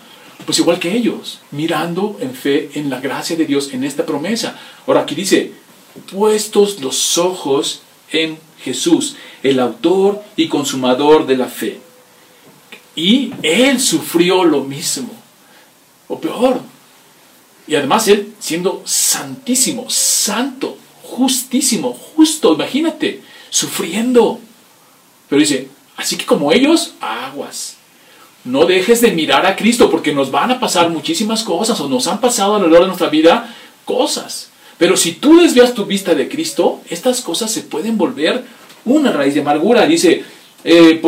Pues 0.46 0.58
igual 0.58 0.78
que 0.78 0.92
ellos, 0.92 1.40
mirando 1.50 2.16
en 2.20 2.34
fe 2.34 2.70
en 2.74 2.90
la 2.90 3.00
gracia 3.00 3.36
de 3.36 3.44
Dios, 3.44 3.72
en 3.72 3.84
esta 3.84 4.06
promesa. 4.06 4.58
Ahora 4.86 5.02
aquí 5.02 5.14
dice, 5.14 5.52
puestos 6.10 6.80
los 6.80 7.18
ojos 7.18 7.82
en 8.10 8.38
Jesús, 8.62 9.16
el 9.42 9.60
autor 9.60 10.22
y 10.36 10.48
consumador 10.48 11.26
de 11.26 11.36
la 11.36 11.46
fe. 11.46 11.80
Y 12.94 13.32
Él 13.42 13.80
sufrió 13.80 14.44
lo 14.44 14.62
mismo, 14.62 15.10
o 16.08 16.20
peor. 16.20 16.60
Y 17.66 17.74
además 17.74 18.08
Él 18.08 18.34
siendo 18.38 18.82
santísimo, 18.84 19.88
santo, 19.88 20.76
justísimo, 21.02 21.92
justo, 21.92 22.54
imagínate, 22.54 23.22
sufriendo. 23.50 24.40
Pero 25.28 25.40
dice, 25.40 25.68
así 25.96 26.16
que 26.16 26.26
como 26.26 26.52
ellos, 26.52 26.94
aguas. 27.00 27.76
No 28.44 28.66
dejes 28.66 29.00
de 29.00 29.12
mirar 29.12 29.46
a 29.46 29.54
Cristo 29.54 29.88
porque 29.88 30.12
nos 30.12 30.30
van 30.30 30.50
a 30.50 30.58
pasar 30.58 30.90
muchísimas 30.90 31.44
cosas 31.44 31.78
o 31.80 31.88
nos 31.88 32.08
han 32.08 32.20
pasado 32.20 32.56
a 32.56 32.58
lo 32.58 32.66
largo 32.66 32.84
de 32.84 32.88
nuestra 32.88 33.08
vida 33.08 33.54
cosas. 33.84 34.51
Pero 34.82 34.96
si 34.96 35.12
tú 35.12 35.40
desvías 35.40 35.74
tu 35.74 35.86
vista 35.86 36.12
de 36.12 36.28
Cristo, 36.28 36.80
estas 36.90 37.20
cosas 37.20 37.52
se 37.52 37.60
pueden 37.60 37.96
volver 37.96 38.42
una 38.84 39.12
raíz 39.12 39.32
de 39.32 39.40
amargura. 39.40 39.86
Dice, 39.86 40.24
eh, 40.64 41.00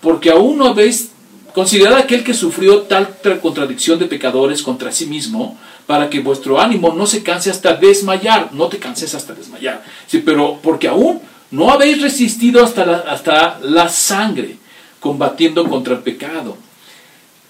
porque 0.00 0.32
aún 0.32 0.58
no 0.58 0.66
habéis 0.66 1.10
considerado 1.54 1.98
aquel 1.98 2.24
que 2.24 2.34
sufrió 2.34 2.80
tal 2.80 3.20
contradicción 3.40 4.00
de 4.00 4.06
pecadores 4.06 4.64
contra 4.64 4.90
sí 4.90 5.06
mismo, 5.06 5.56
para 5.86 6.10
que 6.10 6.18
vuestro 6.18 6.60
ánimo 6.60 6.92
no 6.92 7.06
se 7.06 7.22
canse 7.22 7.52
hasta 7.52 7.74
desmayar. 7.74 8.52
No 8.52 8.66
te 8.66 8.78
canses 8.78 9.14
hasta 9.14 9.32
desmayar. 9.32 9.84
Sí, 10.08 10.18
pero 10.26 10.58
porque 10.60 10.88
aún 10.88 11.20
no 11.52 11.70
habéis 11.70 12.02
resistido 12.02 12.64
hasta 12.64 12.84
la, 12.84 12.96
hasta 12.96 13.60
la 13.62 13.88
sangre, 13.88 14.56
combatiendo 14.98 15.68
contra 15.68 15.94
el 15.94 16.00
pecado. 16.00 16.56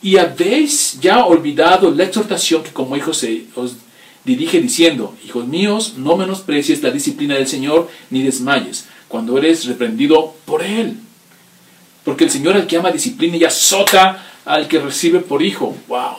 Y 0.03 0.19
habéis 0.19 1.01
ya 1.01 1.25
olvidado 1.25 1.91
la 1.91 2.05
exhortación 2.05 2.63
que 2.65 2.71
como 2.71 2.99
hijos 2.99 3.25
os 3.55 3.77
dirige 4.25 4.61
diciendo, 4.61 5.15
hijos 5.25 5.47
míos, 5.47 5.95
no 5.97 6.17
menosprecies 6.17 6.83
la 6.83 6.91
disciplina 6.91 7.35
del 7.35 7.47
Señor, 7.47 7.89
ni 8.11 8.23
desmayes 8.23 8.87
cuando 9.11 9.37
eres 9.37 9.67
reprendido 9.67 10.35
por 10.45 10.63
Él. 10.63 10.97
Porque 12.05 12.25
el 12.25 12.31
Señor 12.31 12.55
al 12.55 12.69
que 12.69 12.77
ama 12.77 12.93
disciplina 12.93 13.37
y 13.37 13.45
azota 13.45 14.25
al 14.45 14.69
que 14.69 14.79
recibe 14.79 15.19
por 15.19 15.43
hijo. 15.43 15.77
¡Wow! 15.89 16.17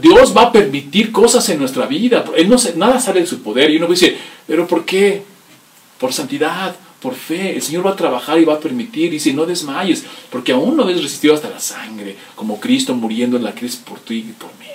Dios 0.00 0.36
va 0.36 0.42
a 0.42 0.52
permitir 0.52 1.10
cosas 1.10 1.48
en 1.48 1.58
nuestra 1.58 1.86
vida. 1.86 2.24
Él 2.36 2.48
no, 2.48 2.56
nada 2.76 3.00
sale 3.00 3.20
de 3.20 3.26
su 3.26 3.42
poder. 3.42 3.70
Y 3.70 3.78
uno 3.78 3.86
dice, 3.86 4.18
¿pero 4.46 4.68
por 4.68 4.84
qué? 4.84 5.22
Por 5.98 6.12
santidad, 6.12 6.76
por 7.00 7.14
fe. 7.14 7.54
El 7.54 7.62
Señor 7.62 7.86
va 7.86 7.92
a 7.92 7.96
trabajar 7.96 8.38
y 8.38 8.44
va 8.44 8.54
a 8.54 8.60
permitir. 8.60 9.10
Dice, 9.10 9.32
no 9.32 9.46
desmayes, 9.46 10.04
porque 10.30 10.52
aún 10.52 10.76
no 10.76 10.82
habéis 10.82 11.02
resistido 11.02 11.32
hasta 11.32 11.48
la 11.48 11.58
sangre, 11.58 12.16
como 12.36 12.60
Cristo 12.60 12.94
muriendo 12.94 13.38
en 13.38 13.44
la 13.44 13.54
cruz 13.54 13.76
por 13.76 13.98
ti 13.98 14.16
y 14.16 14.32
por 14.32 14.50
mí. 14.58 14.71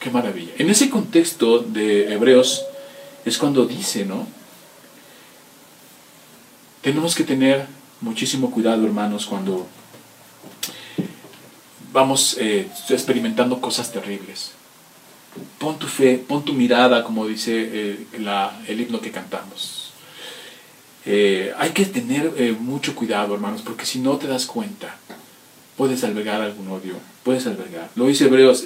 Qué 0.00 0.10
maravilla. 0.10 0.52
En 0.58 0.70
ese 0.70 0.90
contexto 0.90 1.58
de 1.58 2.12
Hebreos 2.12 2.64
es 3.24 3.36
cuando 3.36 3.66
dice, 3.66 4.04
¿no? 4.04 4.26
Tenemos 6.82 7.14
que 7.16 7.24
tener 7.24 7.66
muchísimo 8.00 8.50
cuidado, 8.50 8.86
hermanos, 8.86 9.26
cuando 9.26 9.66
vamos 11.92 12.36
eh, 12.38 12.68
experimentando 12.88 13.60
cosas 13.60 13.90
terribles. 13.90 14.52
Pon 15.58 15.78
tu 15.78 15.86
fe, 15.86 16.18
pon 16.18 16.44
tu 16.44 16.52
mirada, 16.52 17.02
como 17.02 17.26
dice 17.26 17.52
eh, 17.56 18.06
el 18.68 18.80
himno 18.80 19.00
que 19.00 19.10
cantamos. 19.10 19.92
Eh, 21.06 21.52
hay 21.58 21.70
que 21.70 21.86
tener 21.86 22.32
mucho 22.60 22.94
cuidado, 22.94 23.34
hermanos, 23.34 23.62
porque 23.62 23.86
si 23.86 23.98
no 23.98 24.16
te 24.16 24.26
das 24.26 24.46
cuenta, 24.46 24.96
puedes 25.76 26.04
albergar 26.04 26.40
algún 26.40 26.68
odio, 26.68 26.94
puedes 27.24 27.46
albergar. 27.46 27.90
Lo 27.96 28.06
dice 28.06 28.26
Hebreos 28.26 28.64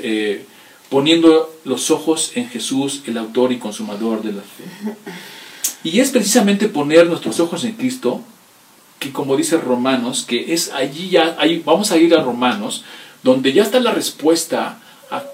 poniendo 0.93 1.51
los 1.65 1.91
ojos 1.91 2.33
en 2.35 2.51
Jesús, 2.51 3.03
el 3.07 3.17
autor 3.17 3.51
y 3.51 3.59
consumador 3.59 4.23
de 4.23 4.33
la 4.33 4.43
fe. 4.43 4.65
Y 5.85 6.01
es 6.01 6.11
precisamente 6.11 6.69
poner 6.69 7.07
nuestros 7.07 7.41
ojos 7.41 7.65
en 7.65 7.73
Cristo, 7.73 8.21
que 8.99 9.11
como 9.11 9.35
dice 9.39 9.57
Romanos, 9.57 10.27
que 10.29 10.53
es 10.53 10.71
allí 10.71 11.09
ya, 11.09 11.35
ahí, 11.39 11.63
vamos 11.65 11.93
a 11.93 11.97
ir 11.97 12.15
a 12.15 12.23
Romanos, 12.23 12.85
donde 13.23 13.55
ya 13.55 13.63
está 13.63 13.81
la 13.81 13.93
respuesta 13.93 14.81
a 15.11 15.25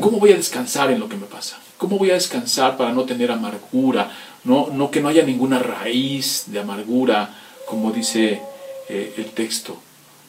cómo 0.00 0.20
voy 0.20 0.30
a 0.30 0.36
descansar 0.36 0.92
en 0.92 1.00
lo 1.00 1.08
que 1.08 1.16
me 1.16 1.26
pasa, 1.26 1.58
cómo 1.76 1.98
voy 1.98 2.12
a 2.12 2.14
descansar 2.14 2.76
para 2.76 2.92
no 2.92 3.02
tener 3.02 3.32
amargura, 3.32 4.12
no, 4.44 4.68
no 4.72 4.92
que 4.92 5.00
no 5.00 5.08
haya 5.08 5.24
ninguna 5.24 5.58
raíz 5.58 6.44
de 6.46 6.60
amargura, 6.60 7.34
como 7.66 7.90
dice 7.90 8.40
eh, 8.88 9.14
el 9.18 9.32
texto 9.32 9.76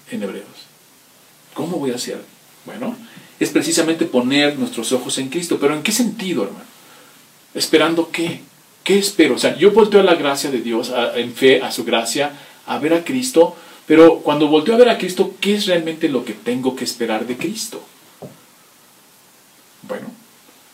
en 0.09 0.23
Hebreos. 0.23 0.47
¿Cómo 1.53 1.77
voy 1.77 1.91
a 1.91 1.95
hacer? 1.95 2.19
Bueno, 2.65 2.95
es 3.39 3.49
precisamente 3.49 4.05
poner 4.05 4.57
nuestros 4.57 4.91
ojos 4.91 5.17
en 5.17 5.29
Cristo. 5.29 5.57
Pero 5.59 5.75
¿en 5.75 5.83
qué 5.83 5.91
sentido, 5.91 6.43
hermano? 6.43 6.65
¿Esperando 7.53 8.09
qué? 8.11 8.41
¿Qué 8.83 8.99
espero? 8.99 9.35
O 9.35 9.39
sea, 9.39 9.57
yo 9.57 9.71
volteo 9.71 9.99
a 9.99 10.03
la 10.03 10.15
gracia 10.15 10.51
de 10.51 10.61
Dios, 10.61 10.93
en 11.15 11.33
fe, 11.33 11.61
a 11.61 11.71
su 11.71 11.83
gracia, 11.83 12.33
a 12.67 12.77
ver 12.79 12.93
a 12.93 13.03
Cristo, 13.03 13.55
pero 13.87 14.19
cuando 14.19 14.47
volteo 14.47 14.75
a 14.75 14.77
ver 14.77 14.89
a 14.89 14.97
Cristo, 14.97 15.35
¿qué 15.39 15.55
es 15.55 15.67
realmente 15.67 16.09
lo 16.09 16.25
que 16.25 16.33
tengo 16.33 16.75
que 16.75 16.83
esperar 16.83 17.25
de 17.25 17.37
Cristo? 17.37 17.83
Bueno, 19.83 20.07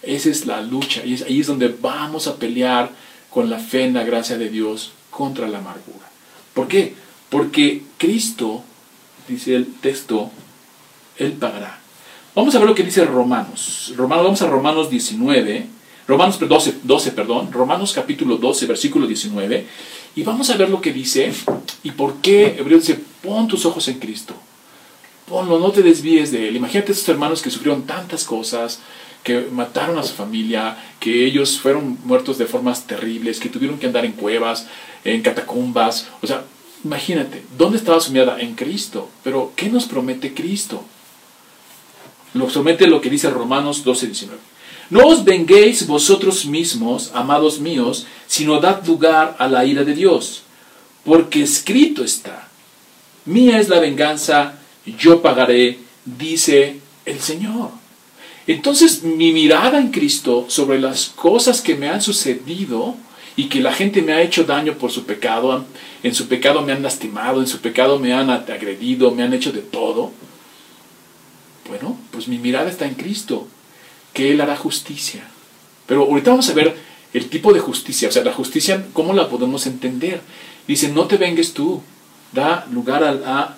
esa 0.01 0.29
es 0.29 0.45
la 0.45 0.61
lucha 0.61 1.05
y 1.05 1.21
ahí 1.23 1.41
es 1.41 1.47
donde 1.47 1.67
vamos 1.67 2.27
a 2.27 2.37
pelear 2.37 2.91
con 3.29 3.49
la 3.49 3.59
fe 3.59 3.83
en 3.83 3.93
la 3.93 4.03
gracia 4.03 4.37
de 4.37 4.49
Dios 4.49 4.93
contra 5.09 5.47
la 5.47 5.59
amargura. 5.59 6.09
¿Por 6.53 6.67
qué? 6.67 6.95
Porque 7.29 7.83
Cristo, 7.97 8.63
dice 9.27 9.55
el 9.55 9.73
texto, 9.75 10.31
Él 11.17 11.33
pagará. 11.33 11.80
Vamos 12.33 12.55
a 12.55 12.59
ver 12.59 12.67
lo 12.69 12.75
que 12.75 12.83
dice 12.83 13.03
Romanos. 13.03 13.93
Romanos 13.97 14.23
vamos 14.23 14.41
a 14.41 14.47
Romanos 14.47 14.89
19, 14.89 15.65
Romanos 16.07 16.39
12, 16.39 16.75
12, 16.83 17.11
perdón, 17.11 17.51
Romanos 17.51 17.91
capítulo 17.91 18.37
12, 18.37 18.67
versículo 18.67 19.05
19, 19.05 19.67
y 20.15 20.23
vamos 20.23 20.49
a 20.49 20.55
ver 20.55 20.69
lo 20.69 20.79
que 20.79 20.93
dice 20.93 21.33
y 21.83 21.91
por 21.91 22.21
qué 22.21 22.55
Hebreo 22.57 22.79
dice, 22.79 22.97
pon 23.21 23.49
tus 23.49 23.65
ojos 23.65 23.89
en 23.89 23.99
Cristo. 23.99 24.33
Ponlo, 25.27 25.59
no 25.59 25.71
te 25.71 25.81
desvíes 25.81 26.31
de 26.31 26.47
él. 26.47 26.55
Imagínate 26.55 26.91
a 26.91 26.95
estos 26.95 27.09
hermanos 27.09 27.41
que 27.41 27.49
sufrieron 27.49 27.83
tantas 27.83 28.23
cosas, 28.23 28.79
que 29.23 29.47
mataron 29.51 29.97
a 29.97 30.03
su 30.03 30.13
familia, 30.13 30.77
que 31.01 31.25
ellos 31.25 31.59
fueron 31.59 31.97
muertos 32.05 32.37
de 32.37 32.45
formas 32.45 32.87
terribles, 32.87 33.41
que 33.41 33.49
tuvieron 33.49 33.77
que 33.77 33.87
andar 33.87 34.05
en 34.05 34.13
cuevas, 34.13 34.67
en 35.03 35.21
catacumbas. 35.21 36.07
O 36.21 36.27
sea, 36.27 36.45
imagínate, 36.85 37.43
¿dónde 37.57 37.77
estaba 37.77 37.99
su 37.99 38.13
mirada? 38.13 38.39
En 38.39 38.55
Cristo. 38.55 39.09
Pero, 39.21 39.51
¿qué 39.57 39.69
nos 39.69 39.85
promete 39.85 40.33
Cristo? 40.33 40.85
Lo 42.33 42.49
somete 42.49 42.87
lo 42.87 43.01
que 43.01 43.09
dice 43.09 43.29
Romanos 43.29 43.83
12, 43.83 44.07
19. 44.07 44.41
No 44.89 45.07
os 45.07 45.23
venguéis 45.23 45.87
vosotros 45.87 46.45
mismos, 46.45 47.11
amados 47.13 47.59
míos, 47.59 48.05
sino 48.27 48.59
dad 48.59 48.85
lugar 48.85 49.35
a 49.39 49.47
la 49.47 49.65
ira 49.65 49.83
de 49.83 49.95
Dios, 49.95 50.43
porque 51.05 51.41
escrito 51.41 52.03
está, 52.03 52.49
mía 53.25 53.59
es 53.59 53.69
la 53.69 53.79
venganza, 53.79 54.59
yo 54.85 55.21
pagaré, 55.21 55.79
dice 56.03 56.81
el 57.05 57.21
Señor. 57.21 57.69
Entonces 58.47 59.03
mi 59.03 59.31
mirada 59.31 59.79
en 59.79 59.91
Cristo 59.91 60.45
sobre 60.49 60.79
las 60.79 61.07
cosas 61.07 61.61
que 61.61 61.75
me 61.75 61.87
han 61.87 62.01
sucedido 62.01 62.95
y 63.37 63.45
que 63.45 63.61
la 63.61 63.73
gente 63.73 64.01
me 64.01 64.11
ha 64.13 64.21
hecho 64.21 64.43
daño 64.43 64.73
por 64.73 64.91
su 64.91 65.05
pecado, 65.05 65.63
en 66.03 66.13
su 66.13 66.27
pecado 66.27 66.63
me 66.63 66.73
han 66.73 66.83
lastimado, 66.83 67.39
en 67.39 67.47
su 67.47 67.59
pecado 67.59 67.97
me 67.97 68.13
han 68.13 68.29
agredido, 68.29 69.11
me 69.11 69.23
han 69.23 69.33
hecho 69.33 69.53
de 69.53 69.61
todo, 69.61 70.11
pues 72.11 72.27
mi 72.27 72.37
mirada 72.37 72.69
está 72.69 72.85
en 72.85 72.95
Cristo, 72.95 73.47
que 74.13 74.31
Él 74.31 74.41
hará 74.41 74.55
justicia. 74.55 75.23
Pero 75.87 76.03
ahorita 76.03 76.31
vamos 76.31 76.49
a 76.49 76.53
ver 76.53 76.75
el 77.13 77.29
tipo 77.29 77.53
de 77.53 77.59
justicia, 77.59 78.09
o 78.09 78.11
sea, 78.11 78.23
la 78.23 78.33
justicia, 78.33 78.85
¿cómo 78.93 79.13
la 79.13 79.29
podemos 79.29 79.65
entender? 79.67 80.21
Dice, 80.67 80.89
no 80.89 81.07
te 81.07 81.17
vengues 81.17 81.53
tú, 81.53 81.81
da 82.31 82.65
lugar 82.71 83.03
a, 83.03 83.55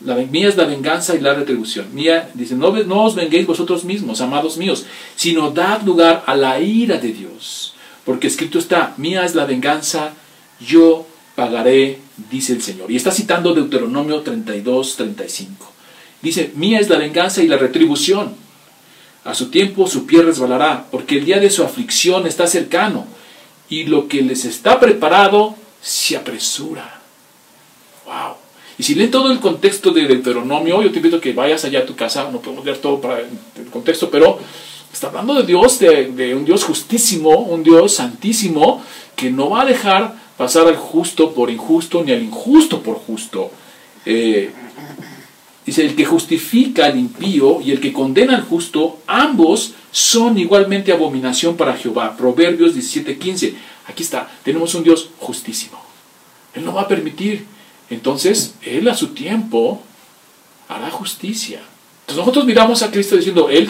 la, 0.00 0.14
mía 0.14 0.48
es 0.48 0.56
la 0.56 0.64
venganza 0.64 1.14
y 1.14 1.20
la 1.20 1.34
retribución. 1.34 1.94
Mía, 1.94 2.30
dice, 2.34 2.54
no, 2.54 2.70
no 2.70 3.04
os 3.04 3.14
venguéis 3.14 3.46
vosotros 3.46 3.84
mismos, 3.84 4.20
amados 4.20 4.56
míos, 4.56 4.86
sino 5.16 5.50
dad 5.50 5.82
lugar 5.82 6.24
a 6.26 6.34
la 6.34 6.60
ira 6.60 6.98
de 6.98 7.12
Dios. 7.12 7.74
Porque 8.04 8.28
escrito 8.28 8.58
está, 8.58 8.94
mía 8.96 9.24
es 9.24 9.34
la 9.34 9.44
venganza, 9.44 10.14
yo 10.60 11.06
pagaré, 11.34 11.98
dice 12.30 12.52
el 12.52 12.62
Señor. 12.62 12.90
Y 12.90 12.96
está 12.96 13.10
citando 13.10 13.52
Deuteronomio 13.52 14.20
32, 14.20 14.96
35. 14.96 15.75
Dice, 16.22 16.52
mía 16.54 16.80
es 16.80 16.88
la 16.88 16.98
venganza 16.98 17.42
y 17.42 17.48
la 17.48 17.56
retribución. 17.56 18.34
A 19.24 19.34
su 19.34 19.50
tiempo 19.50 19.86
su 19.86 20.06
pie 20.06 20.22
resbalará, 20.22 20.86
porque 20.90 21.18
el 21.18 21.24
día 21.24 21.40
de 21.40 21.50
su 21.50 21.62
aflicción 21.62 22.26
está 22.26 22.46
cercano, 22.46 23.06
y 23.68 23.84
lo 23.84 24.08
que 24.08 24.22
les 24.22 24.44
está 24.44 24.78
preparado 24.78 25.56
se 25.80 26.16
apresura. 26.16 27.00
¡Wow! 28.06 28.36
Y 28.78 28.82
si 28.82 28.94
leen 28.94 29.10
todo 29.10 29.32
el 29.32 29.40
contexto 29.40 29.90
de 29.90 30.06
Deuteronomio, 30.06 30.82
yo 30.82 30.90
te 30.90 30.98
invito 30.98 31.20
que 31.20 31.32
vayas 31.32 31.64
allá 31.64 31.80
a 31.80 31.86
tu 31.86 31.96
casa, 31.96 32.30
no 32.30 32.40
podemos 32.40 32.64
leer 32.64 32.78
todo 32.78 33.00
para 33.00 33.20
el 33.20 33.66
contexto, 33.72 34.10
pero 34.10 34.38
está 34.92 35.08
hablando 35.08 35.34
de 35.34 35.44
Dios, 35.44 35.78
de, 35.78 36.34
un 36.34 36.44
Dios 36.44 36.64
justísimo, 36.64 37.30
un 37.30 37.62
Dios 37.62 37.94
santísimo, 37.94 38.82
que 39.14 39.30
no 39.30 39.50
va 39.50 39.62
a 39.62 39.66
dejar 39.66 40.14
pasar 40.36 40.66
al 40.66 40.76
justo 40.76 41.32
por 41.32 41.50
injusto, 41.50 42.02
ni 42.04 42.12
al 42.12 42.22
injusto 42.22 42.82
por 42.82 42.96
justo. 42.96 43.50
Eh, 44.04 44.50
Dice, 45.66 45.84
el 45.84 45.96
que 45.96 46.04
justifica 46.04 46.86
al 46.86 46.96
impío 46.96 47.60
y 47.60 47.72
el 47.72 47.80
que 47.80 47.92
condena 47.92 48.36
al 48.36 48.42
justo, 48.42 49.00
ambos 49.08 49.74
son 49.90 50.38
igualmente 50.38 50.92
abominación 50.92 51.56
para 51.56 51.76
Jehová. 51.76 52.16
Proverbios 52.16 52.76
17:15. 52.76 53.54
Aquí 53.88 54.04
está, 54.04 54.30
tenemos 54.44 54.74
un 54.76 54.84
Dios 54.84 55.10
justísimo. 55.18 55.82
Él 56.54 56.64
no 56.64 56.72
va 56.72 56.82
a 56.82 56.88
permitir. 56.88 57.44
Entonces, 57.90 58.54
Él 58.62 58.88
a 58.88 58.94
su 58.94 59.08
tiempo 59.08 59.82
hará 60.68 60.90
justicia. 60.90 61.60
Entonces 62.00 62.18
nosotros 62.18 62.44
miramos 62.46 62.82
a 62.82 62.90
Cristo 62.92 63.16
diciendo, 63.16 63.48
Él, 63.50 63.68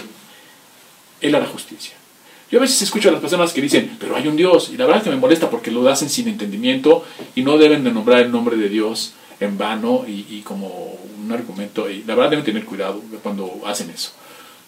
Él 1.23 1.35
hará 1.35 1.47
justicia. 1.47 1.95
Yo 2.51 2.59
a 2.59 2.63
veces 2.63 2.81
escucho 2.83 3.09
a 3.09 3.13
las 3.13 3.21
personas 3.21 3.53
que 3.53 3.61
dicen, 3.61 3.97
pero 3.99 4.17
hay 4.17 4.29
un 4.29 4.37
Dios. 4.37 4.71
Y 4.73 4.77
la 4.77 4.85
verdad 4.85 4.99
es 4.99 5.05
que 5.05 5.11
me 5.11 5.17
molesta 5.17 5.51
porque 5.51 5.71
lo 5.71 5.89
hacen 5.89 6.11
sin 6.11 6.29
entendimiento 6.29 7.05
y 7.35 7.43
no 7.43 7.57
deben 7.59 7.85
de 7.85 7.91
nombrar 7.91 8.21
el 8.21 8.31
nombre 8.31 8.57
de 8.57 8.69
Dios 8.69 9.15
en 9.40 9.59
vano 9.59 10.05
y, 10.07 10.40
como 10.42 10.99
un 11.18 11.33
argumento. 11.33 11.90
Y 11.90 12.05
la 12.05 12.14
verdad 12.14 12.31
deben 12.31 12.44
tener 12.44 12.64
cuidado 12.64 13.01
cuando 13.22 13.61
hacen 13.66 13.90
eso. 13.90 14.12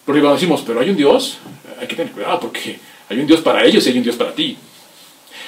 Porque 0.05 0.21
cuando 0.21 0.35
decimos, 0.35 0.63
pero 0.65 0.79
hay 0.79 0.89
un 0.89 0.97
Dios, 0.97 1.39
hay 1.79 1.87
que 1.87 1.95
tener 1.95 2.11
cuidado 2.11 2.39
porque 2.39 2.79
hay 3.09 3.19
un 3.19 3.27
Dios 3.27 3.41
para 3.41 3.63
ellos 3.65 3.85
y 3.85 3.89
hay 3.89 3.97
un 3.97 4.03
Dios 4.03 4.15
para 4.15 4.33
ti. 4.33 4.57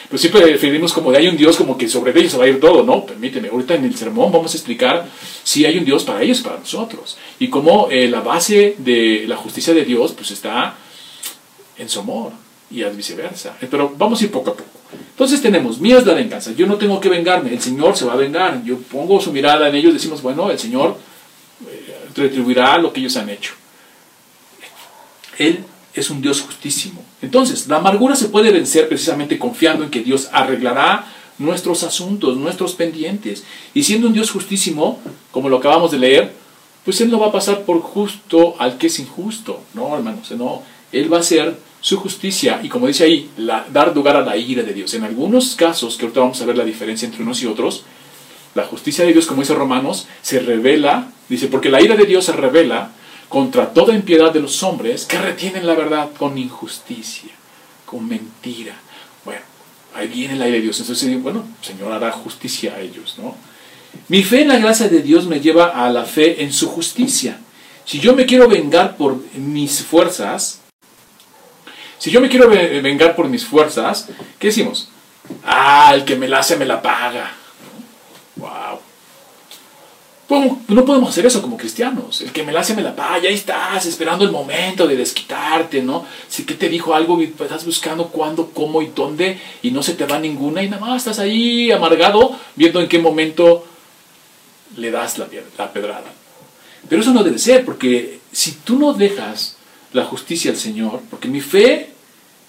Pero 0.08 0.20
siempre 0.20 0.46
referimos 0.46 0.92
como 0.92 1.12
de 1.12 1.20
hay 1.20 1.28
un 1.28 1.38
Dios 1.38 1.56
como 1.56 1.78
que 1.78 1.88
sobre 1.88 2.18
ellos 2.20 2.38
va 2.38 2.44
a 2.44 2.48
ir 2.48 2.60
todo, 2.60 2.84
¿no? 2.84 3.06
Permíteme, 3.06 3.48
ahorita 3.48 3.76
en 3.76 3.86
el 3.86 3.96
sermón 3.96 4.32
vamos 4.32 4.54
a 4.54 4.58
explicar 4.58 5.08
si 5.44 5.66
hay 5.66 5.78
un 5.78 5.86
Dios 5.86 6.04
para 6.04 6.22
ellos 6.22 6.42
para 6.42 6.58
nosotros. 6.58 7.18
Y 7.40 7.48
cómo 7.48 7.88
eh, 7.90 8.08
la 8.08 8.20
base 8.20 8.76
de 8.78 9.26
la 9.28 9.38
justicia 9.38 9.74
de 9.74 9.86
Dios 9.86 10.12
pues 10.12 10.32
está 10.32 10.76
en 11.78 11.88
su 11.88 12.02
amor 12.02 12.34
y 12.72 12.84
viceversa. 12.84 13.56
Pero 13.60 13.94
vamos 13.98 14.22
a 14.22 14.24
ir 14.24 14.32
poco 14.32 14.52
a 14.52 14.54
poco. 14.56 14.70
Entonces 15.12 15.42
tenemos, 15.42 15.80
mía 15.80 16.00
es 16.00 16.06
la 16.06 16.14
venganza, 16.14 16.52
yo 16.54 16.66
no 16.66 16.78
tengo 16.78 17.00
que 17.00 17.08
vengarme, 17.08 17.54
el 17.54 17.62
Señor 17.62 17.96
se 17.96 18.06
va 18.06 18.14
a 18.14 18.18
vengar, 18.18 18.64
yo 18.64 18.78
pongo 18.80 19.22
su 19.22 19.32
mirada 19.32 19.70
en 19.70 19.76
ellos, 19.76 19.94
decimos, 19.94 20.22
bueno, 20.22 20.50
el 20.50 20.58
Señor 20.58 20.98
eh, 21.70 22.08
retribuirá 22.16 22.78
lo 22.78 22.92
que 22.92 23.02
ellos 23.02 23.16
han 23.18 23.30
hecho. 23.30 23.54
Él 25.38 25.64
es 25.94 26.10
un 26.10 26.22
Dios 26.22 26.42
justísimo. 26.42 27.04
Entonces, 27.22 27.68
la 27.68 27.78
amargura 27.78 28.16
se 28.16 28.30
puede 28.30 28.52
vencer 28.52 28.88
precisamente 28.88 29.38
confiando 29.38 29.84
en 29.84 29.92
que 29.92 30.02
Dios 30.02 30.30
arreglará 30.32 31.06
nuestros 31.38 31.84
asuntos, 31.84 32.38
nuestros 32.38 32.76
pendientes. 32.76 33.44
Y 33.74 33.84
siendo 33.84 34.08
un 34.08 34.14
Dios 34.14 34.32
justísimo, 34.32 35.00
como 35.32 35.50
lo 35.50 35.58
acabamos 35.58 35.92
de 35.92 36.00
leer, 36.00 36.34
pues 36.86 37.02
Él 37.02 37.12
no 37.12 37.20
va 37.20 37.28
a 37.28 37.32
pasar 37.32 37.62
por 37.64 37.82
justo 37.82 38.56
al 38.60 38.78
que 38.78 38.88
es 38.88 39.00
injusto. 39.00 39.62
No, 39.74 39.96
hermanos, 39.96 40.32
no. 40.32 40.64
Él 40.92 41.12
va 41.12 41.20
a 41.20 41.24
ser 41.24 41.58
su 41.82 41.98
justicia 41.98 42.62
y 42.64 42.70
como 42.70 42.88
dice 42.88 43.04
ahí, 43.04 43.30
dar 43.70 43.94
lugar 43.94 44.16
a 44.16 44.22
la 44.22 44.38
ira 44.38 44.64
de 44.64 44.74
Dios. 44.74 44.94
En 44.94 45.04
algunos 45.04 45.56
casos, 45.56 45.98
que 45.98 46.06
ahorita 46.06 46.22
vamos 46.22 46.42
a 46.42 46.46
ver 46.46 46.58
la 46.58 46.64
diferencia 46.64 47.08
entre 47.08 47.24
unos 47.24 47.42
y 47.42 47.48
otros, 47.48 47.84
la 48.54 48.64
justicia 48.64 49.04
de 49.04 49.14
Dios, 49.14 49.26
como 49.26 49.42
dice 49.42 49.56
Romanos, 49.56 50.08
se 50.22 50.40
revela, 50.40 51.12
dice, 51.28 51.48
porque 51.48 51.70
la 51.70 51.82
ira 51.82 51.96
de 51.96 52.06
Dios 52.06 52.26
se 52.26 52.34
revela 52.34 52.92
contra 53.30 53.74
toda 53.74 53.96
impiedad 53.96 54.32
de 54.32 54.42
los 54.42 54.62
hombres 54.62 55.06
que 55.06 55.20
retienen 55.20 55.66
la 55.66 55.74
verdad 55.74 56.10
con 56.18 56.38
injusticia, 56.38 57.32
con 57.86 58.08
mentira. 58.08 58.76
Bueno, 59.26 59.42
ahí 59.96 60.08
viene 60.08 60.36
la 60.36 60.48
ira 60.48 60.58
de 60.58 60.64
Dios. 60.64 60.80
Entonces, 60.82 61.22
bueno, 61.24 61.46
Señor 61.62 61.94
hará 61.94 62.12
justicia 62.12 62.76
a 62.76 62.82
ellos, 62.82 63.16
¿no? 63.18 63.36
Mi 64.08 64.24
fe 64.24 64.42
en 64.42 64.50
la 64.50 64.60
gracia 64.60 64.88
de 64.88 65.02
Dios 65.02 65.26
me 65.26 65.40
lleva 65.40 65.68
a 65.68 65.90
la 65.90 66.06
fe 66.06 66.44
en 66.44 66.54
su 66.54 66.68
justicia. 66.68 67.40
Si 67.86 68.00
yo 68.00 68.16
me 68.16 68.26
quiero 68.26 68.48
vengar 68.48 68.98
por 68.98 69.18
mis 69.36 69.82
fuerzas, 69.82 70.61
si 72.02 72.10
yo 72.10 72.20
me 72.20 72.30
quiero 72.30 72.50
vengar 72.50 73.16
por 73.16 73.30
mis 73.30 73.46
fuerzas, 73.46 74.10
¿qué 74.40 74.48
decimos? 74.48 74.90
Ah, 75.46 75.92
el 75.94 76.04
que 76.04 76.16
me 76.16 76.28
la 76.28 76.40
hace 76.40 76.58
me 76.58 76.66
la 76.66 76.82
paga. 76.82 77.32
Wow. 78.38 78.80
No 80.68 80.84
podemos 80.84 81.12
hacer 81.12 81.28
eso 81.28 81.44
como 81.44 81.58
cristianos. 81.58 82.22
El 82.22 82.32
que 82.32 82.42
me 82.42 82.52
la 82.52 82.62
hace 82.62 82.74
me 82.74 82.82
la 82.82 82.96
paga. 82.96 83.30
Ahí 83.30 83.36
estás 83.36 83.86
esperando 83.86 84.26
el 84.26 84.32
momento 84.32 84.88
de 84.88 84.96
desquitarte, 84.96 85.84
¿no? 85.84 86.04
Si 86.28 86.44
que 86.44 86.56
te 86.56 86.70
dijo 86.70 86.96
algo 86.96 87.22
y 87.22 87.26
estás 87.26 87.68
buscando 87.68 88.08
cuándo, 88.08 88.50
cómo 88.50 88.82
y 88.82 88.88
dónde 88.88 89.40
y 89.62 89.70
no 89.70 89.84
se 89.84 89.94
te 89.94 90.08
va 90.08 90.18
ninguna 90.18 90.64
y 90.64 90.70
nada 90.72 90.84
más 90.84 91.04
estás 91.04 91.20
ahí 91.20 91.72
amargado 91.72 92.36
viendo 92.56 92.82
en 92.82 92.88
qué 92.88 92.98
momento 92.98 93.64
le 94.76 94.90
das 94.90 95.20
la, 95.20 95.28
la 95.56 95.72
pedrada. 95.72 96.12
Pero 96.90 97.04
eso 97.04 97.14
no 97.14 97.24
debe 97.24 97.38
ser 97.38 97.64
porque 97.64 98.22
si 98.32 98.54
tú 98.54 98.80
no 98.80 98.94
dejas 98.94 99.58
la 99.94 100.06
justicia 100.06 100.50
al 100.50 100.58
Señor, 100.58 101.02
porque 101.12 101.28
mi 101.28 101.42
fe 101.42 101.91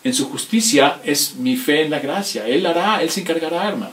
en 0.04 0.14
su 0.14 0.28
justicia 0.28 1.00
es 1.04 1.36
mi 1.36 1.56
fe 1.56 1.82
en 1.82 1.90
la 1.90 2.00
gracia. 2.00 2.46
Él 2.46 2.66
hará, 2.66 3.02
Él 3.02 3.10
se 3.10 3.20
encargará, 3.20 3.68
hermano. 3.68 3.92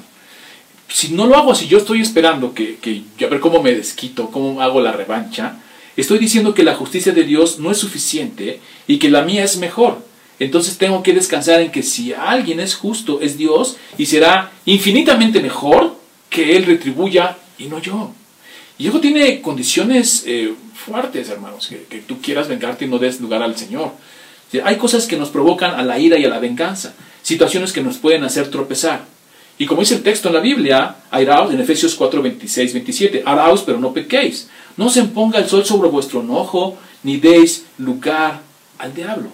Si 0.87 1.09
no 1.09 1.27
lo 1.27 1.35
hago 1.35 1.51
así, 1.51 1.67
yo 1.67 1.77
estoy 1.77 2.01
esperando 2.01 2.53
que, 2.53 2.77
que 2.77 3.03
a 3.23 3.29
ver 3.29 3.39
cómo 3.39 3.61
me 3.61 3.73
desquito, 3.73 4.31
cómo 4.31 4.61
hago 4.61 4.81
la 4.81 4.91
revancha, 4.91 5.57
estoy 5.95 6.17
diciendo 6.17 6.53
que 6.53 6.63
la 6.63 6.75
justicia 6.75 7.11
de 7.11 7.23
Dios 7.23 7.59
no 7.59 7.69
es 7.71 7.77
suficiente 7.77 8.59
y 8.87 8.97
que 8.97 9.09
la 9.09 9.21
mía 9.21 9.43
es 9.43 9.57
mejor. 9.57 10.03
Entonces 10.39 10.77
tengo 10.77 11.03
que 11.03 11.13
descansar 11.13 11.61
en 11.61 11.71
que 11.71 11.83
si 11.83 12.13
alguien 12.13 12.59
es 12.59 12.73
justo, 12.73 13.19
es 13.21 13.37
Dios 13.37 13.77
y 13.97 14.05
será 14.05 14.51
infinitamente 14.65 15.41
mejor 15.41 15.95
que 16.29 16.55
Él 16.55 16.65
retribuya 16.65 17.37
y 17.57 17.65
no 17.65 17.79
yo. 17.79 18.13
Y 18.77 18.87
eso 18.87 19.01
tiene 19.01 19.41
condiciones 19.41 20.23
eh, 20.25 20.53
fuertes, 20.73 21.29
hermanos, 21.29 21.67
que, 21.67 21.83
que, 21.83 21.97
tú 21.99 22.21
quieras 22.21 22.47
vengarte 22.47 22.85
y 22.85 22.87
no 22.87 22.97
des 22.97 23.19
lugar 23.19 23.43
al 23.43 23.57
Señor. 23.57 23.91
Hay 24.63 24.77
cosas 24.77 25.05
que 25.05 25.17
nos 25.17 25.29
provocan 25.29 25.71
a 25.71 25.83
la 25.83 25.99
ira 25.99 26.17
y 26.17 26.25
a 26.25 26.29
la 26.29 26.39
venganza, 26.39 26.93
situaciones 27.21 27.71
que 27.71 27.81
nos 27.81 27.97
pueden 27.97 28.23
hacer 28.23 28.49
tropezar. 28.49 29.01
Y 29.57 29.65
como 29.65 29.81
dice 29.81 29.95
el 29.95 30.03
texto 30.03 30.29
en 30.29 30.35
la 30.35 30.39
Biblia, 30.39 30.95
airaos 31.11 31.53
en 31.53 31.59
Efesios 31.59 31.93
4, 31.95 32.21
26, 32.21 32.73
27, 32.73 33.23
araos 33.25 33.63
pero 33.63 33.77
no 33.77 33.93
pequéis. 33.93 34.49
No 34.77 34.89
se 34.89 35.01
imponga 35.01 35.39
el 35.39 35.49
sol 35.49 35.65
sobre 35.65 35.89
vuestro 35.89 36.21
enojo, 36.21 36.77
ni 37.03 37.17
deis 37.17 37.65
lugar 37.77 38.39
al 38.77 38.93
diablo. 38.93 39.29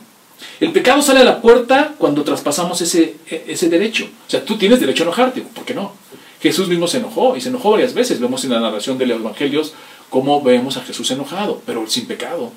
El 0.59 0.71
pecado 0.71 1.01
sale 1.01 1.19
a 1.19 1.23
la 1.23 1.41
puerta 1.41 1.93
cuando 1.97 2.23
traspasamos 2.23 2.81
ese, 2.81 3.15
ese 3.27 3.69
derecho. 3.69 4.05
O 4.27 4.29
sea, 4.29 4.43
tú 4.43 4.57
tienes 4.57 4.79
derecho 4.79 5.03
a 5.03 5.05
enojarte, 5.05 5.41
¿por 5.41 5.63
qué 5.63 5.73
no? 5.73 5.93
Jesús 6.41 6.67
mismo 6.67 6.87
se 6.87 6.97
enojó 6.97 7.35
y 7.37 7.41
se 7.41 7.49
enojó 7.49 7.71
varias 7.71 7.93
veces. 7.93 8.19
Vemos 8.19 8.43
en 8.43 8.51
la 8.51 8.59
narración 8.59 8.97
de 8.97 9.05
los 9.05 9.19
evangelios 9.19 9.73
cómo 10.09 10.41
vemos 10.41 10.77
a 10.77 10.81
Jesús 10.81 11.09
enojado, 11.11 11.61
pero 11.65 11.87
sin 11.87 12.05
pecado. 12.07 12.51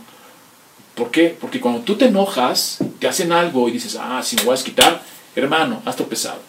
¿Por 0.98 1.12
qué? 1.12 1.36
Porque 1.40 1.60
cuando 1.60 1.82
tú 1.82 1.94
te 1.94 2.06
enojas, 2.06 2.78
te 2.98 3.06
hacen 3.06 3.30
algo 3.30 3.68
y 3.68 3.72
dices, 3.72 3.96
ah, 4.00 4.20
si 4.20 4.34
me 4.34 4.42
voy 4.42 4.54
a 4.54 4.56
desquitar, 4.56 5.00
hermano, 5.36 5.80
has 5.84 5.94
tropezado. 5.94 6.40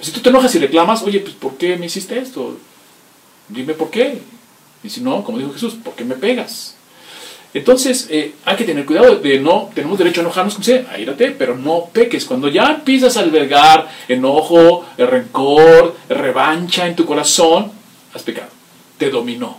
si 0.00 0.10
tú 0.10 0.18
te 0.18 0.30
enojas 0.30 0.52
y 0.56 0.58
reclamas, 0.58 1.02
oye, 1.04 1.20
pues 1.20 1.36
¿por 1.36 1.56
qué 1.56 1.76
me 1.76 1.86
hiciste 1.86 2.18
esto? 2.18 2.58
Dime 3.48 3.74
por 3.74 3.90
qué. 3.90 4.20
Y 4.82 4.90
si 4.90 5.02
no, 5.02 5.22
como 5.22 5.38
dijo 5.38 5.52
Jesús, 5.52 5.74
¿por 5.74 5.94
qué 5.94 6.04
me 6.04 6.16
pegas? 6.16 6.74
Entonces, 7.54 8.08
eh, 8.10 8.34
hay 8.44 8.56
que 8.56 8.64
tener 8.64 8.84
cuidado 8.84 9.14
de 9.14 9.38
no, 9.38 9.70
tenemos 9.72 9.98
derecho 9.98 10.20
a 10.20 10.24
enojarnos, 10.24 10.54
como 10.54 10.64
sea, 10.64 10.90
aírate, 10.90 11.30
pero 11.30 11.56
no 11.56 11.90
peques. 11.92 12.24
Cuando 12.24 12.48
ya 12.48 12.66
empiezas 12.66 13.16
a 13.16 13.20
albergar 13.20 13.88
enojo, 14.08 14.84
rencor, 14.98 15.94
revancha 16.08 16.88
en 16.88 16.96
tu 16.96 17.06
corazón, 17.06 17.70
has 18.12 18.24
pecado. 18.24 18.50
Te 18.98 19.10
dominó. 19.10 19.58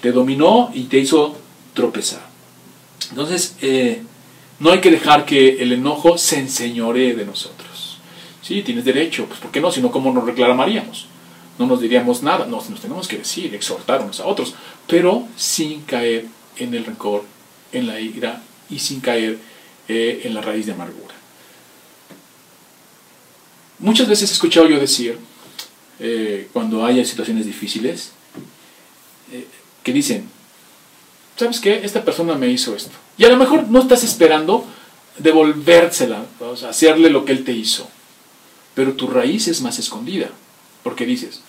Te 0.00 0.12
dominó 0.12 0.70
y 0.72 0.84
te 0.84 0.98
hizo 0.98 1.36
tropezar. 1.74 2.27
Entonces, 3.10 3.56
eh, 3.60 4.02
no 4.58 4.70
hay 4.70 4.80
que 4.80 4.90
dejar 4.90 5.24
que 5.24 5.62
el 5.62 5.72
enojo 5.72 6.18
se 6.18 6.38
enseñoree 6.38 7.14
de 7.14 7.24
nosotros. 7.24 7.98
Sí, 8.42 8.62
tienes 8.62 8.84
derecho, 8.84 9.26
pues 9.26 9.40
¿por 9.40 9.50
qué 9.50 9.60
no? 9.60 9.70
Si 9.70 9.80
no, 9.80 9.90
¿cómo 9.90 10.12
nos 10.12 10.24
reclamaríamos? 10.24 11.06
No 11.58 11.66
nos 11.66 11.80
diríamos 11.80 12.22
nada, 12.22 12.46
nos, 12.46 12.70
nos 12.70 12.80
tenemos 12.80 13.08
que 13.08 13.18
decir, 13.18 13.54
exhortar 13.54 14.00
unos 14.00 14.20
a 14.20 14.26
otros, 14.26 14.54
pero 14.86 15.26
sin 15.36 15.82
caer 15.82 16.26
en 16.56 16.74
el 16.74 16.84
rencor, 16.84 17.24
en 17.72 17.86
la 17.86 18.00
ira 18.00 18.42
y 18.70 18.78
sin 18.78 19.00
caer 19.00 19.38
eh, 19.88 20.22
en 20.24 20.34
la 20.34 20.40
raíz 20.40 20.66
de 20.66 20.72
amargura. 20.72 21.14
muchas 23.80 24.08
veces 24.08 24.30
he 24.30 24.32
escuchado 24.32 24.68
yo 24.68 24.78
decir, 24.78 25.18
eh, 26.00 26.48
cuando 26.52 26.84
haya 26.84 27.04
situaciones 27.04 27.46
difíciles, 27.46 28.12
que 29.82 29.92
dicen, 29.92 30.28
¿sabes 31.38 31.60
qué? 31.60 31.80
Esta 31.84 32.04
persona 32.04 32.34
me 32.34 32.48
hizo 32.48 32.74
esto. 32.74 32.90
Y 33.16 33.24
a 33.24 33.28
lo 33.28 33.36
mejor 33.36 33.68
no 33.68 33.80
estás 33.80 34.02
esperando 34.02 34.64
devolvérsela, 35.18 36.24
o 36.40 36.56
sea, 36.56 36.70
hacerle 36.70 37.10
lo 37.10 37.24
que 37.24 37.32
él 37.32 37.44
te 37.44 37.52
hizo. 37.52 37.88
Pero 38.74 38.92
tu 38.92 39.06
raíz 39.06 39.48
es 39.48 39.60
más 39.60 39.78
escondida, 39.78 40.28
porque 40.82 41.06
dices, 41.06 41.40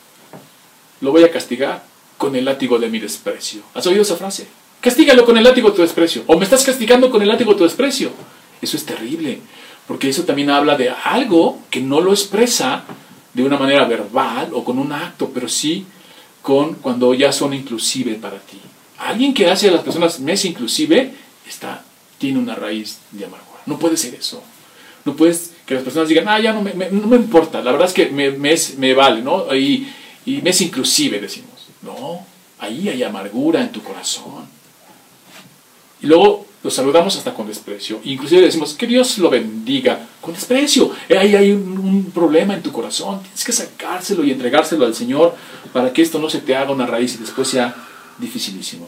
lo 1.02 1.12
voy 1.12 1.24
a 1.24 1.32
castigar 1.32 1.84
con 2.18 2.36
el 2.36 2.46
látigo 2.46 2.78
de 2.80 2.90
mi 2.90 3.00
desprecio. 3.00 3.62
¿Has 3.74 3.88
oído 3.88 4.04
esa 4.04 4.16
frase? 4.16 4.48
Castígalo 4.82 5.26
con 5.26 5.38
el 5.38 5.44
látigo 5.44 5.70
de 5.70 5.76
tu 5.76 5.82
desprecio. 5.82 6.24
O 6.28 6.38
me 6.38 6.46
estás 6.46 6.64
castigando 6.64 7.10
con 7.10 7.22
el 7.22 7.28
látigo 7.28 7.52
de 7.52 7.58
tu 7.58 7.64
desprecio. 7.64 8.12
Eso 8.62 8.78
es 8.78 8.86
terrible, 8.86 9.42
porque 9.88 10.10
eso 10.10 10.24
también 10.24 10.50
habla 10.50 10.78
de 10.78 10.90
algo 10.90 11.60
que 11.70 11.82
no 11.82 12.02
lo 12.02 12.12
expresa 12.12 12.84
de 13.34 13.44
una 13.44 13.58
manera 13.58 13.86
verbal 13.86 14.50
o 14.54 14.64
con 14.64 14.80
un 14.80 14.92
acto, 14.92 15.32
pero 15.34 15.48
sí 15.48 15.86
con 16.42 16.76
cuando 16.76 17.14
ya 17.14 17.32
son 17.32 17.54
inclusive 17.54 18.16
para 18.16 18.40
ti. 18.40 18.60
Alguien 19.00 19.34
que 19.34 19.50
hace 19.50 19.70
a 19.70 19.72
las 19.72 19.82
personas 19.82 20.20
mes 20.20 20.44
inclusive 20.46 21.14
está, 21.48 21.84
tiene 22.18 22.38
una 22.40 22.56
raíz 22.56 23.00
de 23.12 23.26
amargura. 23.26 23.62
No 23.66 23.80
puede 23.80 23.98
ser 23.98 24.14
eso. 24.14 24.44
No 25.06 25.16
puedes 25.16 25.52
que 25.66 25.76
las 25.76 25.84
personas 25.84 26.10
digan, 26.10 26.28
ah, 26.28 26.40
ya 26.40 26.52
no 26.52 26.62
me, 26.62 26.74
no 26.74 27.08
me 27.08 27.16
importa, 27.16 27.62
la 27.62 27.72
verdad 27.72 27.88
es 27.88 27.94
que 27.94 28.10
me, 28.10 28.32
me, 28.32 28.94
vale, 28.96 29.22
¿no? 29.22 29.54
Y, 29.56 29.88
y 30.26 30.42
inclusive 30.64 31.20
decimos. 31.20 31.68
No, 31.82 32.26
ahí 32.58 32.90
hay 32.90 33.04
amargura 33.04 33.62
en 33.62 33.72
tu 33.72 33.82
corazón. 33.84 34.48
Y 36.02 36.08
luego 36.08 36.48
lo 36.64 36.70
saludamos 36.72 37.16
hasta 37.16 37.34
con 37.34 37.48
desprecio. 37.48 38.02
Inclusive 38.04 38.42
decimos, 38.42 38.74
que 38.74 38.88
Dios 38.88 39.18
lo 39.20 39.30
bendiga 39.30 40.08
con 40.20 40.34
desprecio. 40.34 40.92
Ahí 41.10 41.36
hay 41.36 41.52
un, 41.52 41.78
un, 41.78 42.12
problema 42.12 42.56
en 42.56 42.64
tu 42.64 42.72
corazón. 42.72 43.22
Tienes 43.22 43.46
que 43.46 43.52
sacárselo 43.52 44.24
y 44.24 44.32
entregárselo 44.32 44.86
al 44.86 44.96
Señor 44.96 45.36
para 45.72 45.94
que 45.94 46.02
esto 46.02 46.20
no 46.20 46.30
se 46.30 46.40
te 46.40 46.56
haga 46.56 46.72
una 46.72 46.86
raíz 46.86 47.16
y 47.16 47.18
después 47.20 47.48
sea 47.48 47.76
dificilísimo. 48.20 48.88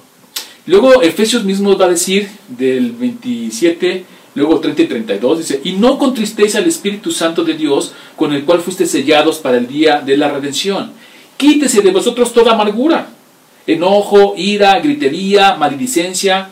Luego 0.67 1.01
Efesios 1.01 1.43
mismo 1.43 1.75
va 1.77 1.85
a 1.85 1.89
decir 1.89 2.29
del 2.47 2.91
27, 2.91 4.05
luego 4.35 4.59
30 4.59 4.81
y 4.83 4.87
32, 4.87 5.39
dice, 5.39 5.61
y 5.63 5.73
no 5.73 5.97
contristéis 5.97 6.55
al 6.55 6.65
Espíritu 6.65 7.11
Santo 7.11 7.43
de 7.43 7.55
Dios, 7.55 7.93
con 8.15 8.33
el 8.33 8.43
cual 8.43 8.61
fuiste 8.61 8.85
sellados 8.85 9.39
para 9.39 9.57
el 9.57 9.67
día 9.67 10.01
de 10.01 10.17
la 10.17 10.29
redención. 10.29 10.91
Quítese 11.37 11.81
de 11.81 11.91
vosotros 11.91 12.31
toda 12.31 12.53
amargura, 12.53 13.09
enojo, 13.65 14.35
ira, 14.37 14.79
gritería, 14.79 15.55
maledicencia 15.55 16.49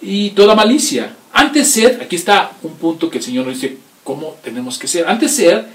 y 0.00 0.30
toda 0.30 0.54
malicia. 0.54 1.16
Antes 1.32 1.68
ser, 1.68 2.00
aquí 2.02 2.16
está 2.16 2.52
un 2.62 2.74
punto 2.74 3.10
que 3.10 3.18
el 3.18 3.24
Señor 3.24 3.46
nos 3.46 3.60
dice 3.60 3.78
cómo 4.04 4.36
tenemos 4.42 4.78
que 4.78 4.86
ser. 4.86 5.08
Antes 5.08 5.34
ser 5.34 5.66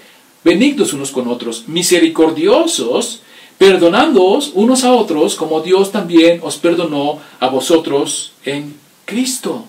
benignos 0.43 0.93
unos 0.93 1.11
con 1.11 1.27
otros, 1.27 1.65
misericordiosos, 1.67 3.21
perdonándoos 3.57 4.51
unos 4.53 4.83
a 4.83 4.93
otros 4.93 5.35
como 5.35 5.61
Dios 5.61 5.91
también 5.91 6.39
os 6.43 6.57
perdonó 6.57 7.19
a 7.39 7.47
vosotros 7.47 8.33
en 8.43 8.75
Cristo. 9.05 9.63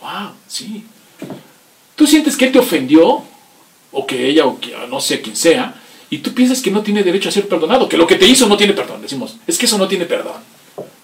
Wow, 0.00 0.32
sí. 0.46 0.84
Tú 1.96 2.06
sientes 2.06 2.36
que 2.36 2.46
Él 2.46 2.52
te 2.52 2.58
ofendió, 2.58 3.22
o 3.92 4.06
que 4.06 4.28
ella, 4.28 4.46
o 4.46 4.58
que 4.58 4.74
no 4.88 5.00
sé 5.00 5.20
quién 5.20 5.36
sea, 5.36 5.74
y 6.08 6.18
tú 6.18 6.32
piensas 6.32 6.60
que 6.60 6.70
no 6.70 6.82
tiene 6.82 7.02
derecho 7.02 7.28
a 7.28 7.32
ser 7.32 7.48
perdonado, 7.48 7.88
que 7.88 7.96
lo 7.96 8.06
que 8.06 8.16
te 8.16 8.26
hizo 8.26 8.46
no 8.46 8.56
tiene 8.56 8.72
perdón. 8.72 9.02
Decimos, 9.02 9.36
es 9.46 9.58
que 9.58 9.66
eso 9.66 9.78
no 9.78 9.86
tiene 9.86 10.06
perdón. 10.06 10.42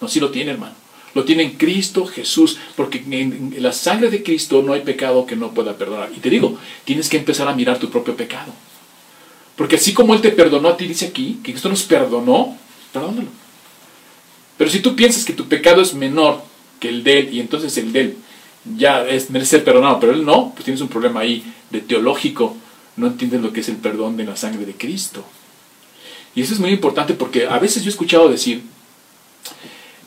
No, 0.00 0.08
sí 0.08 0.20
lo 0.20 0.30
tiene, 0.30 0.52
hermano. 0.52 0.74
Lo 1.14 1.24
tiene 1.24 1.44
en 1.44 1.52
Cristo 1.52 2.06
Jesús, 2.06 2.58
porque 2.76 3.02
en 3.10 3.54
la 3.58 3.72
sangre 3.72 4.10
de 4.10 4.22
Cristo 4.22 4.62
no 4.62 4.72
hay 4.72 4.82
pecado 4.82 5.24
que 5.24 5.36
no 5.36 5.52
pueda 5.52 5.76
perdonar. 5.76 6.10
Y 6.14 6.20
te 6.20 6.28
digo, 6.28 6.58
tienes 6.84 7.08
que 7.08 7.16
empezar 7.16 7.48
a 7.48 7.54
mirar 7.54 7.78
tu 7.78 7.88
propio 7.88 8.16
pecado. 8.16 8.52
Porque 9.56 9.76
así 9.76 9.94
como 9.94 10.14
Él 10.14 10.20
te 10.20 10.30
perdonó 10.30 10.68
a 10.68 10.76
ti, 10.76 10.86
dice 10.86 11.06
aquí, 11.06 11.40
que 11.42 11.52
Cristo 11.52 11.68
nos 11.68 11.82
perdonó, 11.82 12.56
perdónalo. 12.92 13.28
Pero 14.58 14.70
si 14.70 14.80
tú 14.80 14.94
piensas 14.94 15.24
que 15.24 15.32
tu 15.32 15.46
pecado 15.48 15.82
es 15.82 15.94
menor 15.94 16.42
que 16.78 16.88
el 16.88 17.02
de 17.02 17.20
Él, 17.20 17.34
y 17.34 17.40
entonces 17.40 17.76
el 17.78 17.92
de 17.92 18.00
Él 18.00 18.16
ya 18.76 19.06
es, 19.06 19.30
merece 19.30 19.52
ser 19.52 19.64
perdonado, 19.64 20.00
pero 20.00 20.12
Él 20.12 20.24
no, 20.24 20.52
pues 20.52 20.64
tienes 20.64 20.80
un 20.80 20.88
problema 20.88 21.20
ahí 21.20 21.42
de 21.70 21.80
teológico. 21.80 22.56
No 22.96 23.06
entiendes 23.06 23.40
lo 23.42 23.52
que 23.52 23.60
es 23.60 23.68
el 23.68 23.76
perdón 23.76 24.16
de 24.16 24.24
la 24.24 24.36
sangre 24.36 24.64
de 24.64 24.74
Cristo. 24.74 25.24
Y 26.34 26.42
eso 26.42 26.54
es 26.54 26.60
muy 26.60 26.70
importante 26.70 27.14
porque 27.14 27.46
a 27.46 27.58
veces 27.58 27.82
yo 27.82 27.88
he 27.88 27.92
escuchado 27.92 28.28
decir, 28.28 28.62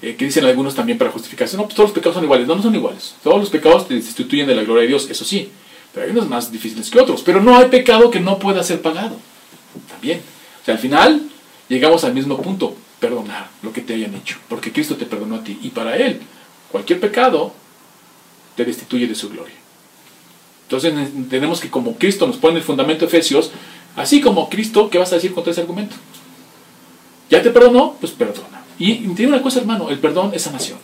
eh, 0.01 0.15
que 0.15 0.25
dicen 0.25 0.45
algunos 0.45 0.75
también 0.75 0.97
para 0.97 1.11
justificarse, 1.11 1.57
no, 1.57 1.63
pues 1.63 1.75
todos 1.75 1.89
los 1.89 1.95
pecados 1.95 2.15
son 2.15 2.23
iguales. 2.23 2.47
No, 2.47 2.55
no 2.55 2.63
son 2.63 2.75
iguales. 2.75 3.15
Todos 3.23 3.39
los 3.39 3.49
pecados 3.49 3.87
te 3.87 3.95
destituyen 3.95 4.47
de 4.47 4.55
la 4.55 4.63
gloria 4.63 4.83
de 4.83 4.87
Dios, 4.89 5.09
eso 5.09 5.25
sí. 5.25 5.49
Pero 5.93 6.05
hay 6.05 6.11
unos 6.11 6.29
más 6.29 6.51
difíciles 6.51 6.89
que 6.89 6.99
otros. 6.99 7.21
Pero 7.23 7.41
no 7.41 7.57
hay 7.57 7.67
pecado 7.69 8.11
que 8.11 8.19
no 8.19 8.39
pueda 8.39 8.63
ser 8.63 8.81
pagado. 8.81 9.17
También. 9.89 10.21
O 10.61 10.65
sea, 10.65 10.75
al 10.75 10.79
final 10.79 11.29
llegamos 11.67 12.03
al 12.03 12.13
mismo 12.13 12.41
punto, 12.41 12.75
perdonar 12.99 13.49
lo 13.61 13.71
que 13.71 13.81
te 13.81 13.93
hayan 13.93 14.15
hecho, 14.15 14.37
porque 14.49 14.71
Cristo 14.71 14.95
te 14.95 15.05
perdonó 15.05 15.35
a 15.35 15.43
ti 15.43 15.57
y 15.61 15.69
para 15.69 15.95
Él 15.95 16.21
cualquier 16.71 16.99
pecado 16.99 17.53
te 18.55 18.65
destituye 18.65 19.07
de 19.07 19.15
su 19.15 19.29
gloria. 19.29 19.55
Entonces 20.63 20.93
tenemos 21.29 21.59
que 21.59 21.69
como 21.69 21.95
Cristo 21.95 22.27
nos 22.27 22.37
pone 22.37 22.57
el 22.57 22.63
fundamento 22.63 23.01
de 23.01 23.07
Efesios, 23.07 23.51
así 23.95 24.21
como 24.21 24.49
Cristo, 24.49 24.89
¿qué 24.89 24.97
vas 24.97 25.11
a 25.11 25.15
decir 25.15 25.33
contra 25.33 25.51
ese 25.51 25.61
argumento? 25.61 25.95
¿Ya 27.29 27.41
te 27.41 27.49
perdonó? 27.49 27.95
Pues 27.99 28.11
perdona. 28.11 28.63
Y 28.77 28.95
tiene 29.09 29.33
una 29.33 29.41
cosa, 29.41 29.59
hermano, 29.59 29.89
el 29.89 29.99
perdón 29.99 30.31
es 30.33 30.43
sanación. 30.43 30.77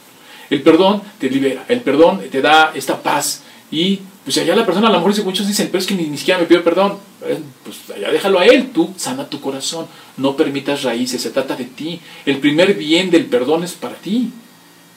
El 0.49 0.61
perdón 0.61 1.01
te 1.19 1.29
libera, 1.29 1.65
el 1.67 1.81
perdón 1.81 2.21
te 2.31 2.41
da 2.41 2.71
esta 2.75 3.01
paz 3.01 3.43
y 3.71 3.99
pues 4.23 4.37
allá 4.37 4.55
la 4.55 4.65
persona, 4.65 4.87
a 4.87 4.91
lo 4.91 4.97
mejor 4.99 5.23
muchos 5.23 5.47
dicen, 5.47 5.67
pero 5.67 5.79
es 5.79 5.85
que 5.85 5.93
ni, 5.93 6.05
ni 6.05 6.17
siquiera 6.17 6.39
me 6.39 6.45
pidió 6.45 6.63
perdón. 6.63 6.97
Eh, 7.23 7.39
pues 7.63 7.77
allá 7.95 8.11
déjalo 8.11 8.39
a 8.39 8.45
él, 8.45 8.71
tú 8.71 8.93
sana 8.97 9.29
tu 9.29 9.39
corazón, 9.39 9.87
no 10.17 10.35
permitas 10.35 10.83
raíces, 10.83 11.21
se 11.21 11.29
trata 11.29 11.55
de 11.55 11.65
ti. 11.65 11.99
El 12.25 12.39
primer 12.39 12.73
bien 12.73 13.11
del 13.11 13.25
perdón 13.25 13.63
es 13.63 13.73
para 13.73 13.95
ti, 13.95 14.31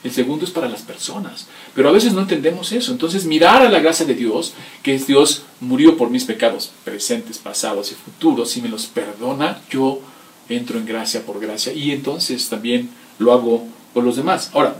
el 0.03 0.11
segundo 0.11 0.45
es 0.45 0.51
para 0.51 0.67
las 0.67 0.81
personas. 0.81 1.47
Pero 1.75 1.89
a 1.89 1.91
veces 1.91 2.13
no 2.13 2.21
entendemos 2.21 2.71
eso. 2.71 2.91
Entonces 2.91 3.25
mirar 3.25 3.61
a 3.61 3.69
la 3.69 3.79
gracia 3.79 4.05
de 4.05 4.15
Dios, 4.15 4.53
que 4.81 4.95
es 4.95 5.05
Dios 5.07 5.43
murió 5.59 5.97
por 5.97 6.09
mis 6.09 6.23
pecados 6.23 6.71
presentes, 6.83 7.37
pasados 7.37 7.91
y 7.91 7.95
futuros, 7.95 8.55
y 8.57 8.61
me 8.61 8.69
los 8.69 8.87
perdona, 8.87 9.61
yo 9.69 10.01
entro 10.47 10.79
en 10.79 10.85
gracia 10.85 11.23
por 11.23 11.39
gracia 11.39 11.73
y 11.73 11.91
entonces 11.91 12.49
también 12.49 12.89
lo 13.19 13.33
hago 13.33 13.67
por 13.93 14.03
los 14.03 14.15
demás. 14.15 14.49
Ahora, 14.53 14.75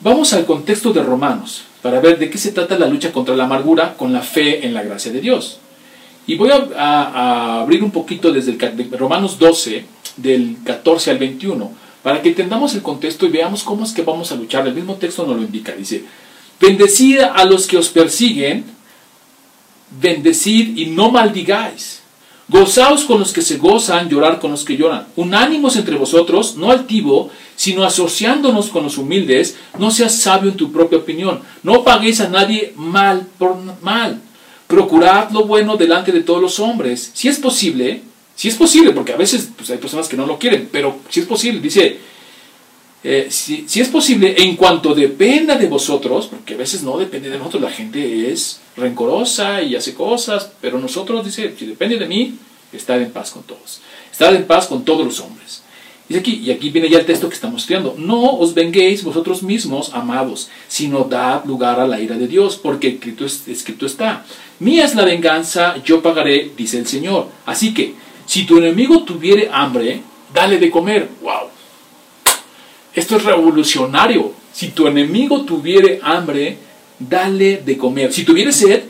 vamos 0.00 0.32
al 0.32 0.46
contexto 0.46 0.92
de 0.92 1.02
Romanos 1.02 1.64
para 1.84 2.00
ver 2.00 2.18
de 2.18 2.30
qué 2.30 2.38
se 2.38 2.52
trata 2.52 2.78
la 2.78 2.86
lucha 2.86 3.12
contra 3.12 3.36
la 3.36 3.44
amargura 3.44 3.94
con 3.98 4.10
la 4.10 4.22
fe 4.22 4.66
en 4.66 4.72
la 4.72 4.82
gracia 4.82 5.12
de 5.12 5.20
Dios. 5.20 5.58
Y 6.26 6.34
voy 6.36 6.48
a, 6.50 7.60
abrir 7.60 7.84
un 7.84 7.90
poquito 7.90 8.32
desde 8.32 8.52
el, 8.52 8.90
Romanos 8.98 9.38
12, 9.38 9.84
del 10.16 10.56
14 10.64 11.10
al 11.10 11.18
21, 11.18 11.70
para 12.02 12.22
que 12.22 12.30
entendamos 12.30 12.74
el 12.74 12.80
contexto 12.80 13.26
y 13.26 13.28
veamos 13.28 13.62
cómo 13.62 13.84
es 13.84 13.92
que 13.92 14.00
vamos 14.00 14.32
a 14.32 14.36
luchar. 14.36 14.66
El 14.66 14.72
mismo 14.72 14.94
texto 14.94 15.26
nos 15.26 15.36
lo 15.36 15.42
indica. 15.42 15.72
Dice, 15.72 16.04
bendecid 16.58 17.20
a 17.20 17.44
los 17.44 17.66
que 17.66 17.76
os 17.76 17.90
persiguen, 17.90 18.64
bendecid 20.00 20.78
y 20.78 20.86
no 20.86 21.10
maldigáis. 21.10 22.00
Gozaos 22.54 23.02
con 23.02 23.18
los 23.18 23.32
que 23.32 23.42
se 23.42 23.56
gozan, 23.56 24.08
llorar 24.08 24.38
con 24.38 24.52
los 24.52 24.64
que 24.64 24.76
lloran. 24.76 25.08
Unánimos 25.16 25.74
entre 25.74 25.96
vosotros, 25.96 26.54
no 26.56 26.70
altivo, 26.70 27.28
sino 27.56 27.82
asociándonos 27.82 28.68
con 28.68 28.84
los 28.84 28.96
humildes, 28.96 29.56
no 29.76 29.90
seas 29.90 30.14
sabio 30.20 30.52
en 30.52 30.56
tu 30.56 30.70
propia 30.70 30.98
opinión. 30.98 31.40
No 31.64 31.82
paguéis 31.82 32.20
a 32.20 32.28
nadie 32.28 32.72
mal 32.76 33.26
por 33.40 33.56
mal. 33.82 34.20
Procurad 34.68 35.32
lo 35.32 35.46
bueno 35.46 35.76
delante 35.76 36.12
de 36.12 36.20
todos 36.20 36.40
los 36.40 36.60
hombres. 36.60 37.10
Si 37.12 37.26
es 37.26 37.40
posible, 37.40 38.02
si 38.36 38.46
es 38.46 38.54
posible, 38.54 38.92
porque 38.92 39.14
a 39.14 39.16
veces 39.16 39.48
pues, 39.56 39.70
hay 39.70 39.78
personas 39.78 40.06
que 40.06 40.16
no 40.16 40.24
lo 40.24 40.38
quieren, 40.38 40.68
pero 40.70 41.00
si 41.08 41.18
es 41.18 41.26
posible, 41.26 41.58
dice, 41.60 41.98
eh, 43.06 43.26
si, 43.28 43.66
es 43.74 43.88
posible, 43.88 44.34
en 44.38 44.56
cuanto 44.56 44.94
dependa 44.94 45.56
de 45.56 45.68
vosotros, 45.68 46.26
porque 46.26 46.54
a 46.54 46.56
veces 46.56 46.82
no 46.82 46.96
depende 46.96 47.28
de 47.28 47.36
nosotros, 47.36 47.62
la 47.62 47.70
gente 47.70 48.32
es 48.32 48.60
rencorosa 48.78 49.60
y 49.60 49.76
hace 49.76 49.92
cosas, 49.92 50.50
pero 50.62 50.78
nosotros, 50.78 51.22
dice, 51.22 51.54
si 51.58 51.66
depende 51.66 51.98
de 51.98 52.06
mí, 52.06 52.38
estar 52.72 52.98
en 53.02 53.10
paz 53.10 53.30
con 53.30 53.42
todos. 53.42 53.82
Estar 54.10 54.34
en 54.34 54.46
paz 54.46 54.68
con 54.68 54.86
todos 54.86 55.04
los 55.04 55.20
hombres. 55.20 55.62
Aquí, 56.16 56.40
y 56.44 56.50
aquí 56.50 56.70
viene 56.70 56.88
ya 56.88 56.98
el 56.98 57.04
texto 57.04 57.28
que 57.28 57.34
estamos 57.34 57.62
estudiando, 57.62 57.94
no 57.98 58.38
os 58.38 58.54
venguéis 58.54 59.04
vosotros 59.04 59.42
mismos, 59.42 59.90
amados, 59.92 60.48
sino 60.68 61.04
dad 61.04 61.44
lugar 61.44 61.80
a 61.80 61.86
la 61.86 62.00
ira 62.00 62.16
de 62.16 62.26
Dios, 62.26 62.56
porque 62.56 62.88
escrito, 62.88 63.26
escrito 63.26 63.84
está, 63.84 64.24
mía 64.60 64.84
es 64.84 64.94
la 64.94 65.04
venganza, 65.04 65.76
yo 65.84 66.00
pagaré, 66.00 66.52
dice 66.56 66.78
el 66.78 66.86
Señor. 66.86 67.28
Así 67.44 67.74
que, 67.74 67.94
si 68.24 68.44
tu 68.44 68.56
enemigo 68.56 69.02
tuviere 69.04 69.50
hambre, 69.52 70.00
dale 70.32 70.58
de 70.58 70.70
comer. 70.70 71.10
¡Wow! 71.22 71.53
Esto 72.94 73.16
es 73.16 73.24
revolucionario. 73.24 74.32
Si 74.52 74.68
tu 74.68 74.86
enemigo 74.86 75.44
tuviere 75.44 76.00
hambre, 76.02 76.58
dale 76.98 77.58
de 77.58 77.76
comer. 77.76 78.12
Si 78.12 78.24
tuviere 78.24 78.52
sed, 78.52 78.84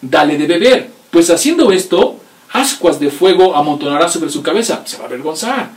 dale 0.00 0.38
de 0.38 0.46
beber. 0.46 0.90
Pues 1.10 1.28
haciendo 1.30 1.70
esto, 1.70 2.16
ascuas 2.52 2.98
de 2.98 3.10
fuego 3.10 3.54
amontonará 3.54 4.08
sobre 4.08 4.30
su 4.30 4.42
cabeza. 4.42 4.82
Se 4.86 4.96
va 4.96 5.04
a 5.04 5.06
avergonzar. 5.06 5.70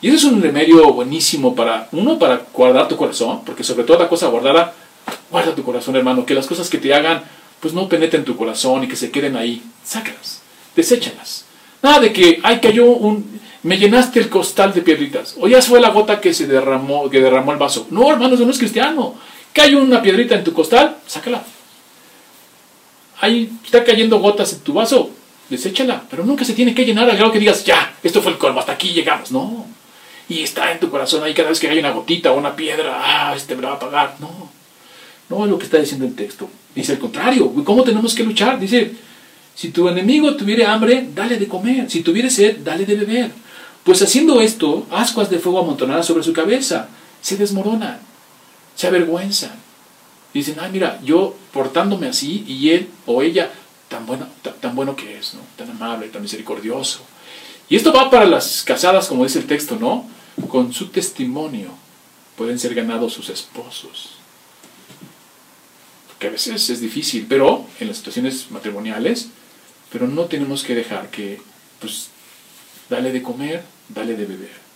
Y 0.00 0.08
eso 0.08 0.16
es 0.16 0.24
un 0.24 0.42
remedio 0.42 0.92
buenísimo 0.92 1.54
para, 1.54 1.88
uno, 1.92 2.18
para 2.18 2.42
guardar 2.52 2.86
tu 2.88 2.96
corazón, 2.96 3.42
porque 3.44 3.64
sobre 3.64 3.82
toda 3.84 4.08
cosa 4.08 4.28
guardada, 4.28 4.72
guarda 5.30 5.54
tu 5.54 5.64
corazón, 5.64 5.96
hermano. 5.96 6.24
Que 6.24 6.34
las 6.34 6.46
cosas 6.46 6.68
que 6.68 6.78
te 6.78 6.94
hagan, 6.94 7.22
pues 7.60 7.74
no 7.74 7.88
penetren 7.88 8.24
tu 8.24 8.36
corazón 8.36 8.84
y 8.84 8.88
que 8.88 8.96
se 8.96 9.10
queden 9.10 9.36
ahí. 9.36 9.62
Sácalas. 9.84 10.40
deséchalas. 10.76 11.47
Nada 11.82 12.00
de 12.00 12.12
que, 12.12 12.40
ay, 12.42 12.60
cayó 12.60 12.86
un, 12.86 13.40
me 13.62 13.78
llenaste 13.78 14.20
el 14.20 14.28
costal 14.28 14.72
de 14.72 14.82
piedritas, 14.82 15.36
o 15.38 15.48
ya 15.48 15.60
fue 15.62 15.80
la 15.80 15.90
gota 15.90 16.20
que 16.20 16.34
se 16.34 16.46
derramó, 16.46 17.08
que 17.10 17.20
derramó 17.20 17.52
el 17.52 17.58
vaso. 17.58 17.86
No, 17.90 18.10
hermano, 18.10 18.34
eso 18.34 18.44
no 18.44 18.50
es 18.50 18.58
cristiano. 18.58 19.14
Cayó 19.52 19.80
una 19.80 20.02
piedrita 20.02 20.34
en 20.34 20.44
tu 20.44 20.52
costal, 20.52 20.96
sácala. 21.06 21.42
Ahí 23.20 23.50
está 23.64 23.84
cayendo 23.84 24.20
gotas 24.20 24.52
en 24.52 24.60
tu 24.60 24.72
vaso, 24.74 25.10
deséchala. 25.48 26.04
Pero 26.08 26.24
nunca 26.24 26.44
se 26.44 26.54
tiene 26.54 26.74
que 26.74 26.84
llenar 26.84 27.10
al 27.10 27.16
grado 27.16 27.32
que 27.32 27.40
digas, 27.40 27.64
ya, 27.64 27.94
esto 28.02 28.22
fue 28.22 28.32
el 28.32 28.38
colmo, 28.38 28.60
hasta 28.60 28.72
aquí 28.72 28.90
llegamos. 28.90 29.32
No. 29.32 29.66
Y 30.28 30.42
está 30.42 30.70
en 30.72 30.78
tu 30.78 30.90
corazón 30.90 31.24
ahí 31.24 31.34
cada 31.34 31.48
vez 31.48 31.58
que 31.58 31.68
hay 31.68 31.78
una 31.78 31.90
gotita 31.90 32.32
o 32.32 32.38
una 32.38 32.54
piedra, 32.54 33.00
ah, 33.02 33.34
este 33.34 33.56
me 33.56 33.62
la 33.62 33.70
va 33.70 33.74
a 33.76 33.80
pagar. 33.80 34.16
No. 34.20 34.50
No 35.30 35.44
es 35.44 35.50
lo 35.50 35.58
que 35.58 35.64
está 35.64 35.78
diciendo 35.78 36.06
el 36.06 36.14
texto. 36.14 36.48
Dice 36.74 36.92
el 36.92 36.98
contrario. 36.98 37.52
¿Cómo 37.64 37.82
tenemos 37.82 38.14
que 38.14 38.22
luchar? 38.22 38.58
Dice, 38.58 38.92
si 39.58 39.70
tu 39.70 39.88
enemigo 39.88 40.36
tuviera 40.36 40.72
hambre, 40.72 41.08
dale 41.12 41.36
de 41.36 41.48
comer. 41.48 41.90
Si 41.90 42.04
tuviera 42.04 42.30
sed, 42.30 42.58
dale 42.58 42.86
de 42.86 42.94
beber. 42.94 43.32
Pues 43.82 44.00
haciendo 44.00 44.40
esto, 44.40 44.86
ascuas 44.88 45.30
de 45.30 45.40
fuego 45.40 45.58
amontonadas 45.58 46.06
sobre 46.06 46.22
su 46.22 46.32
cabeza. 46.32 46.88
Se 47.20 47.36
desmoronan, 47.36 47.98
se 48.76 48.86
avergüenzan. 48.86 49.50
Dicen, 50.32 50.58
ay, 50.60 50.70
mira, 50.70 51.00
yo 51.02 51.34
portándome 51.52 52.06
así 52.06 52.44
y 52.46 52.70
él 52.70 52.88
o 53.04 53.20
ella, 53.20 53.50
tan 53.88 54.06
bueno, 54.06 54.28
tan, 54.60 54.76
bueno 54.76 54.94
que 54.94 55.18
es. 55.18 55.32
Tan 55.56 55.68
amable, 55.68 56.06
tan 56.06 56.22
misericordioso. 56.22 57.00
Y 57.68 57.74
esto 57.74 57.92
va 57.92 58.10
para 58.10 58.26
las 58.26 58.62
casadas, 58.62 59.08
como 59.08 59.24
dice 59.24 59.40
el 59.40 59.48
texto, 59.48 59.74
¿no? 59.74 60.08
Con 60.46 60.72
su 60.72 60.86
testimonio 60.90 61.70
pueden 62.36 62.60
ser 62.60 62.76
ganados 62.76 63.12
sus 63.12 63.28
esposos 63.28 64.18
que 66.18 66.26
a 66.26 66.30
veces 66.30 66.68
es 66.68 66.80
difícil, 66.80 67.26
pero 67.28 67.64
en 67.78 67.88
las 67.88 67.98
situaciones 67.98 68.50
matrimoniales 68.50 69.28
pero 69.90 70.06
no 70.06 70.24
tenemos 70.24 70.62
que 70.62 70.74
dejar 70.74 71.10
que, 71.10 71.40
pues, 71.80 72.08
dale 72.88 73.12
de 73.12 73.22
comer, 73.22 73.62
dale 73.88 74.16
de 74.16 74.24
beber. 74.24 74.68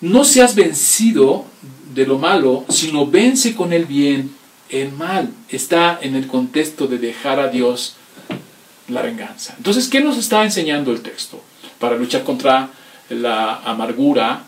No 0.00 0.24
seas 0.24 0.54
vencido 0.54 1.46
de 1.94 2.06
lo 2.06 2.18
malo, 2.18 2.64
sino 2.68 3.06
vence 3.06 3.54
con 3.54 3.72
el 3.72 3.86
bien 3.86 4.34
el 4.68 4.92
mal. 4.92 5.32
Está 5.48 5.98
en 6.02 6.14
el 6.16 6.26
contexto 6.26 6.86
de 6.86 6.98
dejar 6.98 7.40
a 7.40 7.48
Dios 7.48 7.94
la 8.88 9.02
venganza. 9.02 9.54
Entonces, 9.56 9.88
¿qué 9.88 10.00
nos 10.00 10.18
está 10.18 10.44
enseñando 10.44 10.92
el 10.92 11.00
texto? 11.00 11.42
Para 11.78 11.96
luchar 11.96 12.24
contra 12.24 12.70
la 13.08 13.62
amargura 13.64 14.44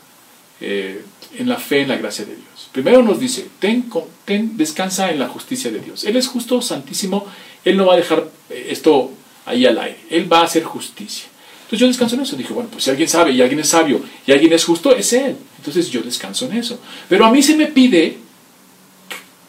eh, 0.61 1.05
en 1.37 1.49
la 1.49 1.57
fe 1.57 1.83
en 1.83 1.89
la 1.89 1.97
gracia 1.97 2.25
de 2.25 2.35
Dios. 2.35 2.69
Primero 2.73 3.03
nos 3.03 3.21
dice, 3.21 3.49
ten, 3.59 3.91
ten, 4.25 4.57
descansa 4.57 5.11
en 5.11 5.19
la 5.19 5.29
justicia 5.29 5.71
de 5.71 5.81
Dios. 5.81 6.05
Él 6.05 6.17
es 6.17 6.29
justo, 6.29 6.61
santísimo, 6.63 7.27
Él 7.65 7.77
no 7.77 7.87
va 7.87 7.95
a 7.95 7.97
dejar 7.97 8.29
esto 8.51 9.11
ahí 9.47 9.67
al 9.67 9.79
aire, 9.79 9.99
Él 10.11 10.33
va 10.33 10.41
a 10.41 10.45
hacer 10.45 10.65
justicia. 10.65 11.27
Entonces 11.69 11.81
yo 11.81 11.87
descanso 11.87 12.15
en 12.15 12.23
eso. 12.23 12.37
Dije, 12.37 12.55
bueno, 12.55 12.71
pues 12.71 12.85
si 12.85 12.91
alguien 12.91 13.09
sabe 13.09 13.33
y 13.33 13.43
alguien 13.43 13.61
es 13.61 13.69
sabio 13.69 14.01
y 14.27 14.33
alguien 14.33 14.53
es 14.55 14.65
justo, 14.65 14.95
es 14.97 15.13
Él. 15.13 15.37
Entonces 15.59 15.91
yo 15.91 16.01
descanso 16.01 16.47
en 16.47 16.57
eso. 16.57 16.81
Pero 17.09 17.27
a 17.27 17.31
mí 17.31 17.43
se 17.43 17.57
me 17.57 17.67
pide 17.67 18.17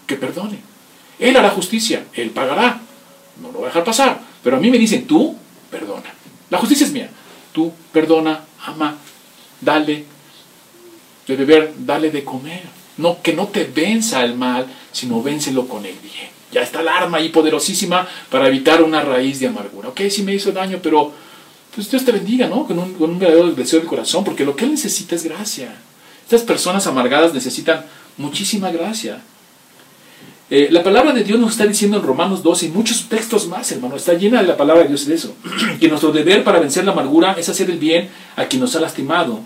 que 0.05 0.15
perdone. 0.15 0.59
Él 1.17 1.37
hará 1.37 1.49
justicia, 1.51 2.05
Él 2.13 2.31
pagará. 2.31 2.81
No 3.41 3.47
lo 3.51 3.59
voy 3.59 3.63
a 3.63 3.67
dejar 3.67 3.85
pasar. 3.85 4.19
Pero 4.43 4.57
a 4.57 4.59
mí 4.59 4.69
me 4.69 4.77
dicen, 4.77 5.07
tú 5.07 5.35
perdona. 5.71 6.13
La 6.49 6.57
justicia 6.57 6.85
es 6.85 6.91
mía. 6.91 7.09
Tú 7.53 7.71
perdona, 7.93 8.41
ama, 8.65 8.97
dale 9.61 10.03
de 11.25 11.35
beber, 11.35 11.73
dale 11.77 12.11
de 12.11 12.23
comer. 12.23 12.63
No, 12.97 13.21
que 13.21 13.31
no 13.31 13.47
te 13.47 13.63
venza 13.63 14.25
el 14.25 14.35
mal, 14.35 14.67
sino 14.91 15.23
vénselo 15.23 15.67
con 15.67 15.85
el 15.85 15.95
bien. 15.99 16.38
Ya 16.51 16.61
está 16.61 16.81
el 16.81 16.87
arma 16.87 17.19
ahí 17.19 17.29
poderosísima 17.29 18.07
para 18.29 18.47
evitar 18.47 18.81
una 18.81 19.01
raíz 19.01 19.39
de 19.39 19.47
amargura. 19.47 19.89
Ok, 19.89 20.01
sí 20.09 20.23
me 20.23 20.33
hizo 20.33 20.51
daño, 20.51 20.79
pero 20.81 21.13
pues 21.75 21.89
Dios 21.91 22.03
te 22.03 22.11
bendiga, 22.11 22.47
¿no? 22.47 22.65
Con 22.65 22.79
un, 22.79 23.19
verdadero 23.19 23.51
deseo 23.51 23.79
del 23.79 23.87
corazón, 23.87 24.23
porque 24.23 24.45
lo 24.45 24.55
que 24.55 24.65
Él 24.65 24.71
necesita 24.71 25.15
es 25.15 25.23
gracia. 25.23 25.75
Estas 26.23 26.41
personas 26.41 26.87
amargadas 26.87 27.33
necesitan 27.33 27.85
muchísima 28.17 28.71
gracia. 28.71 29.21
Eh, 30.49 30.69
la 30.71 30.81
palabra 30.81 31.13
de 31.13 31.23
Dios 31.23 31.39
nos 31.39 31.51
está 31.51 31.67
diciendo 31.67 31.97
en 31.97 32.03
Romanos 32.03 32.41
12 32.41 32.65
y 32.65 32.69
muchos 32.69 33.07
textos 33.07 33.47
más, 33.47 33.71
hermano, 33.71 33.95
está 33.95 34.13
llena 34.15 34.41
de 34.41 34.47
la 34.47 34.57
palabra 34.57 34.81
de 34.83 34.89
Dios 34.89 35.05
de 35.05 35.13
eso. 35.13 35.35
que 35.79 35.87
nuestro 35.87 36.11
deber 36.11 36.43
para 36.43 36.59
vencer 36.59 36.83
la 36.85 36.91
amargura 36.91 37.33
es 37.33 37.49
hacer 37.49 37.69
el 37.69 37.77
bien 37.77 38.09
a 38.35 38.45
quien 38.45 38.59
nos 38.59 38.75
ha 38.75 38.79
lastimado. 38.79 39.41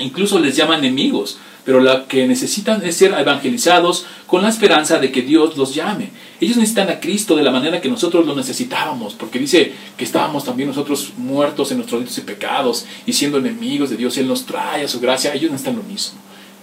Incluso 0.00 0.40
les 0.40 0.56
llama 0.56 0.76
enemigos 0.76 1.38
pero 1.64 1.80
lo 1.80 2.06
que 2.06 2.26
necesitan 2.26 2.84
es 2.84 2.96
ser 2.96 3.12
evangelizados 3.14 4.06
con 4.26 4.42
la 4.42 4.50
esperanza 4.50 4.98
de 4.98 5.10
que 5.10 5.22
Dios 5.22 5.56
los 5.56 5.74
llame. 5.74 6.10
Ellos 6.40 6.56
necesitan 6.58 6.90
a 6.90 7.00
Cristo 7.00 7.36
de 7.36 7.42
la 7.42 7.50
manera 7.50 7.80
que 7.80 7.88
nosotros 7.88 8.26
lo 8.26 8.36
necesitábamos, 8.36 9.14
porque 9.14 9.38
dice 9.38 9.72
que 9.96 10.04
estábamos 10.04 10.44
también 10.44 10.68
nosotros 10.68 11.14
muertos 11.16 11.70
en 11.70 11.78
nuestros 11.78 12.00
delitos 12.00 12.18
y 12.18 12.26
pecados 12.26 12.86
y 13.06 13.14
siendo 13.14 13.38
enemigos 13.38 13.90
de 13.90 13.96
Dios, 13.96 14.18
Él 14.18 14.28
nos 14.28 14.44
trae 14.44 14.84
a 14.84 14.88
su 14.88 15.00
gracia. 15.00 15.32
Ellos 15.32 15.50
necesitan 15.50 15.76
lo 15.76 15.82
mismo, 15.82 16.18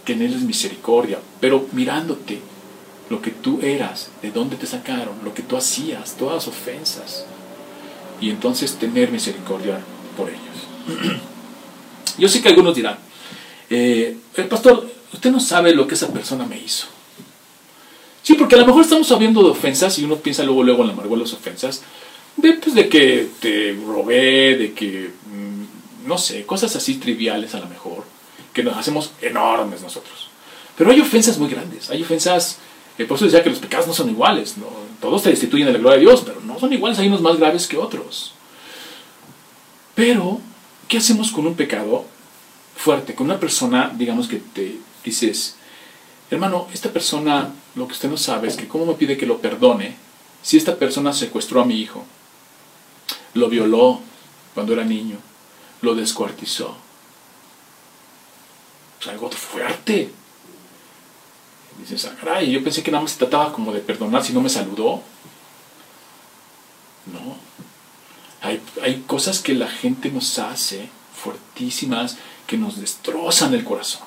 que 0.05 0.13
en 0.13 0.21
Él 0.21 0.33
es 0.33 0.41
misericordia, 0.41 1.17
pero 1.39 1.67
mirándote 1.71 2.39
lo 3.09 3.21
que 3.21 3.31
tú 3.31 3.59
eras, 3.61 4.09
de 4.21 4.31
dónde 4.31 4.55
te 4.55 4.67
sacaron, 4.67 5.15
lo 5.23 5.33
que 5.33 5.41
tú 5.41 5.57
hacías, 5.57 6.15
todas 6.17 6.47
ofensas, 6.47 7.25
y 8.21 8.29
entonces 8.29 8.75
tener 8.75 9.11
misericordia 9.11 9.79
por 10.15 10.29
ellos. 10.29 11.19
Yo 12.17 12.29
sé 12.29 12.41
que 12.41 12.49
algunos 12.49 12.75
dirán, 12.75 12.97
eh, 13.73 14.17
el 14.35 14.47
pastor, 14.47 14.85
usted 15.13 15.31
no 15.31 15.39
sabe 15.39 15.73
lo 15.73 15.87
que 15.87 15.95
esa 15.95 16.11
persona 16.11 16.45
me 16.45 16.59
hizo. 16.59 16.87
Sí, 18.21 18.33
porque 18.33 18.55
a 18.55 18.57
lo 18.57 18.65
mejor 18.65 18.83
estamos 18.83 19.09
hablando 19.13 19.41
de 19.41 19.49
ofensas 19.49 19.97
y 19.97 20.03
uno 20.03 20.17
piensa 20.17 20.43
luego, 20.43 20.61
luego 20.61 20.81
en 20.81 20.87
la 20.87 20.93
amargura 20.93 21.19
de 21.19 21.25
las 21.25 21.33
ofensas, 21.33 21.81
de, 22.35 22.53
pues, 22.53 22.75
de 22.75 22.89
que 22.89 23.29
te 23.39 23.73
robé, 23.87 24.57
de 24.57 24.73
que, 24.73 25.11
mm, 25.25 26.07
no 26.07 26.17
sé, 26.17 26.45
cosas 26.45 26.75
así 26.75 26.95
triviales 26.95 27.55
a 27.55 27.61
lo 27.61 27.67
mejor, 27.67 28.03
que 28.51 28.61
nos 28.61 28.75
hacemos 28.75 29.13
enormes 29.21 29.81
nosotros. 29.81 30.27
Pero 30.77 30.91
hay 30.91 30.99
ofensas 30.99 31.37
muy 31.37 31.49
grandes, 31.49 31.89
hay 31.89 32.03
ofensas, 32.03 32.57
eh, 32.97 33.05
por 33.05 33.15
eso 33.15 33.25
decía 33.25 33.41
que 33.41 33.51
los 33.51 33.59
pecados 33.59 33.87
no 33.87 33.93
son 33.93 34.09
iguales, 34.09 34.57
¿no? 34.57 34.67
todos 34.99 35.23
te 35.23 35.29
destituyen 35.29 35.67
de 35.67 35.73
la 35.73 35.79
gloria 35.79 35.97
de 35.97 36.05
Dios, 36.05 36.23
pero 36.25 36.41
no 36.41 36.59
son 36.59 36.73
iguales, 36.73 36.99
hay 36.99 37.07
unos 37.07 37.21
más 37.21 37.37
graves 37.37 37.67
que 37.67 37.77
otros. 37.77 38.33
Pero, 39.95 40.41
¿qué 40.89 40.97
hacemos 40.97 41.31
con 41.31 41.47
un 41.47 41.55
pecado 41.55 42.05
fuerte, 42.81 43.13
con 43.13 43.27
una 43.27 43.39
persona, 43.39 43.91
digamos 43.95 44.27
que 44.27 44.37
te 44.37 44.79
dices, 45.05 45.55
hermano, 46.31 46.67
esta 46.73 46.91
persona, 46.91 47.53
lo 47.75 47.85
que 47.85 47.93
usted 47.93 48.09
no 48.09 48.17
sabe 48.17 48.47
es 48.47 48.55
que 48.55 48.67
cómo 48.67 48.87
me 48.87 48.95
pide 48.95 49.17
que 49.17 49.27
lo 49.27 49.39
perdone 49.39 49.95
si 50.41 50.57
esta 50.57 50.75
persona 50.75 51.13
secuestró 51.13 51.61
a 51.61 51.65
mi 51.65 51.79
hijo, 51.79 52.03
lo 53.35 53.49
violó 53.49 54.01
cuando 54.55 54.73
era 54.73 54.83
niño, 54.83 55.17
lo 55.81 55.93
descuartizó. 55.93 56.75
Es 58.99 59.07
algo 59.07 59.29
fuerte. 59.29 60.11
dices, 61.77 62.09
ah, 62.27 62.41
yo 62.41 62.63
pensé 62.63 62.81
que 62.81 62.91
nada 62.91 63.03
más 63.03 63.11
se 63.11 63.19
trataba 63.19 63.53
como 63.53 63.71
de 63.71 63.79
perdonar 63.79 64.23
si 64.23 64.33
no 64.33 64.41
me 64.41 64.49
saludó. 64.49 65.03
No. 67.05 67.37
Hay, 68.41 68.59
hay 68.81 69.03
cosas 69.05 69.39
que 69.39 69.53
la 69.53 69.67
gente 69.67 70.09
nos 70.09 70.39
hace 70.39 70.89
fuertísimas 71.15 72.17
que 72.51 72.57
nos 72.57 72.81
destrozan 72.81 73.53
el 73.53 73.63
corazón. 73.63 74.01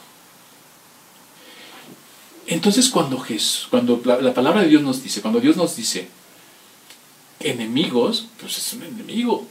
Entonces 2.46 2.90
cuando 2.90 3.18
Jesús, 3.18 3.68
cuando 3.70 4.02
la, 4.04 4.34
palabra 4.34 4.60
de 4.60 4.68
Dios 4.68 4.82
nos 4.82 5.02
dice, 5.02 5.22
cuando 5.22 5.40
Dios 5.40 5.56
nos 5.56 5.76
dice 5.76 6.08
enemigos, 7.40 8.26
pues 8.38 8.58
es 8.58 8.74
un 8.74 8.82
enemigo 8.82 9.46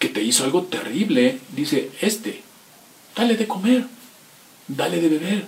que 0.00 0.08
te 0.08 0.24
hizo 0.24 0.42
algo 0.42 0.64
terrible, 0.64 1.38
dice, 1.54 1.92
este, 2.00 2.42
dale 3.14 3.36
de 3.36 3.46
comer, 3.46 3.86
dale 4.66 5.00
de 5.00 5.08
beber. 5.08 5.46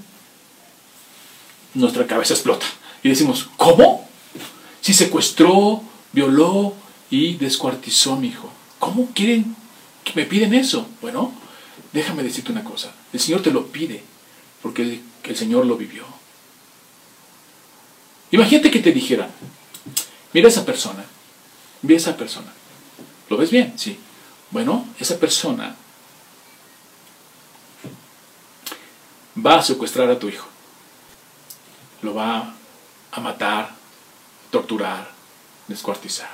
Nuestra 1.74 2.06
cabeza 2.06 2.34
explota 2.34 2.66
y 3.02 3.08
decimos, 3.08 3.48
¿cómo? 3.56 4.08
Si 4.82 4.94
secuestró, 4.94 5.82
violó 6.12 6.74
y 7.10 7.34
descuartizó 7.34 8.12
a 8.12 8.20
mi 8.20 8.28
hijo. 8.28 8.52
¿Cómo 8.78 9.08
quieren 9.14 9.56
que 10.04 10.12
me 10.14 10.26
piden 10.26 10.54
eso? 10.54 10.86
Bueno, 11.02 11.32
déjame 11.92 12.22
decirte 12.22 12.52
una 12.52 12.64
cosa, 12.64 12.92
el 13.12 13.20
Señor 13.20 13.42
te 13.42 13.50
lo 13.50 13.66
pide 13.66 14.02
porque 14.62 15.00
el 15.24 15.36
Señor 15.36 15.66
lo 15.66 15.76
vivió. 15.76 16.04
Imagínate 18.30 18.70
que 18.70 18.80
te 18.80 18.92
dijera, 18.92 19.30
mira 20.32 20.48
esa 20.48 20.64
persona, 20.64 21.04
ve 21.82 21.94
esa 21.94 22.16
persona. 22.16 22.52
¿Lo 23.28 23.36
ves 23.36 23.50
bien? 23.50 23.78
Sí. 23.78 23.98
Bueno, 24.50 24.86
esa 24.98 25.18
persona 25.18 25.76
va 29.36 29.58
a 29.58 29.62
secuestrar 29.62 30.10
a 30.10 30.18
tu 30.18 30.28
hijo. 30.28 30.48
Lo 32.02 32.14
va 32.14 32.54
a 33.12 33.20
matar, 33.20 33.74
torturar, 34.50 35.10
descuartizar. 35.66 36.30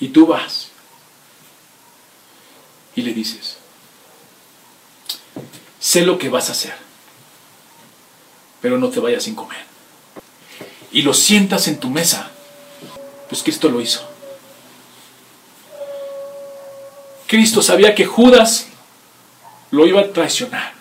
Y 0.00 0.08
tú 0.08 0.26
vas 0.26 0.71
y 2.94 3.02
le 3.02 3.12
dices, 3.12 3.58
sé 5.80 6.02
lo 6.02 6.18
que 6.18 6.28
vas 6.28 6.48
a 6.48 6.52
hacer, 6.52 6.74
pero 8.60 8.78
no 8.78 8.88
te 8.88 9.00
vayas 9.00 9.24
sin 9.24 9.34
comer. 9.34 9.64
Y 10.92 11.02
lo 11.02 11.14
sientas 11.14 11.68
en 11.68 11.80
tu 11.80 11.90
mesa, 11.90 12.30
Pues 13.28 13.42
Cristo 13.42 13.70
lo 13.70 13.80
hizo. 13.80 14.06
Cristo 17.26 17.62
sabía 17.62 17.94
que 17.94 18.04
Judas 18.04 18.66
lo 19.70 19.86
iba 19.86 20.02
a 20.02 20.12
traicionar, 20.12 20.74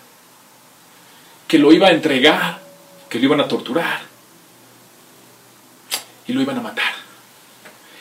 que 1.48 1.58
lo 1.58 1.72
iba 1.72 1.88
a 1.88 1.92
entregar, 1.92 2.62
que 3.10 3.20
lo 3.20 3.26
iban 3.26 3.40
a 3.40 3.48
torturar 3.48 4.02
y 6.28 6.34
lo 6.34 6.42
iban 6.42 6.58
a 6.58 6.62
matar. 6.62 6.94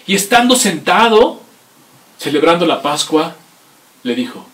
Y 0.06 0.16
estando 0.16 0.56
sentado, 0.56 1.40
celebrando 2.18 2.66
la 2.66 2.82
Pascua, 2.82 3.36
le 4.02 4.14
dijo, 4.14 4.46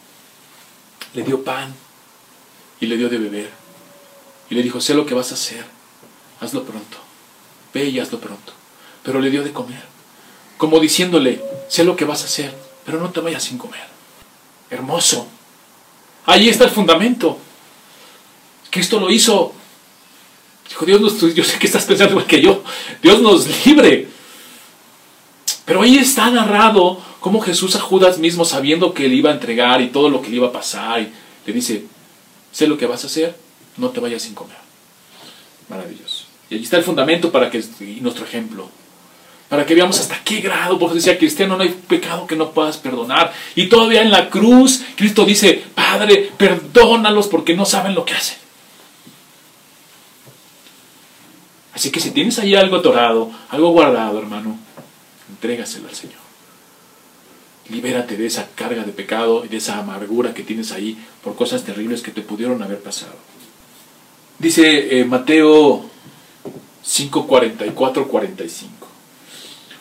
le 1.15 1.23
dio 1.23 1.43
pan 1.45 1.75
y 2.81 2.87
le 2.87 2.97
dio 2.97 3.09
de 3.09 3.19
beber. 3.19 3.51
Y 4.51 4.55
le 4.55 4.63
dijo, 4.63 4.81
sé 4.81 4.95
lo 4.95 5.07
que 5.07 5.15
vas 5.15 5.31
a 5.33 5.35
hacer, 5.35 5.65
hazlo 6.41 6.65
pronto, 6.65 6.99
ve 7.75 7.87
y 7.87 7.99
hazlo 7.99 8.21
pronto. 8.21 8.53
Pero 9.03 9.21
le 9.21 9.31
dio 9.31 9.43
de 9.43 9.53
comer, 9.53 9.83
como 10.57 10.81
diciéndole, 10.81 11.43
sé 11.69 11.85
lo 11.85 11.97
que 11.97 12.05
vas 12.05 12.23
a 12.23 12.27
hacer, 12.27 12.55
pero 12.85 13.01
no 13.01 13.11
te 13.11 13.21
vayas 13.21 13.45
sin 13.45 13.59
comer. 13.59 13.87
Hermoso. 14.71 15.27
Ahí 16.27 16.49
está 16.49 16.65
el 16.65 16.71
fundamento. 16.71 17.39
Cristo 18.71 18.99
lo 18.99 19.11
hizo. 19.11 19.53
Dijo, 20.69 20.85
Dios 20.85 21.01
nos, 21.01 21.35
yo 21.35 21.45
sé 21.45 21.59
que 21.59 21.67
estás 21.67 21.85
pensando 21.85 22.13
igual 22.13 22.27
que 22.27 22.41
yo. 22.41 22.63
Dios 23.01 23.21
nos 23.21 23.47
libre. 23.65 24.09
Pero 25.65 25.83
ahí 25.83 25.99
está 25.99 26.31
narrado 26.31 27.01
cómo 27.27 27.41
Jesús 27.41 27.75
a 27.75 27.81
Judas 27.81 28.19
mismo, 28.19 28.45
sabiendo 28.45 28.95
que 28.95 29.09
le 29.09 29.17
iba 29.17 29.31
a 29.31 29.33
entregar 29.33 29.81
y 29.81 29.89
todo 29.89 30.09
lo 30.09 30.23
que 30.23 30.29
le 30.29 30.37
iba 30.37 30.47
a 30.47 30.53
pasar, 30.53 31.01
y 31.01 31.11
le 31.45 31.53
dice, 31.53 31.85
sé 32.53 32.69
lo 32.69 32.79
que 32.79 32.87
vas 32.87 33.03
a 33.03 33.09
hacer, 33.09 33.37
no 33.79 33.91
te 33.91 33.99
vayas 33.99 34.23
sin 34.23 34.33
comer. 34.33 34.57
Maravilloso. 35.69 36.27
Y 36.49 36.55
allí 36.55 36.63
está 36.63 36.77
el 36.77 36.85
fundamento 36.85 37.33
para 37.33 37.51
que, 37.51 37.65
y 37.81 37.99
nuestro 38.01 38.25
ejemplo, 38.25 38.71
para 39.49 39.67
que 39.67 39.75
veamos 39.75 39.99
hasta 39.99 40.23
qué 40.23 40.41
grado, 40.41 40.79
porque 40.79 40.95
decía 40.95 41.19
cristiano, 41.19 41.57
no 41.57 41.65
hay 41.65 41.71
pecado 41.89 42.29
que 42.29 42.37
no 42.37 42.53
puedas 42.53 42.77
perdonar. 42.77 43.33
Y 43.57 43.69
todavía 43.69 44.03
en 44.03 44.13
la 44.13 44.31
cruz, 44.31 44.85
Cristo 44.95 45.25
dice, 45.25 45.65
Padre, 45.75 46.31
perdónalos 46.37 47.27
porque 47.27 47.57
no 47.57 47.65
saben 47.65 47.97
lo 47.97 48.05
que 48.05 48.15
hacen. 48.15 48.39
Así 51.75 51.91
que 51.91 51.99
si 51.99 52.13
tienes 52.13 52.39
ahí 52.39 52.55
algo 52.55 52.77
atorado, 52.77 53.33
algo 53.49 53.71
guardado, 53.71 54.17
hermano, 54.21 54.57
entrégaselo 55.29 55.89
al 55.89 55.95
Señor. 55.97 56.26
Libérate 57.69 58.17
de 58.17 58.27
esa 58.27 58.49
carga 58.55 58.85
de 58.85 58.93
pecado 58.93 59.45
y 59.45 59.49
de 59.49 59.57
esa 59.57 59.79
amargura 59.79 60.35
que 60.35 60.43
tienes 60.43 60.73
ahí 60.73 60.97
por 61.25 61.35
cosas 61.35 61.65
terribles 61.65 62.03
que 62.03 62.13
te 62.13 62.23
pudieron 62.23 62.63
haber 62.63 62.81
pasado. 62.81 63.17
Dice 64.39 65.01
eh, 65.01 65.05
Mateo 65.05 65.85
5, 66.83 67.27
44, 67.27 68.09
45. 68.09 68.87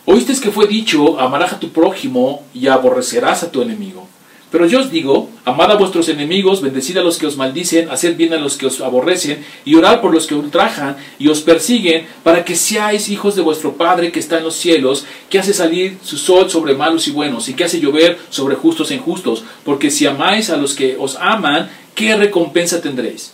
Oíste 0.06 0.40
que 0.40 0.52
fue 0.52 0.68
dicho, 0.68 1.20
amarás 1.20 1.54
a 1.54 1.60
tu 1.60 1.72
prójimo 1.72 2.44
y 2.54 2.68
aborrecerás 2.68 3.44
a 3.44 3.52
tu 3.52 3.62
enemigo. 3.62 4.08
Pero 4.52 4.68
yo 4.68 4.80
os 4.80 4.92
digo, 4.92 5.30
amad 5.44 5.72
a 5.72 5.76
vuestros 5.76 6.08
enemigos, 6.08 6.62
bendecid 6.62 6.98
a 6.98 7.04
los 7.04 7.18
que 7.18 7.26
os 7.26 7.36
maldicen, 7.36 7.90
haced 7.90 8.16
bien 8.16 8.34
a 8.34 8.38
los 8.38 8.58
que 8.58 8.68
os 8.68 8.80
aborrecen, 8.80 9.44
y 9.66 9.76
orad 9.76 10.02
por 10.02 10.14
los 10.14 10.28
que 10.28 10.36
ultrajan 10.36 10.98
y 11.20 11.28
os 11.28 11.42
persiguen, 11.42 12.08
para 12.24 12.46
que 12.46 12.56
seáis 12.56 13.10
hijos 13.10 13.36
de 13.36 13.42
vuestro 13.42 13.74
Padre 13.74 14.12
que 14.12 14.20
está 14.20 14.38
en 14.38 14.44
los 14.44 14.56
cielos, 14.56 15.06
que 15.30 15.40
hace 15.40 15.54
salir 15.54 15.98
su 16.04 16.18
sol 16.18 16.50
sobre 16.50 16.76
malos 16.76 17.08
y 17.08 17.12
buenos, 17.12 17.50
y 17.50 17.54
que 17.54 17.64
hace 17.64 17.80
llover 17.80 18.18
sobre 18.30 18.56
justos 18.56 18.92
e 18.92 18.96
injustos. 18.96 19.44
Porque 19.64 19.90
si 19.90 20.06
amáis 20.06 20.50
a 20.50 20.58
los 20.58 20.74
que 20.76 20.96
os 20.98 21.16
aman, 21.16 21.70
¿qué 21.96 22.16
recompensa 22.16 22.82
tendréis? 22.82 23.34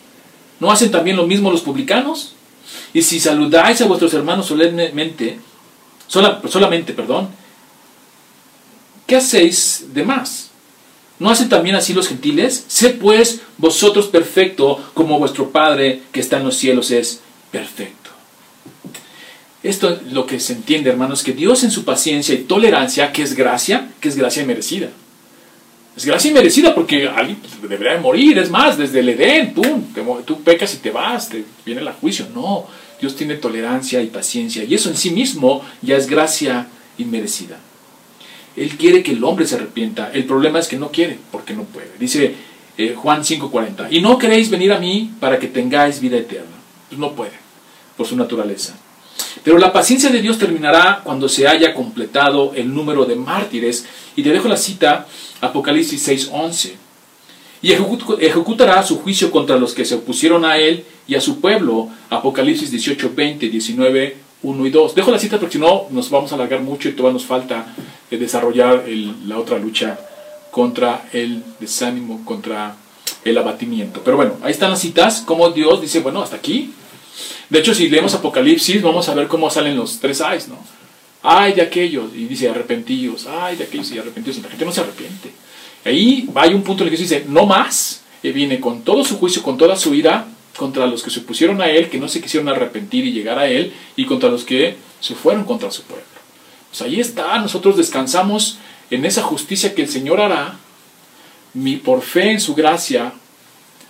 ¿No 0.60 0.72
hacen 0.72 0.92
también 0.92 1.18
lo 1.18 1.28
mismo 1.28 1.52
los 1.52 1.62
publicanos? 1.62 2.36
Y 2.94 3.02
si 3.02 3.20
saludáis 3.20 3.82
a 3.82 3.86
vuestros 3.86 4.14
hermanos 4.14 4.46
solemnemente, 4.46 5.40
solamente, 6.08 6.94
perdón, 6.94 7.30
¿qué 9.08 9.18
hacéis 9.18 9.88
de 9.94 10.04
más? 10.04 10.51
¿No 11.22 11.30
hacen 11.30 11.50
también 11.50 11.76
así 11.76 11.94
los 11.94 12.08
gentiles? 12.08 12.66
Sé 12.68 12.90
pues 12.90 13.42
vosotros 13.60 14.08
perfecto 14.08 14.84
como 14.96 15.20
vuestro 15.20 15.52
Padre 15.52 16.02
que 16.12 16.20
está 16.20 16.38
en 16.38 16.46
los 16.46 16.58
cielos 16.58 16.90
es 16.90 17.22
perfecto. 17.52 18.10
Esto 19.62 19.92
es 19.92 20.14
lo 20.14 20.26
que 20.26 20.40
se 20.40 20.54
entiende, 20.54 20.90
hermanos, 20.90 21.22
que 21.22 21.34
Dios 21.34 21.64
en 21.64 21.70
su 21.70 21.86
paciencia 21.86 22.34
y 22.34 22.40
tolerancia, 22.40 23.12
que 23.12 23.22
es 23.22 23.36
gracia, 23.36 23.90
que 24.00 24.10
es 24.10 24.16
gracia 24.16 24.44
merecida. 24.48 24.90
Es 25.96 26.06
gracia 26.06 26.34
merecida 26.34 26.74
porque 26.74 27.08
alguien 27.08 27.38
debería 27.70 28.00
morir, 28.00 28.40
es 28.40 28.50
más, 28.50 28.80
desde 28.80 29.02
el 29.02 29.10
Edén, 29.10 29.54
pum, 29.54 29.84
tú 30.26 30.42
pecas 30.42 30.74
y 30.74 30.78
te 30.78 30.90
vas, 30.90 31.30
te 31.30 31.46
viene 31.64 31.82
el 31.82 31.90
juicio. 31.92 32.26
No, 32.34 32.66
Dios 33.00 33.16
tiene 33.16 33.36
tolerancia 33.36 34.02
y 34.02 34.08
paciencia 34.08 34.64
y 34.64 34.74
eso 34.74 34.90
en 34.90 34.98
sí 34.98 35.12
mismo 35.12 35.64
ya 35.84 35.98
es 35.98 36.08
gracia 36.08 36.66
inmerecida. 36.98 37.60
Él 38.56 38.78
quiere 38.78 39.04
que 39.04 39.12
el 39.12 39.24
hombre 39.24 39.46
se 39.46 39.56
arrepienta. 39.56 40.12
El 40.14 40.26
problema 40.26 40.60
es 40.60 40.68
que 40.68 40.78
no 40.78 40.92
quiere, 40.92 41.18
porque 41.32 41.54
no 41.54 41.64
puede. 41.64 41.92
Dice 42.00 42.36
eh, 42.78 42.96
Juan 42.96 43.24
5:40, 43.24 43.88
y 43.92 44.02
no 44.02 44.18
queréis 44.18 44.50
venir 44.50 44.74
a 44.74 44.80
mí 44.80 45.12
para 45.20 45.40
que 45.40 45.48
tengáis 45.48 46.00
vida 46.00 46.18
eterna. 46.18 46.58
Pues 46.90 47.00
no 47.00 47.14
puede, 47.14 47.34
por 47.96 48.08
su 48.08 48.16
naturaleza. 48.16 48.76
Pero 49.44 49.58
la 49.58 49.74
paciencia 49.74 50.10
de 50.10 50.22
Dios 50.22 50.38
terminará 50.38 51.02
cuando 51.04 51.30
se 51.30 51.48
haya 51.48 51.74
completado 51.74 52.54
el 52.56 52.74
número 52.74 53.06
de 53.06 53.16
mártires. 53.16 53.86
Y 54.16 54.24
te 54.24 54.30
dejo 54.30 54.48
la 54.48 54.58
cita, 54.58 55.08
Apocalipsis 55.42 56.08
6:11. 56.08 56.74
Y 57.64 57.74
ejecutará 57.74 58.82
su 58.84 59.00
juicio 59.00 59.30
contra 59.30 59.58
los 59.58 59.74
que 59.74 59.86
se 59.86 59.96
opusieron 59.96 60.46
a 60.46 60.58
él 60.58 60.84
y 61.08 61.16
a 61.16 61.22
su 61.22 61.40
pueblo. 61.40 61.90
Apocalipsis 62.10 62.72
18, 62.72 63.12
20, 63.16 63.50
19, 63.50 64.18
1 64.44 64.66
y 64.66 64.70
2. 64.70 64.96
Dejo 64.96 65.12
la 65.12 65.20
cita 65.20 65.40
porque 65.40 65.54
si 65.54 65.60
no 65.60 65.88
nos 65.92 66.10
vamos 66.10 66.32
a 66.32 66.36
alargar 66.36 66.62
mucho 66.62 66.90
y 66.90 66.94
todavía 66.94 67.14
nos 67.14 67.26
falta 67.26 67.74
eh, 68.10 68.18
desarrollar 68.18 68.86
la 69.26 69.38
otra 69.38 69.58
lucha 69.58 70.00
contra 70.50 71.06
el 71.14 71.44
desánimo, 71.60 72.26
contra 72.26 72.76
el 73.24 73.38
abatimiento. 73.38 74.02
Pero 74.04 74.18
bueno, 74.18 74.38
ahí 74.42 74.52
están 74.52 74.72
las 74.72 74.80
citas, 74.80 75.22
como 75.26 75.50
Dios 75.52 75.82
dice, 75.82 76.00
bueno, 76.00 76.22
hasta 76.22 76.36
aquí. 76.36 76.74
De 77.50 77.60
hecho, 77.60 77.74
si 77.74 77.90
leemos 77.90 78.14
Apocalipsis, 78.14 78.82
vamos 78.82 79.08
a 79.10 79.14
ver 79.14 79.28
cómo 79.28 79.50
salen 79.50 79.76
los 79.76 80.00
tres 80.00 80.22
ayes, 80.22 80.48
¿no? 80.48 80.58
Ay 81.24 81.54
de 81.54 81.62
aquellos, 81.62 82.06
y 82.16 82.26
dice 82.26 82.50
arrepentidos, 82.50 83.28
ay 83.28 83.56
de 83.56 83.66
aquellos 83.66 83.92
y 83.92 84.00
arrepentidos, 84.00 84.40
y 84.40 84.42
la 84.42 84.50
gente 84.50 84.66
no 84.66 84.72
se 84.72 84.82
arrepiente. 84.82 85.32
Ahí 85.86 86.28
hay 86.36 86.54
un 86.54 86.64
punto 86.64 86.84
en 86.84 86.90
el 86.90 86.96
que 86.96 87.02
dice, 87.02 87.26
no 87.28 87.46
más, 87.46 88.02
y 88.24 88.32
viene 88.32 88.60
con 88.60 88.82
todo 88.82 89.04
su 89.04 89.18
juicio, 89.18 89.44
con 89.44 89.58
toda 89.58 89.76
su 89.76 89.94
ira, 89.94 90.26
contra 90.58 90.86
los 90.86 91.04
que 91.04 91.10
se 91.10 91.22
opusieron 91.22 91.62
a 91.62 91.70
él, 91.70 91.90
que 91.90 92.00
no 92.00 92.08
se 92.08 92.22
quisieron 92.22 92.50
arrepentir 92.50 93.06
y 93.06 93.12
llegar 93.12 93.40
a 93.40 93.48
él, 93.48 93.74
y 93.96 94.06
contra 94.06 94.30
los 94.30 94.44
que 94.44 94.78
se 95.00 95.16
fueron 95.16 95.44
contra 95.46 95.72
su 95.72 95.84
pueblo. 95.84 96.06
Pues 96.70 96.82
ahí 96.82 97.00
está, 97.00 97.38
nosotros 97.40 97.78
descansamos 97.78 98.58
en 98.90 99.06
esa 99.06 99.24
justicia 99.24 99.76
que 99.76 99.82
el 99.82 99.90
Señor 99.90 100.22
hará, 100.22 100.58
mi, 101.54 101.78
por 101.78 102.02
fe 102.02 102.32
en 102.32 102.40
su 102.40 102.56
gracia, 102.56 103.14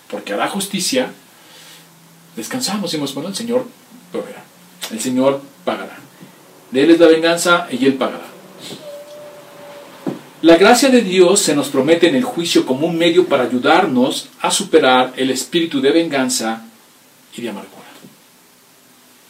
porque 0.09 0.34
hará 0.34 0.47
justicia, 0.47 1.12
descansamos 2.36 2.82
y 2.82 2.97
decimos, 2.97 3.14
bueno, 3.14 3.30
el 3.30 3.36
Señor 3.36 3.68
proveerá, 4.12 4.43
el 4.91 4.99
Señor 4.99 5.41
pagará. 5.64 5.97
De 6.72 6.84
Él 6.84 6.91
es 6.91 6.99
la 6.99 7.07
venganza 7.07 7.68
y 7.70 7.86
Él 7.86 7.95
pagará. 7.95 8.31
La 10.42 10.58
gracia 10.58 10.89
de 10.89 11.02
Dios 11.02 11.39
se 11.39 11.56
nos 11.56 11.70
promete 11.70 12.08
en 12.08 12.16
el 12.16 12.24
juicio 12.24 12.66
como 12.66 12.88
un 12.88 12.98
medio 12.98 13.28
para 13.28 13.44
ayudarnos 13.44 14.30
a 14.39 14.50
superar 14.50 15.14
el 15.16 15.30
espíritu 15.30 15.82
de 15.82 15.92
venganza 15.92 16.66
y 17.38 17.44
de 17.44 17.50
amargura. 17.50 17.86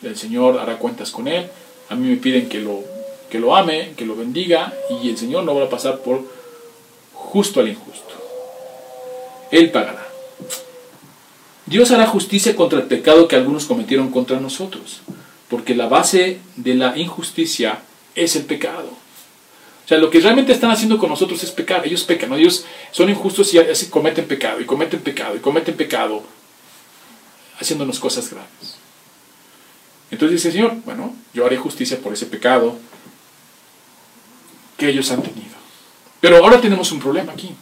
El 0.02 0.16
Señor 0.16 0.58
hará 0.58 0.78
cuentas 0.78 1.12
con 1.12 1.28
Él. 1.28 1.48
A 1.90 1.96
mí 1.96 2.08
me 2.08 2.16
piden 2.16 2.48
que 2.48 2.62
lo, 2.62 2.80
que 3.30 3.40
lo 3.40 3.54
ame, 3.54 3.92
que 3.98 4.06
lo 4.06 4.16
bendiga 4.16 4.74
y 5.02 5.10
el 5.10 5.18
Señor 5.18 5.44
no 5.44 5.54
va 5.54 5.66
a 5.66 5.70
pasar 5.70 6.00
por 6.00 6.24
justo 7.14 7.60
al 7.60 7.68
injusto. 7.68 8.14
Él 9.52 9.70
pagará. 9.70 10.08
Dios 11.66 11.92
hará 11.92 12.08
justicia 12.08 12.56
contra 12.56 12.80
el 12.80 12.86
pecado 12.86 13.28
que 13.28 13.36
algunos 13.36 13.66
cometieron 13.66 14.12
contra 14.12 14.40
nosotros, 14.40 15.02
porque 15.50 15.76
la 15.76 15.90
base 15.90 16.40
de 16.56 16.76
la 16.76 16.98
injusticia 16.98 17.80
es 18.16 18.38
el 18.38 18.46
pecado. 18.46 19.01
Sea, 19.92 19.98
lo 19.98 20.10
que 20.10 20.22
realmente 20.22 20.54
están 20.54 20.72
haciendo 20.72 20.98
con 20.98 21.10
nosotros 21.10 21.44
es 21.44 21.52
pecar. 21.52 21.86
Ellos 21.86 22.06
pecan, 22.06 22.32
ellos 22.32 22.64
son 22.92 23.10
injustos 23.10 23.54
y 23.54 23.86
cometen 23.88 24.26
pecado, 24.26 24.62
y 24.62 24.66
cometen 24.66 25.02
pecado, 25.02 25.36
y 25.36 25.40
cometen 25.40 25.76
pecado, 25.76 26.24
haciéndonos 27.60 28.00
cosas 28.00 28.30
graves. 28.30 28.78
Entonces 30.10 30.42
dice 30.42 30.54
Señor, 30.54 30.76
bueno, 30.86 31.14
yo 31.34 31.46
haré 31.46 31.58
justicia 31.58 31.98
por 31.98 32.14
ese 32.14 32.26
pecado 32.26 32.78
que 34.78 34.88
ellos 34.88 35.12
han 35.12 35.24
tenido. 35.24 35.58
Pero 36.22 36.38
ahora 36.38 36.62
tenemos 36.62 36.90
un 36.94 37.02
problema 37.02 37.34
aquí. 37.34 37.54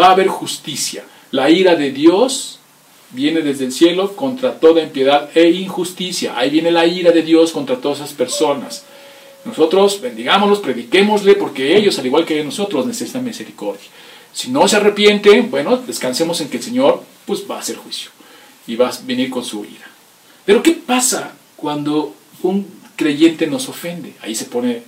Va 0.00 0.06
a 0.06 0.12
haber 0.12 0.28
justicia. 0.28 1.02
La 1.32 1.50
ira 1.50 1.74
de 1.74 1.90
Dios 1.90 2.60
viene 3.10 3.40
desde 3.40 3.64
el 3.64 3.72
cielo 3.72 4.14
contra 4.14 4.60
toda 4.60 4.80
impiedad 4.80 5.28
e 5.34 5.50
injusticia. 5.50 6.38
Ahí 6.38 6.50
viene 6.50 6.70
la 6.70 6.86
ira 6.86 7.10
de 7.10 7.22
Dios 7.22 7.50
contra 7.50 7.80
todas 7.80 7.98
esas 7.98 8.12
personas. 8.12 8.84
Nosotros 9.44 10.00
bendigámoslos, 10.00 10.60
prediquémosle, 10.60 11.34
porque 11.34 11.76
ellos, 11.76 11.98
al 11.98 12.06
igual 12.06 12.24
que 12.24 12.44
nosotros, 12.44 12.86
necesitan 12.86 13.24
misericordia. 13.24 13.88
Si 14.32 14.50
no 14.50 14.68
se 14.68 14.76
arrepienten, 14.76 15.50
bueno, 15.50 15.76
descansemos 15.76 16.40
en 16.40 16.48
que 16.48 16.58
el 16.58 16.62
Señor 16.62 17.02
pues, 17.26 17.44
va 17.50 17.56
a 17.56 17.60
hacer 17.60 17.76
juicio 17.76 18.10
y 18.66 18.76
va 18.76 18.88
a 18.88 18.98
venir 19.04 19.30
con 19.30 19.44
su 19.44 19.64
ira. 19.64 19.88
Pero 20.44 20.62
¿qué 20.62 20.72
pasa 20.72 21.32
cuando 21.56 22.14
un 22.42 22.80
creyente 23.00 23.46
nos 23.46 23.68
ofende. 23.68 24.12
Ahí 24.20 24.34
se 24.34 24.44
pone, 24.44 24.82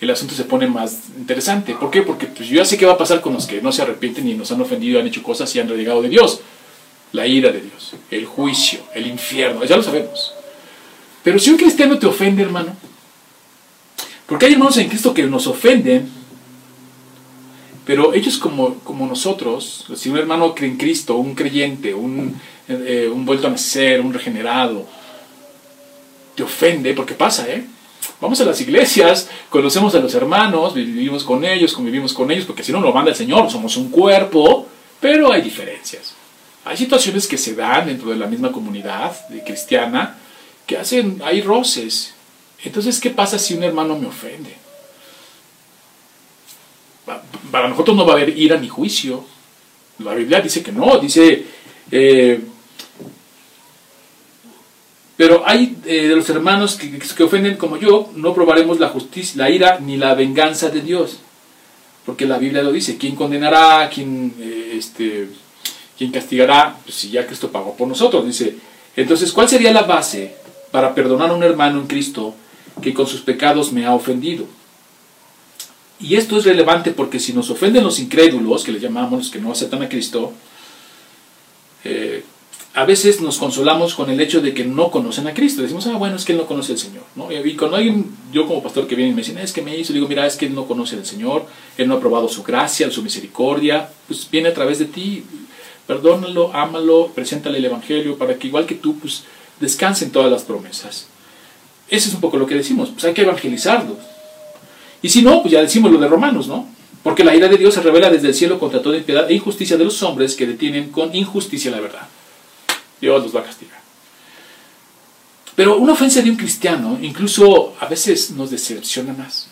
el 0.00 0.10
asunto 0.10 0.34
se 0.34 0.44
pone 0.44 0.66
más 0.66 1.00
interesante. 1.18 1.74
¿Por 1.74 1.90
qué? 1.90 2.02
Porque 2.02 2.26
pues, 2.26 2.48
yo 2.48 2.56
ya 2.56 2.64
sé 2.64 2.78
qué 2.78 2.86
va 2.86 2.94
a 2.94 2.98
pasar 2.98 3.20
con 3.20 3.34
los 3.34 3.46
que 3.46 3.60
no 3.60 3.72
se 3.72 3.82
arrepienten 3.82 4.26
y 4.28 4.34
nos 4.34 4.50
han 4.52 4.60
ofendido, 4.60 4.98
han 4.98 5.06
hecho 5.06 5.22
cosas 5.22 5.54
y 5.54 5.60
han 5.60 5.68
renegado 5.68 6.02
de 6.02 6.08
Dios. 6.08 6.40
La 7.12 7.26
ira 7.26 7.52
de 7.52 7.60
Dios, 7.60 7.92
el 8.10 8.24
juicio, 8.24 8.80
el 8.94 9.06
infierno, 9.06 9.64
ya 9.64 9.76
lo 9.76 9.82
sabemos. 9.82 10.32
Pero 11.22 11.38
si 11.38 11.50
un 11.50 11.56
cristiano 11.56 11.98
te 11.98 12.06
ofende, 12.06 12.42
hermano, 12.42 12.74
porque 14.26 14.46
hay 14.46 14.52
hermanos 14.52 14.76
en 14.78 14.88
Cristo 14.88 15.14
que 15.14 15.22
nos 15.24 15.46
ofenden, 15.46 16.08
pero 17.84 18.12
ellos 18.12 18.38
como, 18.38 18.74
como 18.80 19.06
nosotros, 19.06 19.86
si 19.94 20.08
un 20.08 20.18
hermano 20.18 20.54
cree 20.54 20.70
en 20.70 20.76
Cristo, 20.76 21.16
un 21.16 21.34
creyente, 21.34 21.94
un, 21.94 22.38
eh, 22.68 23.08
un 23.12 23.24
vuelto 23.24 23.46
a 23.46 23.50
nacer, 23.50 24.00
un 24.00 24.12
regenerado, 24.12 24.84
te 26.34 26.42
ofende, 26.42 26.92
porque 26.94 27.14
pasa, 27.14 27.48
¿eh? 27.48 27.64
Vamos 28.20 28.40
a 28.40 28.44
las 28.44 28.60
iglesias, 28.60 29.28
conocemos 29.50 29.94
a 29.94 30.00
los 30.00 30.14
hermanos, 30.14 30.74
vivimos 30.74 31.22
con 31.22 31.44
ellos, 31.44 31.72
convivimos 31.72 32.12
con 32.12 32.30
ellos, 32.30 32.44
porque 32.44 32.64
si 32.64 32.72
no 32.72 32.80
nos 32.80 32.94
manda 32.94 33.10
el 33.10 33.16
Señor, 33.16 33.50
somos 33.50 33.76
un 33.76 33.90
cuerpo, 33.90 34.66
pero 35.00 35.32
hay 35.32 35.42
diferencias. 35.42 36.14
Hay 36.64 36.76
situaciones 36.76 37.28
que 37.28 37.38
se 37.38 37.54
dan 37.54 37.86
dentro 37.86 38.10
de 38.10 38.16
la 38.16 38.26
misma 38.26 38.50
comunidad 38.50 39.16
cristiana 39.44 40.16
que 40.66 40.76
hacen, 40.76 41.22
hay 41.24 41.40
roces. 41.40 42.15
Entonces, 42.66 42.98
¿qué 42.98 43.10
pasa 43.10 43.38
si 43.38 43.54
un 43.54 43.62
hermano 43.62 43.96
me 43.96 44.08
ofende? 44.08 44.52
Para 47.52 47.68
nosotros 47.68 47.96
no 47.96 48.04
va 48.04 48.14
a 48.14 48.16
haber 48.16 48.36
ira 48.36 48.58
ni 48.58 48.68
juicio. 48.68 49.24
La 50.00 50.14
Biblia 50.14 50.40
dice 50.40 50.64
que 50.64 50.72
no, 50.72 50.98
dice, 50.98 51.44
eh, 51.92 52.40
pero 55.16 55.44
hay 55.46 55.76
eh, 55.86 56.08
de 56.08 56.16
los 56.16 56.28
hermanos 56.28 56.74
que, 56.76 57.22
ofenden 57.22 57.56
como 57.56 57.76
yo, 57.76 58.10
no 58.16 58.34
probaremos 58.34 58.80
la 58.80 58.88
justicia, 58.88 59.44
la 59.44 59.48
ira 59.48 59.78
ni 59.78 59.96
la 59.96 60.14
venganza 60.14 60.68
de 60.68 60.80
Dios. 60.80 61.18
Porque 62.04 62.26
la 62.26 62.36
Biblia 62.36 62.64
lo 62.64 62.72
dice, 62.72 62.98
¿quién 62.98 63.14
condenará? 63.14 63.88
¿Quién, 63.94 64.34
eh, 64.40 64.74
este, 64.76 65.28
¿quién 65.96 66.10
castigará? 66.10 66.76
Pues 66.82 66.96
si 66.96 67.10
ya 67.10 67.26
Cristo 67.28 67.52
pagó 67.52 67.76
por 67.76 67.86
nosotros, 67.86 68.26
dice. 68.26 68.56
Entonces, 68.96 69.30
¿cuál 69.30 69.48
sería 69.48 69.72
la 69.72 69.82
base 69.82 70.34
para 70.72 70.92
perdonar 70.96 71.30
a 71.30 71.34
un 71.34 71.44
hermano 71.44 71.78
en 71.78 71.86
Cristo 71.86 72.34
que 72.82 72.94
con 72.94 73.06
sus 73.06 73.20
pecados 73.20 73.72
me 73.72 73.86
ha 73.86 73.94
ofendido? 73.94 74.46
Y 75.98 76.16
esto 76.16 76.36
es 76.36 76.44
relevante 76.44 76.90
porque 76.90 77.18
si 77.18 77.32
nos 77.32 77.50
ofenden 77.50 77.84
los 77.84 77.98
incrédulos, 77.98 78.64
que 78.64 78.72
le 78.72 78.80
llamamos 78.80 79.18
los 79.18 79.30
que 79.30 79.40
no 79.40 79.50
aceptan 79.50 79.82
a 79.82 79.88
Cristo, 79.88 80.32
eh, 81.84 82.22
a 82.74 82.84
veces 82.84 83.22
nos 83.22 83.38
consolamos 83.38 83.94
con 83.94 84.10
el 84.10 84.20
hecho 84.20 84.42
de 84.42 84.52
que 84.52 84.62
no 84.62 84.90
conocen 84.90 85.26
a 85.26 85.32
Cristo. 85.32 85.62
Decimos, 85.62 85.86
ah, 85.86 85.96
bueno, 85.96 86.16
es 86.16 86.26
que 86.26 86.32
él 86.32 86.38
no 86.38 86.44
conoce 86.44 86.72
al 86.72 86.78
Señor. 86.78 87.04
¿no? 87.14 87.32
Y 87.32 87.56
cuando 87.56 87.78
alguien, 87.78 88.14
yo 88.30 88.46
como 88.46 88.62
pastor 88.62 88.86
que 88.86 88.94
viene 88.94 89.12
y 89.12 89.14
me 89.14 89.22
dice, 89.22 89.34
es 89.42 89.54
que 89.54 89.62
me 89.62 89.74
hizo, 89.74 89.94
digo, 89.94 90.06
mira, 90.06 90.26
es 90.26 90.36
que 90.36 90.44
él 90.44 90.54
no 90.54 90.66
conoce 90.66 90.96
al 90.96 91.06
Señor, 91.06 91.46
él 91.78 91.88
no 91.88 91.94
ha 91.94 92.00
probado 92.00 92.28
su 92.28 92.42
gracia, 92.42 92.90
su 92.90 93.02
misericordia, 93.02 93.88
pues 94.06 94.28
viene 94.30 94.50
a 94.50 94.54
través 94.54 94.78
de 94.78 94.84
ti. 94.84 95.24
Perdónalo, 95.86 96.52
ámalo, 96.52 97.12
preséntale 97.14 97.56
el 97.56 97.64
Evangelio 97.64 98.18
para 98.18 98.34
que 98.38 98.48
igual 98.48 98.66
que 98.66 98.74
tú, 98.74 98.98
pues 98.98 99.24
descansen 99.58 100.12
todas 100.12 100.30
las 100.30 100.42
promesas. 100.42 101.06
Ese 101.88 102.08
es 102.08 102.14
un 102.14 102.20
poco 102.20 102.36
lo 102.36 102.46
que 102.46 102.54
decimos, 102.54 102.90
pues 102.90 103.04
hay 103.04 103.14
que 103.14 103.22
evangelizarlo. 103.22 103.96
Y 105.02 105.08
si 105.08 105.22
no, 105.22 105.42
pues 105.42 105.52
ya 105.52 105.60
decimos 105.60 105.92
lo 105.92 105.98
de 105.98 106.08
Romanos, 106.08 106.48
¿no? 106.48 106.68
Porque 107.02 107.22
la 107.22 107.34
ira 107.36 107.48
de 107.48 107.56
Dios 107.56 107.74
se 107.74 107.80
revela 107.80 108.10
desde 108.10 108.28
el 108.28 108.34
cielo 108.34 108.58
contra 108.58 108.82
toda 108.82 108.96
impiedad 108.96 109.30
e 109.30 109.34
injusticia 109.34 109.76
de 109.76 109.84
los 109.84 110.02
hombres 110.02 110.34
que 110.34 110.46
detienen 110.46 110.90
con 110.90 111.14
injusticia 111.14 111.70
la 111.70 111.80
verdad. 111.80 112.08
Dios 113.00 113.22
los 113.22 113.34
va 113.34 113.40
a 113.40 113.44
castigar. 113.44 113.80
Pero 115.54 115.76
una 115.76 115.92
ofensa 115.92 116.20
de 116.20 116.30
un 116.30 116.36
cristiano 116.36 116.98
incluso 117.00 117.74
a 117.80 117.86
veces 117.86 118.30
nos 118.32 118.50
decepciona 118.50 119.12
más. 119.12 119.48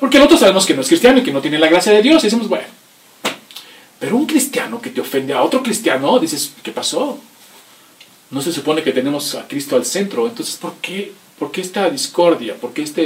Porque 0.00 0.18
nosotros 0.18 0.40
sabemos 0.40 0.66
que 0.66 0.74
no 0.74 0.80
es 0.80 0.88
cristiano 0.88 1.18
y 1.18 1.22
que 1.22 1.32
no 1.32 1.40
tiene 1.40 1.58
la 1.58 1.68
gracia 1.68 1.92
de 1.92 2.02
Dios 2.02 2.22
y 2.22 2.26
decimos, 2.26 2.48
bueno. 2.48 2.66
Pero 3.98 4.16
un 4.16 4.26
cristiano 4.26 4.80
que 4.80 4.90
te 4.90 5.00
ofende 5.00 5.32
a 5.32 5.42
otro 5.42 5.62
cristiano, 5.62 6.18
dices, 6.18 6.52
¿qué 6.62 6.70
pasó? 6.70 7.18
No 8.30 8.42
se 8.42 8.52
supone 8.52 8.82
que 8.82 8.92
tenemos 8.92 9.34
a 9.34 9.46
Cristo 9.46 9.76
al 9.76 9.86
centro. 9.86 10.26
Entonces, 10.26 10.56
¿por 10.56 10.74
qué, 10.74 11.12
¿Por 11.38 11.52
qué 11.52 11.60
esta 11.60 11.90
discordia? 11.90 12.54
¿Por 12.54 12.72
qué 12.72 12.82
esta 12.82 13.02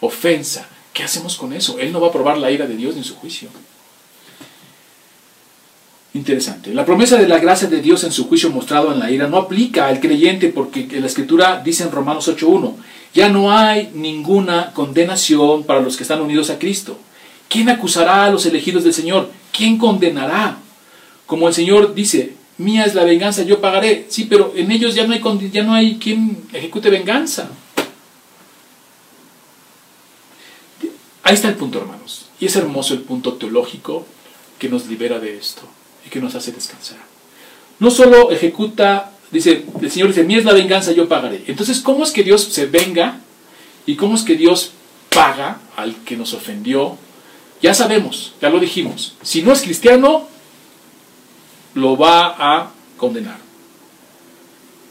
ofensa? 0.00 0.68
¿Qué 0.92 1.02
hacemos 1.02 1.36
con 1.36 1.52
eso? 1.52 1.78
Él 1.78 1.92
no 1.92 2.00
va 2.00 2.08
a 2.08 2.12
probar 2.12 2.38
la 2.38 2.50
ira 2.50 2.66
de 2.66 2.76
Dios 2.76 2.96
ni 2.96 3.04
su 3.04 3.16
juicio. 3.16 3.48
Interesante. 6.14 6.72
La 6.72 6.86
promesa 6.86 7.18
de 7.18 7.28
la 7.28 7.38
gracia 7.38 7.68
de 7.68 7.82
Dios 7.82 8.02
en 8.04 8.12
su 8.12 8.26
juicio 8.26 8.48
mostrado 8.48 8.90
en 8.90 8.98
la 8.98 9.10
ira 9.10 9.26
no 9.26 9.36
aplica 9.36 9.86
al 9.86 10.00
creyente 10.00 10.48
porque 10.48 10.88
la 10.98 11.06
escritura 11.06 11.60
dice 11.62 11.82
en 11.82 11.92
Romanos 11.92 12.26
8.1, 12.28 12.72
ya 13.12 13.28
no 13.28 13.52
hay 13.52 13.90
ninguna 13.92 14.72
condenación 14.72 15.64
para 15.64 15.80
los 15.80 15.96
que 15.98 16.04
están 16.04 16.22
unidos 16.22 16.48
a 16.48 16.58
Cristo. 16.58 16.98
¿Quién 17.50 17.68
acusará 17.68 18.24
a 18.24 18.30
los 18.30 18.46
elegidos 18.46 18.84
del 18.84 18.94
Señor? 18.94 19.30
¿Quién 19.52 19.76
condenará? 19.76 20.56
Como 21.26 21.48
el 21.48 21.54
Señor 21.54 21.94
dice, 21.94 22.34
mía 22.58 22.84
es 22.84 22.94
la 22.94 23.04
venganza, 23.04 23.42
yo 23.42 23.60
pagaré. 23.60 24.06
Sí, 24.08 24.24
pero 24.24 24.52
en 24.56 24.70
ellos 24.70 24.94
ya 24.94 25.06
no 25.06 25.12
hay, 25.12 25.50
ya 25.52 25.62
no 25.62 25.74
hay 25.74 25.98
quien 25.98 26.42
ejecute 26.52 26.90
venganza. 26.90 27.50
Ahí 31.22 31.34
está 31.34 31.48
el 31.48 31.56
punto, 31.56 31.80
hermanos. 31.80 32.26
Y 32.38 32.46
es 32.46 32.56
hermoso 32.56 32.94
el 32.94 33.00
punto 33.00 33.34
teológico 33.34 34.06
que 34.58 34.68
nos 34.68 34.86
libera 34.86 35.18
de 35.18 35.36
esto 35.36 35.62
y 36.06 36.10
que 36.10 36.20
nos 36.20 36.34
hace 36.34 36.52
descansar. 36.52 36.98
No 37.78 37.90
solo 37.90 38.30
ejecuta, 38.30 39.12
dice, 39.30 39.64
el 39.80 39.90
Señor 39.90 40.08
dice, 40.08 40.24
mí 40.24 40.36
es 40.36 40.44
la 40.44 40.52
venganza, 40.52 40.92
yo 40.92 41.08
pagaré. 41.08 41.42
Entonces, 41.46 41.80
¿cómo 41.80 42.04
es 42.04 42.12
que 42.12 42.22
Dios 42.22 42.42
se 42.42 42.66
venga? 42.66 43.20
¿Y 43.86 43.96
cómo 43.96 44.14
es 44.14 44.22
que 44.22 44.36
Dios 44.36 44.70
paga 45.10 45.60
al 45.76 45.96
que 46.04 46.16
nos 46.16 46.32
ofendió? 46.32 46.96
Ya 47.60 47.74
sabemos, 47.74 48.34
ya 48.40 48.48
lo 48.48 48.60
dijimos. 48.60 49.14
Si 49.22 49.42
no 49.42 49.52
es 49.52 49.62
cristiano, 49.62 50.28
lo 51.76 51.96
va 51.96 52.34
a 52.38 52.70
condenar. 52.96 53.36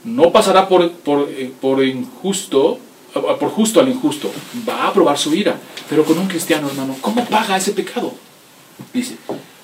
No 0.04 0.32
pasará 0.32 0.70
por, 0.70 0.92
por, 0.92 1.28
eh, 1.30 1.52
por 1.60 1.84
injusto, 1.84 2.80
por 3.12 3.50
justo 3.50 3.80
al 3.80 3.90
injusto. 3.90 4.32
Va 4.68 4.88
a 4.88 4.94
probar 4.94 5.18
su 5.18 5.34
ira. 5.34 5.60
Pero 5.90 6.06
con 6.06 6.18
un 6.18 6.28
cristiano, 6.28 6.68
hermano, 6.68 6.96
¿cómo 7.02 7.26
paga 7.26 7.58
ese 7.58 7.72
pecado? 7.72 8.14
Dice, 8.94 9.18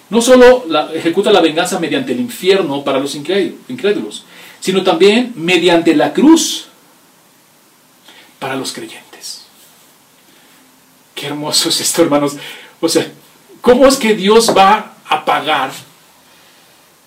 no 0.10 0.22
solo 0.22 0.66
ejecuta 0.94 1.32
la 1.32 1.42
venganza 1.42 1.80
mediante 1.80 2.12
el 2.12 2.20
infierno 2.20 2.84
para 2.84 3.00
los 3.00 3.16
incrédulos, 3.16 4.26
sino 4.60 4.84
también 4.84 5.34
mediante 5.36 5.96
la 5.96 6.14
cruz 6.14 6.66
para 8.40 8.56
los 8.56 8.74
creyentes. 8.74 9.44
Qué 11.14 11.28
hermoso 11.28 11.70
es 11.70 11.82
esto, 11.82 12.02
hermanos. 12.02 12.36
O 12.80 12.90
sea, 12.90 13.12
¿cómo 13.62 13.86
es 13.86 13.98
que 13.98 14.16
Dios 14.16 14.56
va 14.58 14.96
a 15.08 15.24
pagar 15.24 15.72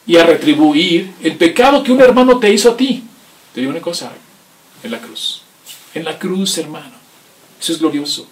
y 0.07 0.17
a 0.17 0.25
retribuir 0.25 1.13
el 1.23 1.37
pecado 1.37 1.83
que 1.83 1.93
un 1.93 2.01
hermano 2.01 2.39
te 2.39 2.53
hizo 2.53 2.71
a 2.71 2.77
ti? 2.77 3.05
Te 3.55 3.61
digo 3.61 3.71
una 3.71 3.81
cosa, 3.81 4.13
en 4.83 4.91
la 4.91 4.99
cruz. 4.99 5.43
En 5.95 6.05
la 6.05 6.19
cruz, 6.19 6.59
hermano. 6.59 6.93
Eso 7.61 7.73
es 7.73 7.79
glorioso. 7.79 8.27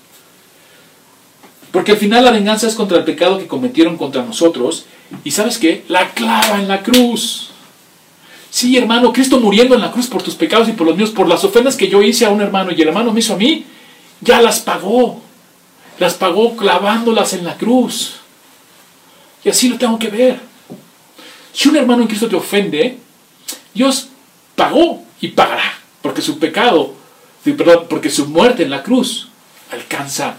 Porque 1.71 1.93
al 1.93 1.99
final 1.99 2.25
la 2.25 2.31
venganza 2.31 2.67
es 2.67 2.75
contra 2.75 2.99
el 2.99 3.05
pecado 3.05 3.39
que 3.39 3.47
cometieron 3.47 3.97
contra 3.97 4.23
nosotros. 4.23 4.85
Y 5.25 5.31
sabes 5.31 5.59
qué? 5.59 5.85
La 5.89 6.11
clava 6.11 6.61
en 6.61 6.69
la 6.69 6.83
cruz. 6.83 7.49
Sí, 8.51 8.77
hermano, 8.77 9.13
Cristo 9.15 9.41
muriendo 9.41 9.75
en 9.75 9.81
la 9.81 9.91
cruz 9.91 10.09
por 10.09 10.23
tus 10.23 10.35
pecados 10.35 10.69
y 10.69 10.73
por 10.73 10.87
los 10.87 10.97
míos, 10.97 11.11
por 11.11 11.27
las 11.27 11.43
ofensas 11.43 11.75
que 11.75 11.89
yo 11.89 12.03
hice 12.03 12.27
a 12.27 12.31
un 12.31 12.43
hermano 12.43 12.71
y 12.71 12.83
el 12.83 12.89
hermano 12.89 13.11
me 13.11 13.21
hizo 13.21 13.33
a 13.33 13.39
mí, 13.39 13.65
ya 14.21 14.43
las 14.43 14.61
pagó. 14.61 15.23
Las 15.99 16.15
pagó 16.15 16.55
clavándolas 16.57 17.33
en 17.33 17.45
la 17.45 17.57
cruz. 17.57 18.17
Y 19.43 19.49
así 19.49 19.69
lo 19.69 19.79
tengo 19.79 19.99
que 19.99 20.09
ver. 20.09 20.52
Si 21.53 21.69
un 21.69 21.77
hermano 21.77 22.03
en 22.03 22.09
Cristo 22.09 22.29
te 22.29 22.37
ofende, 22.37 22.99
Dios 23.75 24.09
pagó 24.57 25.05
y 25.21 25.29
pagará. 25.29 25.79
Porque 26.01 26.23
su 26.23 26.39
pecado, 26.39 26.95
perdón, 27.45 27.87
porque 27.89 28.11
su 28.11 28.27
muerte 28.27 28.63
en 28.63 28.71
la 28.71 28.83
cruz 28.83 29.29
alcanza 29.71 30.37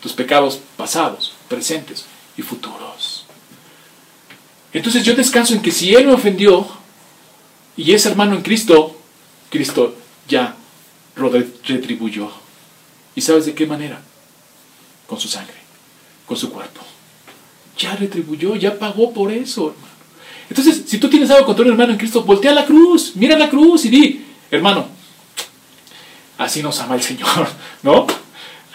tus 0.00 0.12
pecados 0.12 0.60
pasados, 0.76 1.32
presentes 1.48 2.06
y 2.36 2.42
futuros. 2.42 3.24
Entonces 4.72 5.04
yo 5.04 5.14
descanso 5.14 5.54
en 5.54 5.62
que 5.62 5.70
si 5.70 5.94
Él 5.94 6.06
me 6.06 6.14
ofendió 6.14 6.66
y 7.76 7.92
es 7.92 8.06
hermano 8.06 8.34
en 8.34 8.42
Cristo, 8.42 8.98
Cristo 9.50 9.94
ya 10.28 10.56
retribuyó. 11.14 12.30
¿Y 13.14 13.20
sabes 13.20 13.44
de 13.46 13.54
qué 13.54 13.66
manera? 13.66 14.00
Con 15.06 15.20
su 15.20 15.28
sangre, 15.28 15.56
con 16.26 16.36
su 16.36 16.50
cuerpo. 16.50 16.80
Ya 17.76 17.94
retribuyó, 17.96 18.56
ya 18.56 18.78
pagó 18.78 19.12
por 19.12 19.30
eso, 19.30 19.68
hermano. 19.68 19.92
Entonces, 20.52 20.82
si 20.86 20.98
tú 20.98 21.08
tienes 21.08 21.30
algo 21.30 21.46
contra 21.46 21.64
un 21.64 21.70
hermano 21.70 21.92
en 21.92 21.98
Cristo, 21.98 22.24
voltea 22.24 22.52
la 22.52 22.66
cruz, 22.66 23.12
mira 23.14 23.38
la 23.38 23.48
cruz 23.48 23.86
y 23.86 23.88
di, 23.88 24.22
hermano, 24.50 24.84
así 26.36 26.62
nos 26.62 26.78
ama 26.78 26.94
el 26.94 27.02
Señor, 27.02 27.48
¿no? 27.82 28.06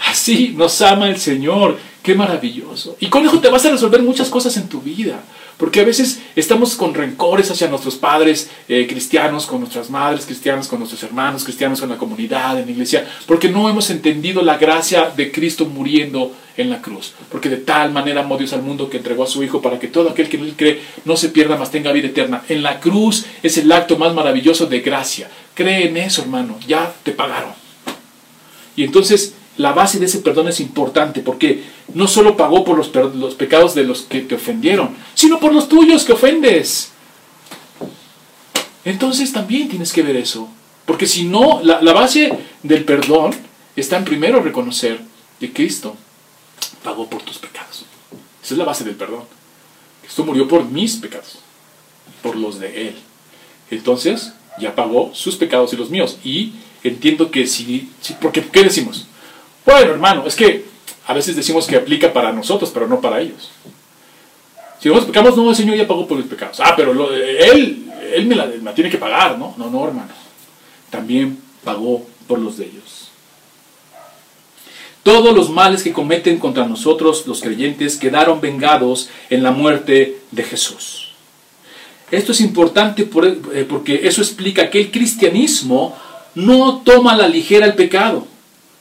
Así 0.10 0.56
nos 0.58 0.82
ama 0.82 1.08
el 1.08 1.20
Señor. 1.20 1.78
Qué 2.02 2.16
maravilloso. 2.16 2.98
Y 3.00 3.10
con 3.10 3.28
eso 3.28 3.40
te 3.40 3.50
vas 3.50 3.64
a 3.68 3.70
resolver 3.70 4.02
muchas 4.02 4.28
cosas 4.30 4.58
en 4.58 4.68
tu 4.68 4.82
vida. 4.82 5.20
Porque 5.58 5.82
a 5.82 5.84
veces 5.84 6.20
estamos 6.36 6.76
con 6.76 6.94
rencores 6.94 7.50
hacia 7.50 7.68
nuestros 7.68 7.96
padres 7.96 8.50
eh, 8.68 8.86
cristianos, 8.88 9.48
con 9.48 9.60
nuestras 9.60 9.90
madres 9.90 10.26
cristianas, 10.26 10.68
con 10.68 10.78
nuestros 10.78 11.02
hermanos 11.02 11.44
cristianos, 11.44 11.80
con 11.80 11.90
la 11.90 11.98
comunidad, 11.98 12.60
en 12.60 12.66
la 12.66 12.72
iglesia, 12.72 13.08
porque 13.26 13.50
no 13.50 13.68
hemos 13.68 13.90
entendido 13.90 14.44
la 14.44 14.58
gracia 14.58 15.10
de 15.10 15.32
Cristo 15.32 15.66
muriendo 15.66 16.32
en 16.58 16.70
la 16.70 16.80
cruz. 16.80 17.14
Porque 17.32 17.50
de 17.50 17.58
tal 17.58 17.92
manera 17.92 18.22
amó 18.22 18.38
Dios 18.38 18.54
al 18.54 18.62
mundo 18.62 18.88
que 18.88 18.98
entregó 18.98 19.24
a 19.24 19.28
su 19.28 19.44
Hijo 19.44 19.60
para 19.60 19.80
que 19.80 19.88
todo 19.88 20.10
aquel 20.10 20.30
que 20.30 20.38
en 20.38 20.44
él 20.44 20.54
cree 20.56 20.82
no 21.06 21.18
se 21.18 21.30
pierda, 21.30 21.58
mas 21.58 21.72
tenga 21.72 21.92
vida 21.92 22.08
eterna. 22.08 22.44
En 22.50 22.62
la 22.62 22.80
cruz 22.80 23.26
es 23.42 23.58
el 23.58 23.72
acto 23.72 23.98
más 23.98 24.14
maravilloso 24.14 24.68
de 24.68 24.82
gracia. 24.82 25.28
Cree 25.56 25.88
en 25.88 25.98
eso, 25.98 26.22
hermano. 26.22 26.60
Ya 26.68 26.94
te 27.02 27.14
pagaron. 27.14 27.54
Y 28.76 28.84
entonces 28.84 29.34
la 29.58 29.74
base 29.74 30.00
de 30.00 30.06
ese 30.06 30.20
perdón 30.20 30.48
es 30.48 30.60
importante 30.60 31.22
porque 31.22 31.64
no 31.94 32.08
solo 32.08 32.38
pagó 32.38 32.64
por 32.64 32.78
los, 32.78 32.94
los, 33.16 33.36
pecados 33.36 33.74
de 33.74 33.84
los 33.84 34.04
que 34.04 34.22
te 34.22 34.36
ofendieron, 34.36 34.96
sino 35.16 35.40
por 35.40 35.54
los 35.54 35.68
tuyos 35.68 36.06
que 36.06 36.14
ofendes. 36.14 36.92
Entonces 38.86 39.34
también 39.34 39.68
tienes 39.68 39.92
que 39.92 40.04
ver 40.04 40.16
eso. 40.16 40.48
Porque 40.86 41.08
si 41.08 41.26
no, 41.26 41.60
la, 41.64 41.82
base 41.92 42.32
del 42.64 42.86
perdón 42.86 43.32
está 43.76 43.98
en 43.98 44.06
primero 44.06 44.42
reconocer 44.42 45.02
que 45.40 45.52
Cristo 45.52 45.98
pagó 46.84 47.10
por 47.10 47.24
tus 47.24 47.40
pecados. 47.40 47.84
Esa 48.42 48.54
es 48.54 48.58
la 48.58 48.64
base 48.64 48.86
del 48.86 48.96
perdón. 48.96 49.24
Cristo 50.02 50.24
murió 50.24 50.48
por 50.48 50.64
mis 50.64 50.96
pecados, 50.96 51.40
por 52.24 52.38
los 52.38 52.60
de 52.60 52.90
Él. 52.90 52.96
Entonces, 53.70 54.32
ya 54.62 54.76
pagó 54.76 55.12
sus 55.14 55.36
pecados 55.36 55.74
y 55.74 55.76
los 55.76 55.90
míos. 55.90 56.18
Y 56.24 56.54
entiendo 56.84 57.32
que 57.32 57.48
si, 57.48 57.90
si 58.00 58.14
porque 58.14 58.42
¿qué 58.42 58.64
decimos? 58.64 59.07
Bueno, 59.68 59.92
hermano, 59.92 60.24
es 60.26 60.34
que 60.34 60.64
a 61.08 61.14
veces 61.14 61.36
decimos 61.36 61.68
que 61.68 61.76
aplica 61.76 62.14
para 62.14 62.32
nosotros, 62.32 62.72
pero 62.74 62.88
no 62.88 63.02
para 63.02 63.20
ellos. 63.20 63.52
Si 64.80 64.88
nosotros 64.88 65.12
pecamos, 65.12 65.36
no, 65.36 65.50
el 65.50 65.58
Señor 65.58 65.76
ya 65.76 65.86
pagó 65.86 66.08
por 66.08 66.18
los 66.18 66.26
pecados. 66.26 66.62
Ah, 66.62 66.74
pero 66.78 66.94
Él, 67.14 67.92
él 68.14 68.26
me, 68.28 68.36
la, 68.36 68.50
tiene 68.74 68.90
que 68.90 68.98
pagar, 68.98 69.38
¿no? 69.38 69.54
No, 69.58 69.70
no, 69.70 69.86
hermano. 69.86 70.08
También 70.90 71.38
pagó 71.66 72.06
por 72.30 72.40
los 72.40 72.58
de 72.58 72.64
ellos. 72.64 73.10
Todos 75.04 75.36
los 75.36 75.50
males 75.50 75.84
que 75.84 75.92
cometen 75.92 76.40
contra 76.40 76.66
nosotros, 76.66 77.28
los 77.28 77.42
creyentes, 77.42 77.98
quedaron 77.98 78.40
vengados 78.40 79.10
en 79.30 79.44
la 79.44 79.52
muerte 79.52 80.22
de 80.32 80.44
Jesús. 80.44 81.12
Esto 82.10 82.32
es 82.32 82.40
importante 82.40 83.02
eh, 83.02 83.66
porque 83.68 84.08
eso 84.08 84.22
explica 84.22 84.70
que 84.70 84.80
el 84.80 84.92
cristianismo 84.92 85.94
no 86.36 86.84
toma 86.86 87.18
la 87.18 87.28
ligera 87.28 87.66
el 87.66 87.76
pecado. 87.76 88.28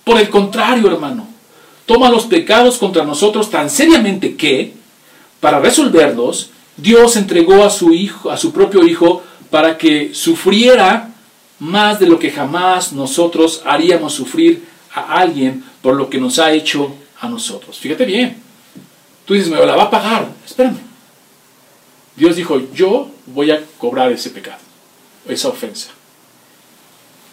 Por 0.06 0.20
el 0.20 0.30
contrario, 0.30 0.86
hermano, 0.86 1.26
toma 1.84 2.08
los 2.08 2.26
pecados 2.26 2.78
contra 2.78 3.04
nosotros 3.04 3.50
tan 3.50 3.68
seriamente 3.68 4.36
que, 4.36 4.72
para 5.40 5.58
resolverlos, 5.58 6.50
Dios 6.76 7.16
entregó 7.16 7.64
a 7.64 7.70
su 7.70 7.92
hijo, 7.92 8.30
a 8.30 8.36
su 8.36 8.52
propio 8.52 8.86
hijo, 8.86 9.24
para 9.50 9.76
que 9.76 10.14
sufriera 10.14 11.10
más 11.58 11.98
de 11.98 12.06
lo 12.06 12.20
que 12.20 12.30
jamás 12.30 12.92
nosotros 12.92 13.62
haríamos 13.64 14.12
sufrir 14.14 14.64
a 14.94 15.18
alguien 15.18 15.64
por 15.82 15.96
lo 15.96 16.08
que 16.08 16.20
nos 16.20 16.38
ha 16.38 16.52
hecho 16.52 16.94
a 17.20 17.28
nosotros. 17.28 17.76
Fíjate 17.76 18.04
bien. 18.04 18.40
Tú 19.24 19.34
dices, 19.34 19.50
me 19.50 19.56
la 19.58 19.74
va 19.74 19.82
a 19.82 19.90
pagar. 19.90 20.28
Espérame. 20.46 20.78
Dios 22.14 22.36
dijo, 22.36 22.62
yo 22.72 23.10
voy 23.26 23.50
a 23.50 23.60
cobrar 23.76 24.12
ese 24.12 24.30
pecado, 24.30 24.60
esa 25.26 25.48
ofensa 25.48 25.95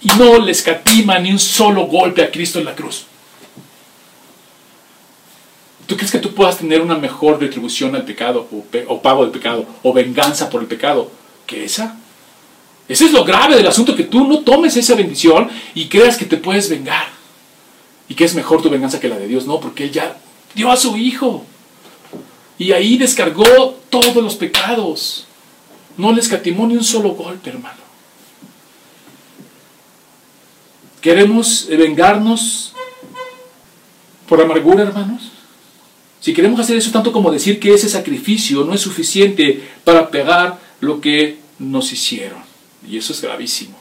y 0.04 0.08
no 0.18 0.38
le 0.40 0.52
escatima 0.52 1.18
ni 1.20 1.32
un 1.32 1.40
solo 1.40 1.86
golpe 1.88 2.24
a 2.24 2.32
Cristo 2.32 2.60
en 2.60 2.66
la 2.66 2.76
cruz. 2.76 3.06
¿Tú 5.86 5.96
crees 5.96 6.12
que 6.12 6.20
tú 6.20 6.34
puedas 6.34 6.58
tener 6.58 6.82
una 6.82 6.98
mejor 6.98 7.40
retribución 7.40 7.96
al 7.96 8.04
pecado 8.04 8.48
o, 8.88 9.02
pago 9.02 9.24
del 9.24 9.32
pecado 9.32 9.66
o 9.82 9.94
venganza 9.94 10.50
por 10.50 10.62
el 10.62 10.68
pecado 10.68 11.12
que 11.46 11.66
esa? 11.66 11.98
Ese 12.88 13.06
es 13.06 13.12
lo 13.12 13.24
grave 13.24 13.56
del 13.56 13.68
asunto, 13.68 13.96
que 13.96 14.04
tú 14.04 14.28
no 14.28 14.40
tomes 14.40 14.76
esa 14.76 14.96
bendición 14.96 15.50
y 15.74 15.88
creas 15.88 16.18
que 16.18 16.26
te 16.26 16.38
puedes 16.38 16.70
vengar. 16.70 17.08
Y 18.10 18.16
que 18.16 18.26
es 18.26 18.36
mejor 18.36 18.62
tu 18.62 18.70
venganza 18.70 19.00
que 19.00 19.08
la 19.08 19.18
de 19.18 19.28
Dios. 19.28 19.46
No, 19.46 19.60
porque 19.60 19.86
Él 19.86 19.92
ya 19.92 20.18
dio 20.54 20.70
a 20.70 20.76
su 20.76 20.98
Hijo. 20.98 21.46
Y 22.58 22.74
ahí 22.74 22.98
descargó 22.98 23.80
todos 23.90 24.16
los 24.18 24.36
pecados. 24.36 25.26
No 25.98 26.12
le 26.12 26.22
escatimó 26.22 26.68
ni 26.68 26.76
un 26.76 26.84
solo 26.84 27.12
golpe, 27.12 27.50
hermano. 27.50 27.83
¿Queremos 31.04 31.68
vengarnos 31.68 32.72
por 34.26 34.42
amargura, 34.42 34.84
hermanos? 34.84 35.34
Si 36.22 36.34
queremos 36.34 36.62
hacer 36.62 36.78
eso 36.78 36.92
tanto 36.92 37.12
como 37.12 37.30
decir 37.30 37.60
que 37.60 37.74
ese 37.74 37.90
sacrificio 37.90 38.64
no 38.64 38.74
es 38.74 38.80
suficiente 38.80 39.62
para 39.84 40.10
pegar 40.10 40.62
lo 40.80 41.02
que 41.02 41.40
nos 41.60 41.92
hicieron. 41.92 42.40
Y 42.90 42.96
eso 42.96 43.12
es 43.12 43.22
gravísimo. 43.22 43.78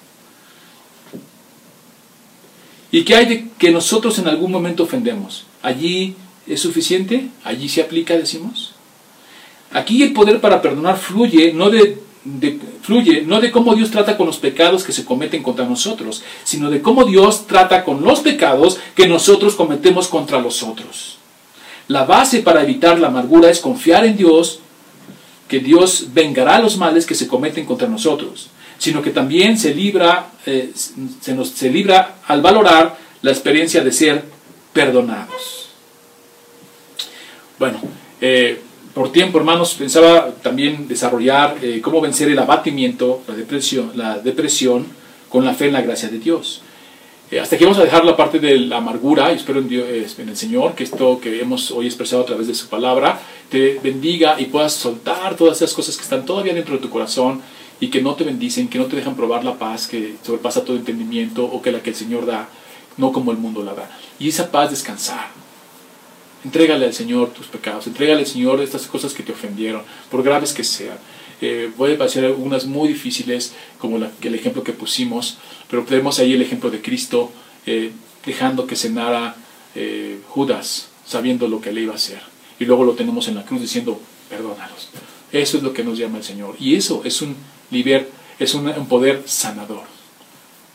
¿Y 2.91 3.05
qué 3.05 3.15
hay 3.15 3.27
de 3.27 3.49
que 3.57 3.71
nosotros 3.71 4.19
en 4.19 4.27
algún 4.27 4.51
momento 4.51 4.83
ofendemos? 4.83 5.47
¿Allí 5.63 6.17
es 6.49 6.59
suficiente? 6.59 7.29
¿Allí 7.45 7.69
se 7.69 7.83
aplica, 7.83 8.17
decimos? 8.17 8.75
Aquí 9.73 10.03
el 10.03 10.13
poder 10.13 10.41
para 10.41 10.61
perdonar 10.61 10.99
fluye 10.99 11.53
no 11.53 11.71
de 11.71 12.03
fluye 12.83 13.23
no 13.23 13.41
de 13.41 13.51
cómo 13.51 13.75
Dios 13.75 13.91
trata 13.91 14.17
con 14.17 14.27
los 14.27 14.39
pecados 14.39 14.85
que 14.85 14.93
se 14.93 15.05
cometen 15.05 15.43
contra 15.43 15.65
nosotros, 15.65 16.23
sino 16.45 16.71
de 16.71 16.81
cómo 16.81 17.05
Dios 17.05 17.47
trata 17.47 17.85
con 17.85 18.03
los 18.03 18.21
pecados 18.21 18.79
que 18.95 19.09
nosotros 19.09 19.55
cometemos 19.55 20.09
contra 20.09 20.41
los 20.41 20.63
otros. 20.63 21.19
La 21.89 22.05
base 22.05 22.41
para 22.41 22.63
evitar 22.63 22.99
la 22.99 23.09
amargura 23.09 23.51
es 23.51 23.59
confiar 23.59 24.05
en 24.07 24.17
Dios, 24.17 24.61
que 25.49 25.59
Dios 25.59 26.09
vengará 26.15 26.59
los 26.61 26.77
males 26.77 27.07
que 27.07 27.15
se 27.15 27.27
cometen 27.27 27.67
contra 27.67 27.89
nosotros, 27.89 28.49
sino 28.79 29.03
que 29.03 29.11
también 29.11 29.59
se 29.59 29.75
libra, 29.75 30.31
eh, 30.47 30.73
se 31.21 31.35
nos, 31.35 31.51
se 31.51 31.71
libra 31.71 32.17
al 32.27 32.41
valorar 32.41 32.97
la 33.21 33.31
experiencia 33.31 33.83
de 33.83 33.93
ser 33.93 34.25
perdonados. 34.73 35.69
Bueno, 37.59 37.81
eh, 38.21 38.63
por 38.95 39.11
tiempo, 39.11 39.39
hermanos, 39.39 39.75
pensaba 39.75 40.33
también 40.43 40.87
desarrollar 40.87 41.57
eh, 41.63 41.81
cómo 41.81 42.01
vencer 42.01 42.29
el 42.29 42.39
abatimiento, 42.39 43.23
la 43.27 43.35
depresión, 43.35 43.93
la 43.95 44.19
depresión 44.19 44.87
con 45.31 45.45
la 45.45 45.55
fe 45.55 45.69
en 45.69 45.73
la 45.73 45.81
gracia 45.81 46.11
de 46.11 46.19
Dios. 46.19 46.63
Eh, 47.31 47.41
hasta 47.41 47.57
aquí 47.57 47.65
vamos 47.65 47.79
a 47.79 47.85
dejar 47.85 48.05
la 48.05 48.15
parte 48.15 48.39
de 48.39 48.59
la 48.59 48.77
amargura 48.77 49.33
y 49.33 49.37
espero 49.37 49.61
en, 49.61 49.69
Dios, 49.69 49.87
en 50.19 50.29
el 50.29 50.37
Señor 50.37 50.75
que 50.75 50.85
esto 50.85 51.19
que 51.19 51.41
hemos 51.41 51.71
hoy 51.71 51.87
expresado 51.87 52.23
a 52.23 52.27
través 52.27 52.47
de 52.47 52.55
su 52.55 52.69
palabra 52.69 53.19
te 53.49 53.81
bendiga 53.83 54.39
y 54.39 54.47
puedas 54.47 54.75
soltar 54.75 55.37
todas 55.37 55.57
esas 55.57 55.73
cosas 55.73 55.97
que 55.97 56.03
están 56.03 56.27
todavía 56.27 56.53
dentro 56.53 56.75
de 56.77 56.83
tu 56.83 56.91
corazón 56.91 57.41
y 57.81 57.89
que 57.89 58.03
no 58.03 58.15
te 58.15 58.25
bendicen, 58.25 58.69
que 58.69 58.79
no 58.79 58.85
te 58.85 58.97
dejan 58.97 59.17
probar 59.17 59.43
la 59.45 59.55
paz 59.55 59.89
que 59.89 60.17
sobrepasa 60.23 60.65
todo 60.65 60.77
entendimiento 60.77 61.43
o 61.45 61.63
que 61.63 61.73
la 61.73 61.83
que 61.83 61.91
el 61.91 61.97
Señor 61.97 62.27
da, 62.27 62.51
no 62.99 63.11
como 63.11 63.33
el 63.33 63.39
mundo 63.39 63.63
la 63.63 63.73
da. 63.73 63.91
Y 64.19 64.29
esa 64.29 64.51
paz 64.51 64.71
descansar 64.71 65.42
Entrégale 66.45 66.87
al 66.87 66.95
Señor 66.95 67.31
tus 67.31 67.47
pecados, 67.47 67.87
entrégale 67.87 68.21
al 68.21 68.27
Señor 68.27 68.61
estas 68.61 68.87
cosas 68.87 69.15
que 69.15 69.23
te 69.23 69.33
ofendieron, 69.33 69.83
por 70.11 70.23
graves 70.23 70.53
que 70.53 70.65
sean. 70.65 70.99
Eh, 71.41 71.71
puede 71.77 71.97
parecer 71.97 72.25
algunas 72.25 72.67
muy 72.67 72.89
difíciles, 72.89 73.53
como 73.79 73.97
el 73.97 74.35
ejemplo 74.35 74.63
que 74.63 74.73
pusimos, 74.73 75.39
pero 75.71 75.85
tenemos 75.85 76.19
ahí 76.19 76.33
el 76.33 76.43
ejemplo 76.43 76.71
de 76.71 76.81
Cristo 76.81 77.33
eh, 77.67 77.93
dejando 78.25 78.67
que 78.67 78.77
cenara 78.77 79.37
eh, 79.75 80.21
Judas, 80.29 80.89
sabiendo 81.07 81.49
lo 81.49 81.61
que 81.61 81.73
le 81.73 81.83
iba 81.83 81.93
a 81.93 81.97
hacer. 81.97 82.21
Y 82.59 82.65
luego 82.65 82.85
lo 82.85 82.93
tenemos 82.93 83.29
en 83.29 83.37
la 83.37 83.45
cruz 83.45 83.61
diciendo, 83.61 84.01
perdónalos. 84.29 84.91
Eso 85.33 85.57
es 85.57 85.63
lo 85.63 85.73
que 85.73 85.83
nos 85.83 85.99
llama 85.99 86.19
el 86.19 86.25
Señor. 86.25 86.57
Y 86.59 86.75
eso 86.75 87.03
es 87.05 87.23
un, 87.23 87.37
liber, 87.71 88.09
es 88.39 88.55
un 88.55 88.87
poder 88.87 89.23
sanador. 89.27 89.85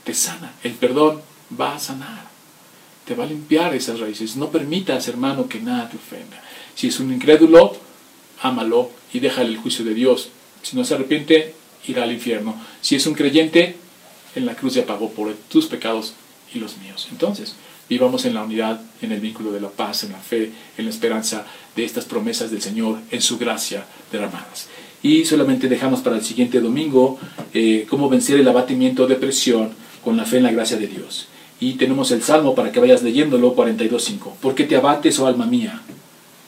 Te 0.04 0.14
sana. 0.14 0.54
El 0.64 0.74
perdón 0.74 1.22
va 1.60 1.76
a 1.76 1.80
sanar 1.80 2.27
te 3.08 3.16
va 3.16 3.24
a 3.24 3.28
limpiar 3.28 3.74
esas 3.74 4.00
raíces. 4.00 4.36
No 4.36 4.50
permitas, 4.50 5.08
hermano, 5.08 5.48
que 5.48 5.62
nada 5.62 5.90
te 5.90 5.96
ofenda. 5.96 6.42
Si 6.76 6.88
es 6.88 7.00
un 7.00 7.14
incrédulo, 7.14 7.78
ámalo 8.42 8.92
y 9.14 9.20
déjale 9.20 9.50
el 9.50 9.58
juicio 9.58 9.86
de 9.86 9.94
Dios. 9.94 10.30
Si 10.62 10.76
no 10.76 10.84
se 10.84 10.94
arrepiente, 10.94 11.56
irá 11.88 12.04
al 12.04 12.12
infierno. 12.12 12.56
Si 12.82 12.96
es 12.96 13.08
un 13.08 13.14
creyente, 13.14 13.78
en 14.36 14.46
la 14.46 14.56
cruz 14.56 14.74
ya 14.74 14.86
pagó 14.86 15.10
por 15.12 15.34
tus 15.50 15.68
pecados 15.68 16.14
y 16.54 16.60
los 16.60 16.78
míos. 16.78 17.08
Entonces, 17.10 17.56
vivamos 17.90 18.26
en 18.26 18.34
la 18.34 18.44
unidad, 18.44 18.82
en 19.02 19.14
el 19.14 19.22
vínculo 19.22 19.54
de 19.54 19.62
la 19.62 19.70
paz, 19.70 20.04
en 20.04 20.12
la 20.12 20.20
fe, 20.20 20.52
en 20.78 20.86
la 20.86 20.92
esperanza 20.92 21.46
de 21.78 21.86
estas 21.86 22.04
promesas 22.04 22.52
del 22.52 22.62
Señor, 22.62 23.00
en 23.10 23.22
su 23.22 23.38
gracia 23.38 23.86
derramadas. 24.12 24.68
Y 25.02 25.24
solamente 25.24 25.70
dejamos 25.70 26.02
para 26.02 26.18
el 26.18 26.26
siguiente 26.26 26.60
domingo 26.60 27.18
eh, 27.54 27.86
cómo 27.90 28.10
vencer 28.10 28.38
el 28.40 28.48
abatimiento 28.48 29.08
de 29.08 29.16
presión 29.16 29.72
con 30.04 30.18
la 30.18 30.26
fe 30.26 30.38
en 30.38 30.44
la 30.44 30.52
gracia 30.52 30.78
de 30.78 30.88
Dios. 30.88 31.28
Y 31.60 31.74
tenemos 31.74 32.12
el 32.12 32.22
Salmo 32.22 32.54
para 32.54 32.72
que 32.72 32.80
vayas 32.80 33.02
leyéndolo, 33.02 33.56
42.5. 33.56 34.34
¿Por 34.42 34.54
qué 34.54 34.66
te 34.66 34.76
abates, 34.76 35.18
oh 35.20 35.28
alma 35.28 35.46
mía? 35.46 35.82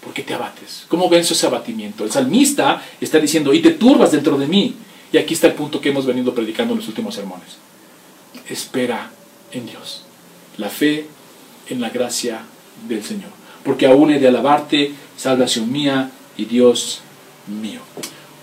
¿Por 0.03 0.13
qué 0.13 0.21
te 0.21 0.35
abates? 0.35 0.85
¿Cómo 0.87 1.09
venzo 1.09 1.33
ese 1.33 1.47
abatimiento? 1.47 2.03
El 2.03 2.11
salmista 2.11 2.81
está 3.01 3.19
diciendo, 3.19 3.53
y 3.53 3.61
te 3.61 3.71
turbas 3.71 4.11
dentro 4.11 4.37
de 4.37 4.47
mí. 4.47 4.75
Y 5.11 5.17
aquí 5.17 5.33
está 5.33 5.47
el 5.47 5.53
punto 5.53 5.81
que 5.81 5.89
hemos 5.89 6.05
venido 6.05 6.33
predicando 6.35 6.73
en 6.73 6.79
los 6.79 6.87
últimos 6.87 7.15
sermones. 7.15 7.57
Espera 8.47 9.09
en 9.51 9.65
Dios. 9.65 10.03
La 10.57 10.69
fe 10.69 11.07
en 11.69 11.81
la 11.81 11.89
gracia 11.89 12.41
del 12.87 13.03
Señor. 13.03 13.31
Porque 13.63 13.87
aún 13.87 14.11
he 14.11 14.19
de 14.19 14.27
alabarte, 14.27 14.93
salvación 15.17 15.71
mía 15.71 16.11
y 16.37 16.45
Dios 16.45 17.01
mío. 17.47 17.81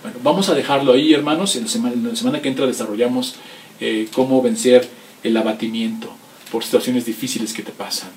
Bueno, 0.03 0.19
vamos 0.21 0.49
a 0.49 0.53
dejarlo 0.53 0.93
ahí, 0.93 1.13
hermanos. 1.13 1.55
En 1.55 1.63
la 1.63 2.15
semana, 2.15 2.41
que 2.41 2.49
entra 2.49 2.65
desarrollamos 2.65 3.35
eh, 3.79 4.09
cómo 4.11 4.41
vencer 4.41 4.87
el 5.23 5.35
abatimiento 5.37 6.16
por 6.47 6.63
situaciones 6.63 7.05
difíciles 7.05 7.53
que 7.53 7.63
te 7.63 7.71
pasan. 7.71 8.09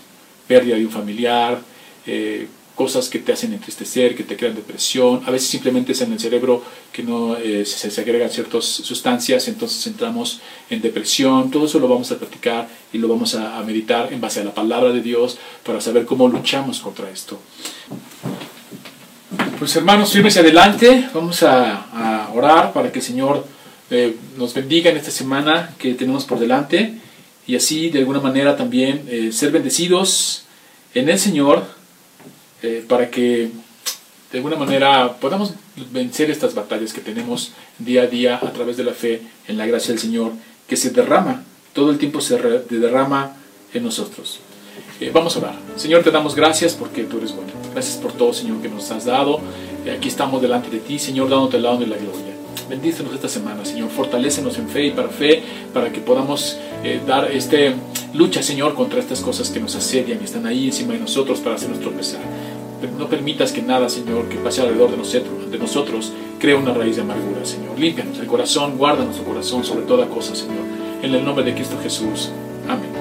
Pérdida 0.46 0.76
de 0.76 0.84
un 0.84 0.90
familiar, 0.90 1.60
eh, 2.06 2.48
cosas 2.74 3.10
que 3.10 3.18
te 3.18 3.32
hacen 3.32 3.52
entristecer, 3.52 4.16
que 4.16 4.22
te 4.22 4.38
crean 4.38 4.54
depresión, 4.54 5.22
a 5.26 5.30
veces 5.30 5.50
simplemente 5.50 5.92
es 5.92 6.00
en 6.00 6.14
el 6.14 6.18
cerebro 6.18 6.64
que 6.90 7.02
no 7.02 7.36
eh, 7.36 7.66
se, 7.66 8.00
agregan 8.00 8.30
ciertas 8.30 8.64
sustancias, 8.64 9.48
entonces 9.48 9.86
entramos 9.86 10.40
en 10.70 10.80
depresión, 10.80 11.50
todo 11.50 11.66
eso 11.66 11.78
lo 11.78 11.88
vamos 11.88 12.10
a 12.10 12.16
practicar 12.16 12.68
y 12.90 12.96
lo 12.96 13.06
vamos 13.06 13.34
a, 13.34 13.62
meditar 13.64 14.10
en 14.12 14.20
base 14.22 14.40
a 14.40 14.44
la 14.44 14.54
palabra 14.54 14.92
de 14.92 15.02
Dios 15.02 15.36
para 15.62 15.80
saber 15.82 16.06
cómo 16.06 16.26
luchamos 16.26 16.80
contra 16.80 17.10
esto. 17.10 17.38
Pues 19.58 19.76
hermanos, 19.76 20.10
firmes 20.10 20.38
adelante, 20.38 21.06
vamos 21.12 21.42
a, 21.42 21.82
a, 21.92 22.32
orar 22.32 22.72
para 22.72 22.90
que 22.90 23.00
el 23.00 23.04
Señor 23.04 23.46
eh, 23.90 24.16
nos 24.38 24.54
bendiga 24.54 24.90
en 24.90 24.96
esta 24.96 25.10
semana 25.10 25.74
que 25.78 25.92
tenemos 25.92 26.24
por 26.24 26.38
delante 26.38 26.94
y 27.50 27.56
así 27.56 27.90
de 27.90 27.98
alguna 27.98 28.20
manera 28.20 28.56
también 28.56 29.02
eh, 29.08 29.32
ser 29.32 29.50
bendecidos 29.50 30.44
en 30.94 31.08
el 31.08 31.18
Señor 31.18 31.64
eh, 32.62 32.84
para 32.86 33.10
que 33.10 33.50
de 34.30 34.38
alguna 34.38 34.54
manera 34.54 35.16
podamos 35.20 35.54
vencer 35.90 36.30
estas 36.30 36.54
batallas 36.54 36.92
que 36.92 37.00
tenemos 37.00 37.50
día 37.80 38.02
a 38.02 38.06
día 38.06 38.36
a 38.40 38.52
través 38.52 38.76
de 38.76 38.84
la 38.84 38.92
fe 38.92 39.22
en 39.48 39.58
la 39.58 39.66
gracia 39.66 39.88
del 39.92 39.98
Señor, 39.98 40.30
que 40.68 40.76
se 40.76 40.90
derrama, 40.90 41.42
todo 41.72 41.90
el 41.90 41.98
tiempo 41.98 42.20
se 42.20 42.38
derrama 42.38 43.34
en 43.74 43.82
nosotros. 43.82 44.38
Eh, 45.00 45.10
vamos 45.12 45.34
a 45.34 45.40
orar. 45.40 45.54
Señor, 45.74 46.04
te 46.04 46.12
damos 46.12 46.36
gracias 46.36 46.74
porque 46.74 47.02
tú 47.02 47.18
eres 47.18 47.34
bueno. 47.34 47.50
Gracias 47.72 47.96
por 47.96 48.12
todo, 48.12 48.32
Señor, 48.32 48.62
que 48.62 48.68
nos 48.68 48.88
has 48.92 49.06
dado. 49.06 49.40
Aquí 49.92 50.06
estamos 50.06 50.40
delante 50.40 50.70
de 50.70 50.78
ti, 50.78 51.00
Señor, 51.00 51.28
dándote 51.28 51.56
el 51.56 51.64
lado 51.64 51.78
de 51.78 51.88
la 51.88 51.96
gloria. 51.96 52.29
Bendícenos 52.68 53.12
esta 53.14 53.28
semana, 53.28 53.64
Señor. 53.64 53.90
Fortalécenos 53.90 54.58
en 54.58 54.68
fe 54.68 54.86
y 54.86 54.90
para 54.92 55.08
fe, 55.08 55.42
para 55.72 55.90
que 55.92 56.00
podamos 56.00 56.58
eh, 56.84 57.00
dar 57.06 57.30
este 57.30 57.74
lucha, 58.14 58.42
Señor, 58.42 58.74
contra 58.74 59.00
estas 59.00 59.20
cosas 59.20 59.50
que 59.50 59.60
nos 59.60 59.74
asedian 59.74 60.18
y 60.20 60.24
están 60.24 60.46
ahí 60.46 60.66
encima 60.66 60.92
de 60.92 61.00
nosotros 61.00 61.40
para 61.40 61.56
hacernos 61.56 61.80
tropezar. 61.80 62.20
No 62.98 63.08
permitas 63.08 63.52
que 63.52 63.62
nada, 63.62 63.88
Señor, 63.88 64.28
que 64.28 64.36
pase 64.36 64.62
alrededor 64.62 64.90
de 64.90 64.96
nosotros, 64.96 65.50
de 65.50 65.58
nosotros 65.58 66.12
cree 66.38 66.54
una 66.54 66.72
raíz 66.72 66.96
de 66.96 67.02
amargura, 67.02 67.44
Señor. 67.44 67.78
Límpianos 67.78 68.18
el 68.18 68.26
corazón, 68.26 68.78
guarda 68.78 69.04
nuestro 69.04 69.24
corazón 69.24 69.64
sobre 69.64 69.84
toda 69.84 70.06
cosa, 70.06 70.34
Señor. 70.34 70.64
En 71.02 71.14
el 71.14 71.24
nombre 71.24 71.44
de 71.44 71.54
Cristo 71.54 71.76
Jesús. 71.82 72.30
Amén. 72.68 72.99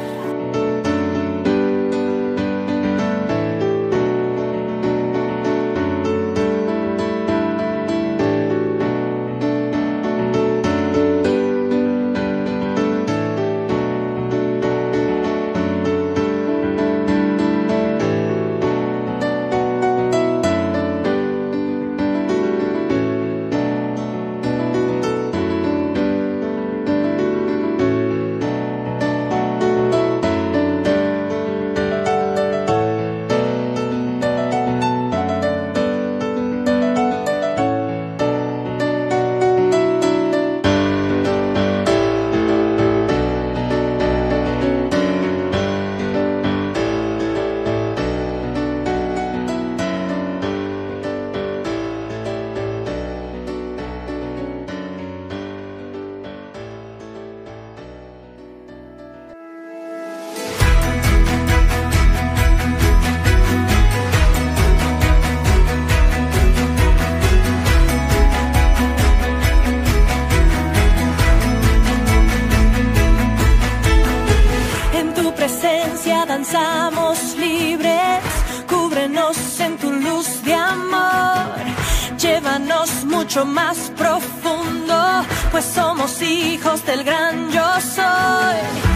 más, 82.89 83.05
mucho 83.05 83.45
más 83.45 83.91
profundo, 83.97 85.25
pues 85.51 85.65
somos 85.65 86.21
hijos 86.21 86.85
del 86.85 87.03
gran 87.03 87.51
yo 87.51 87.81
soy. 87.81 88.88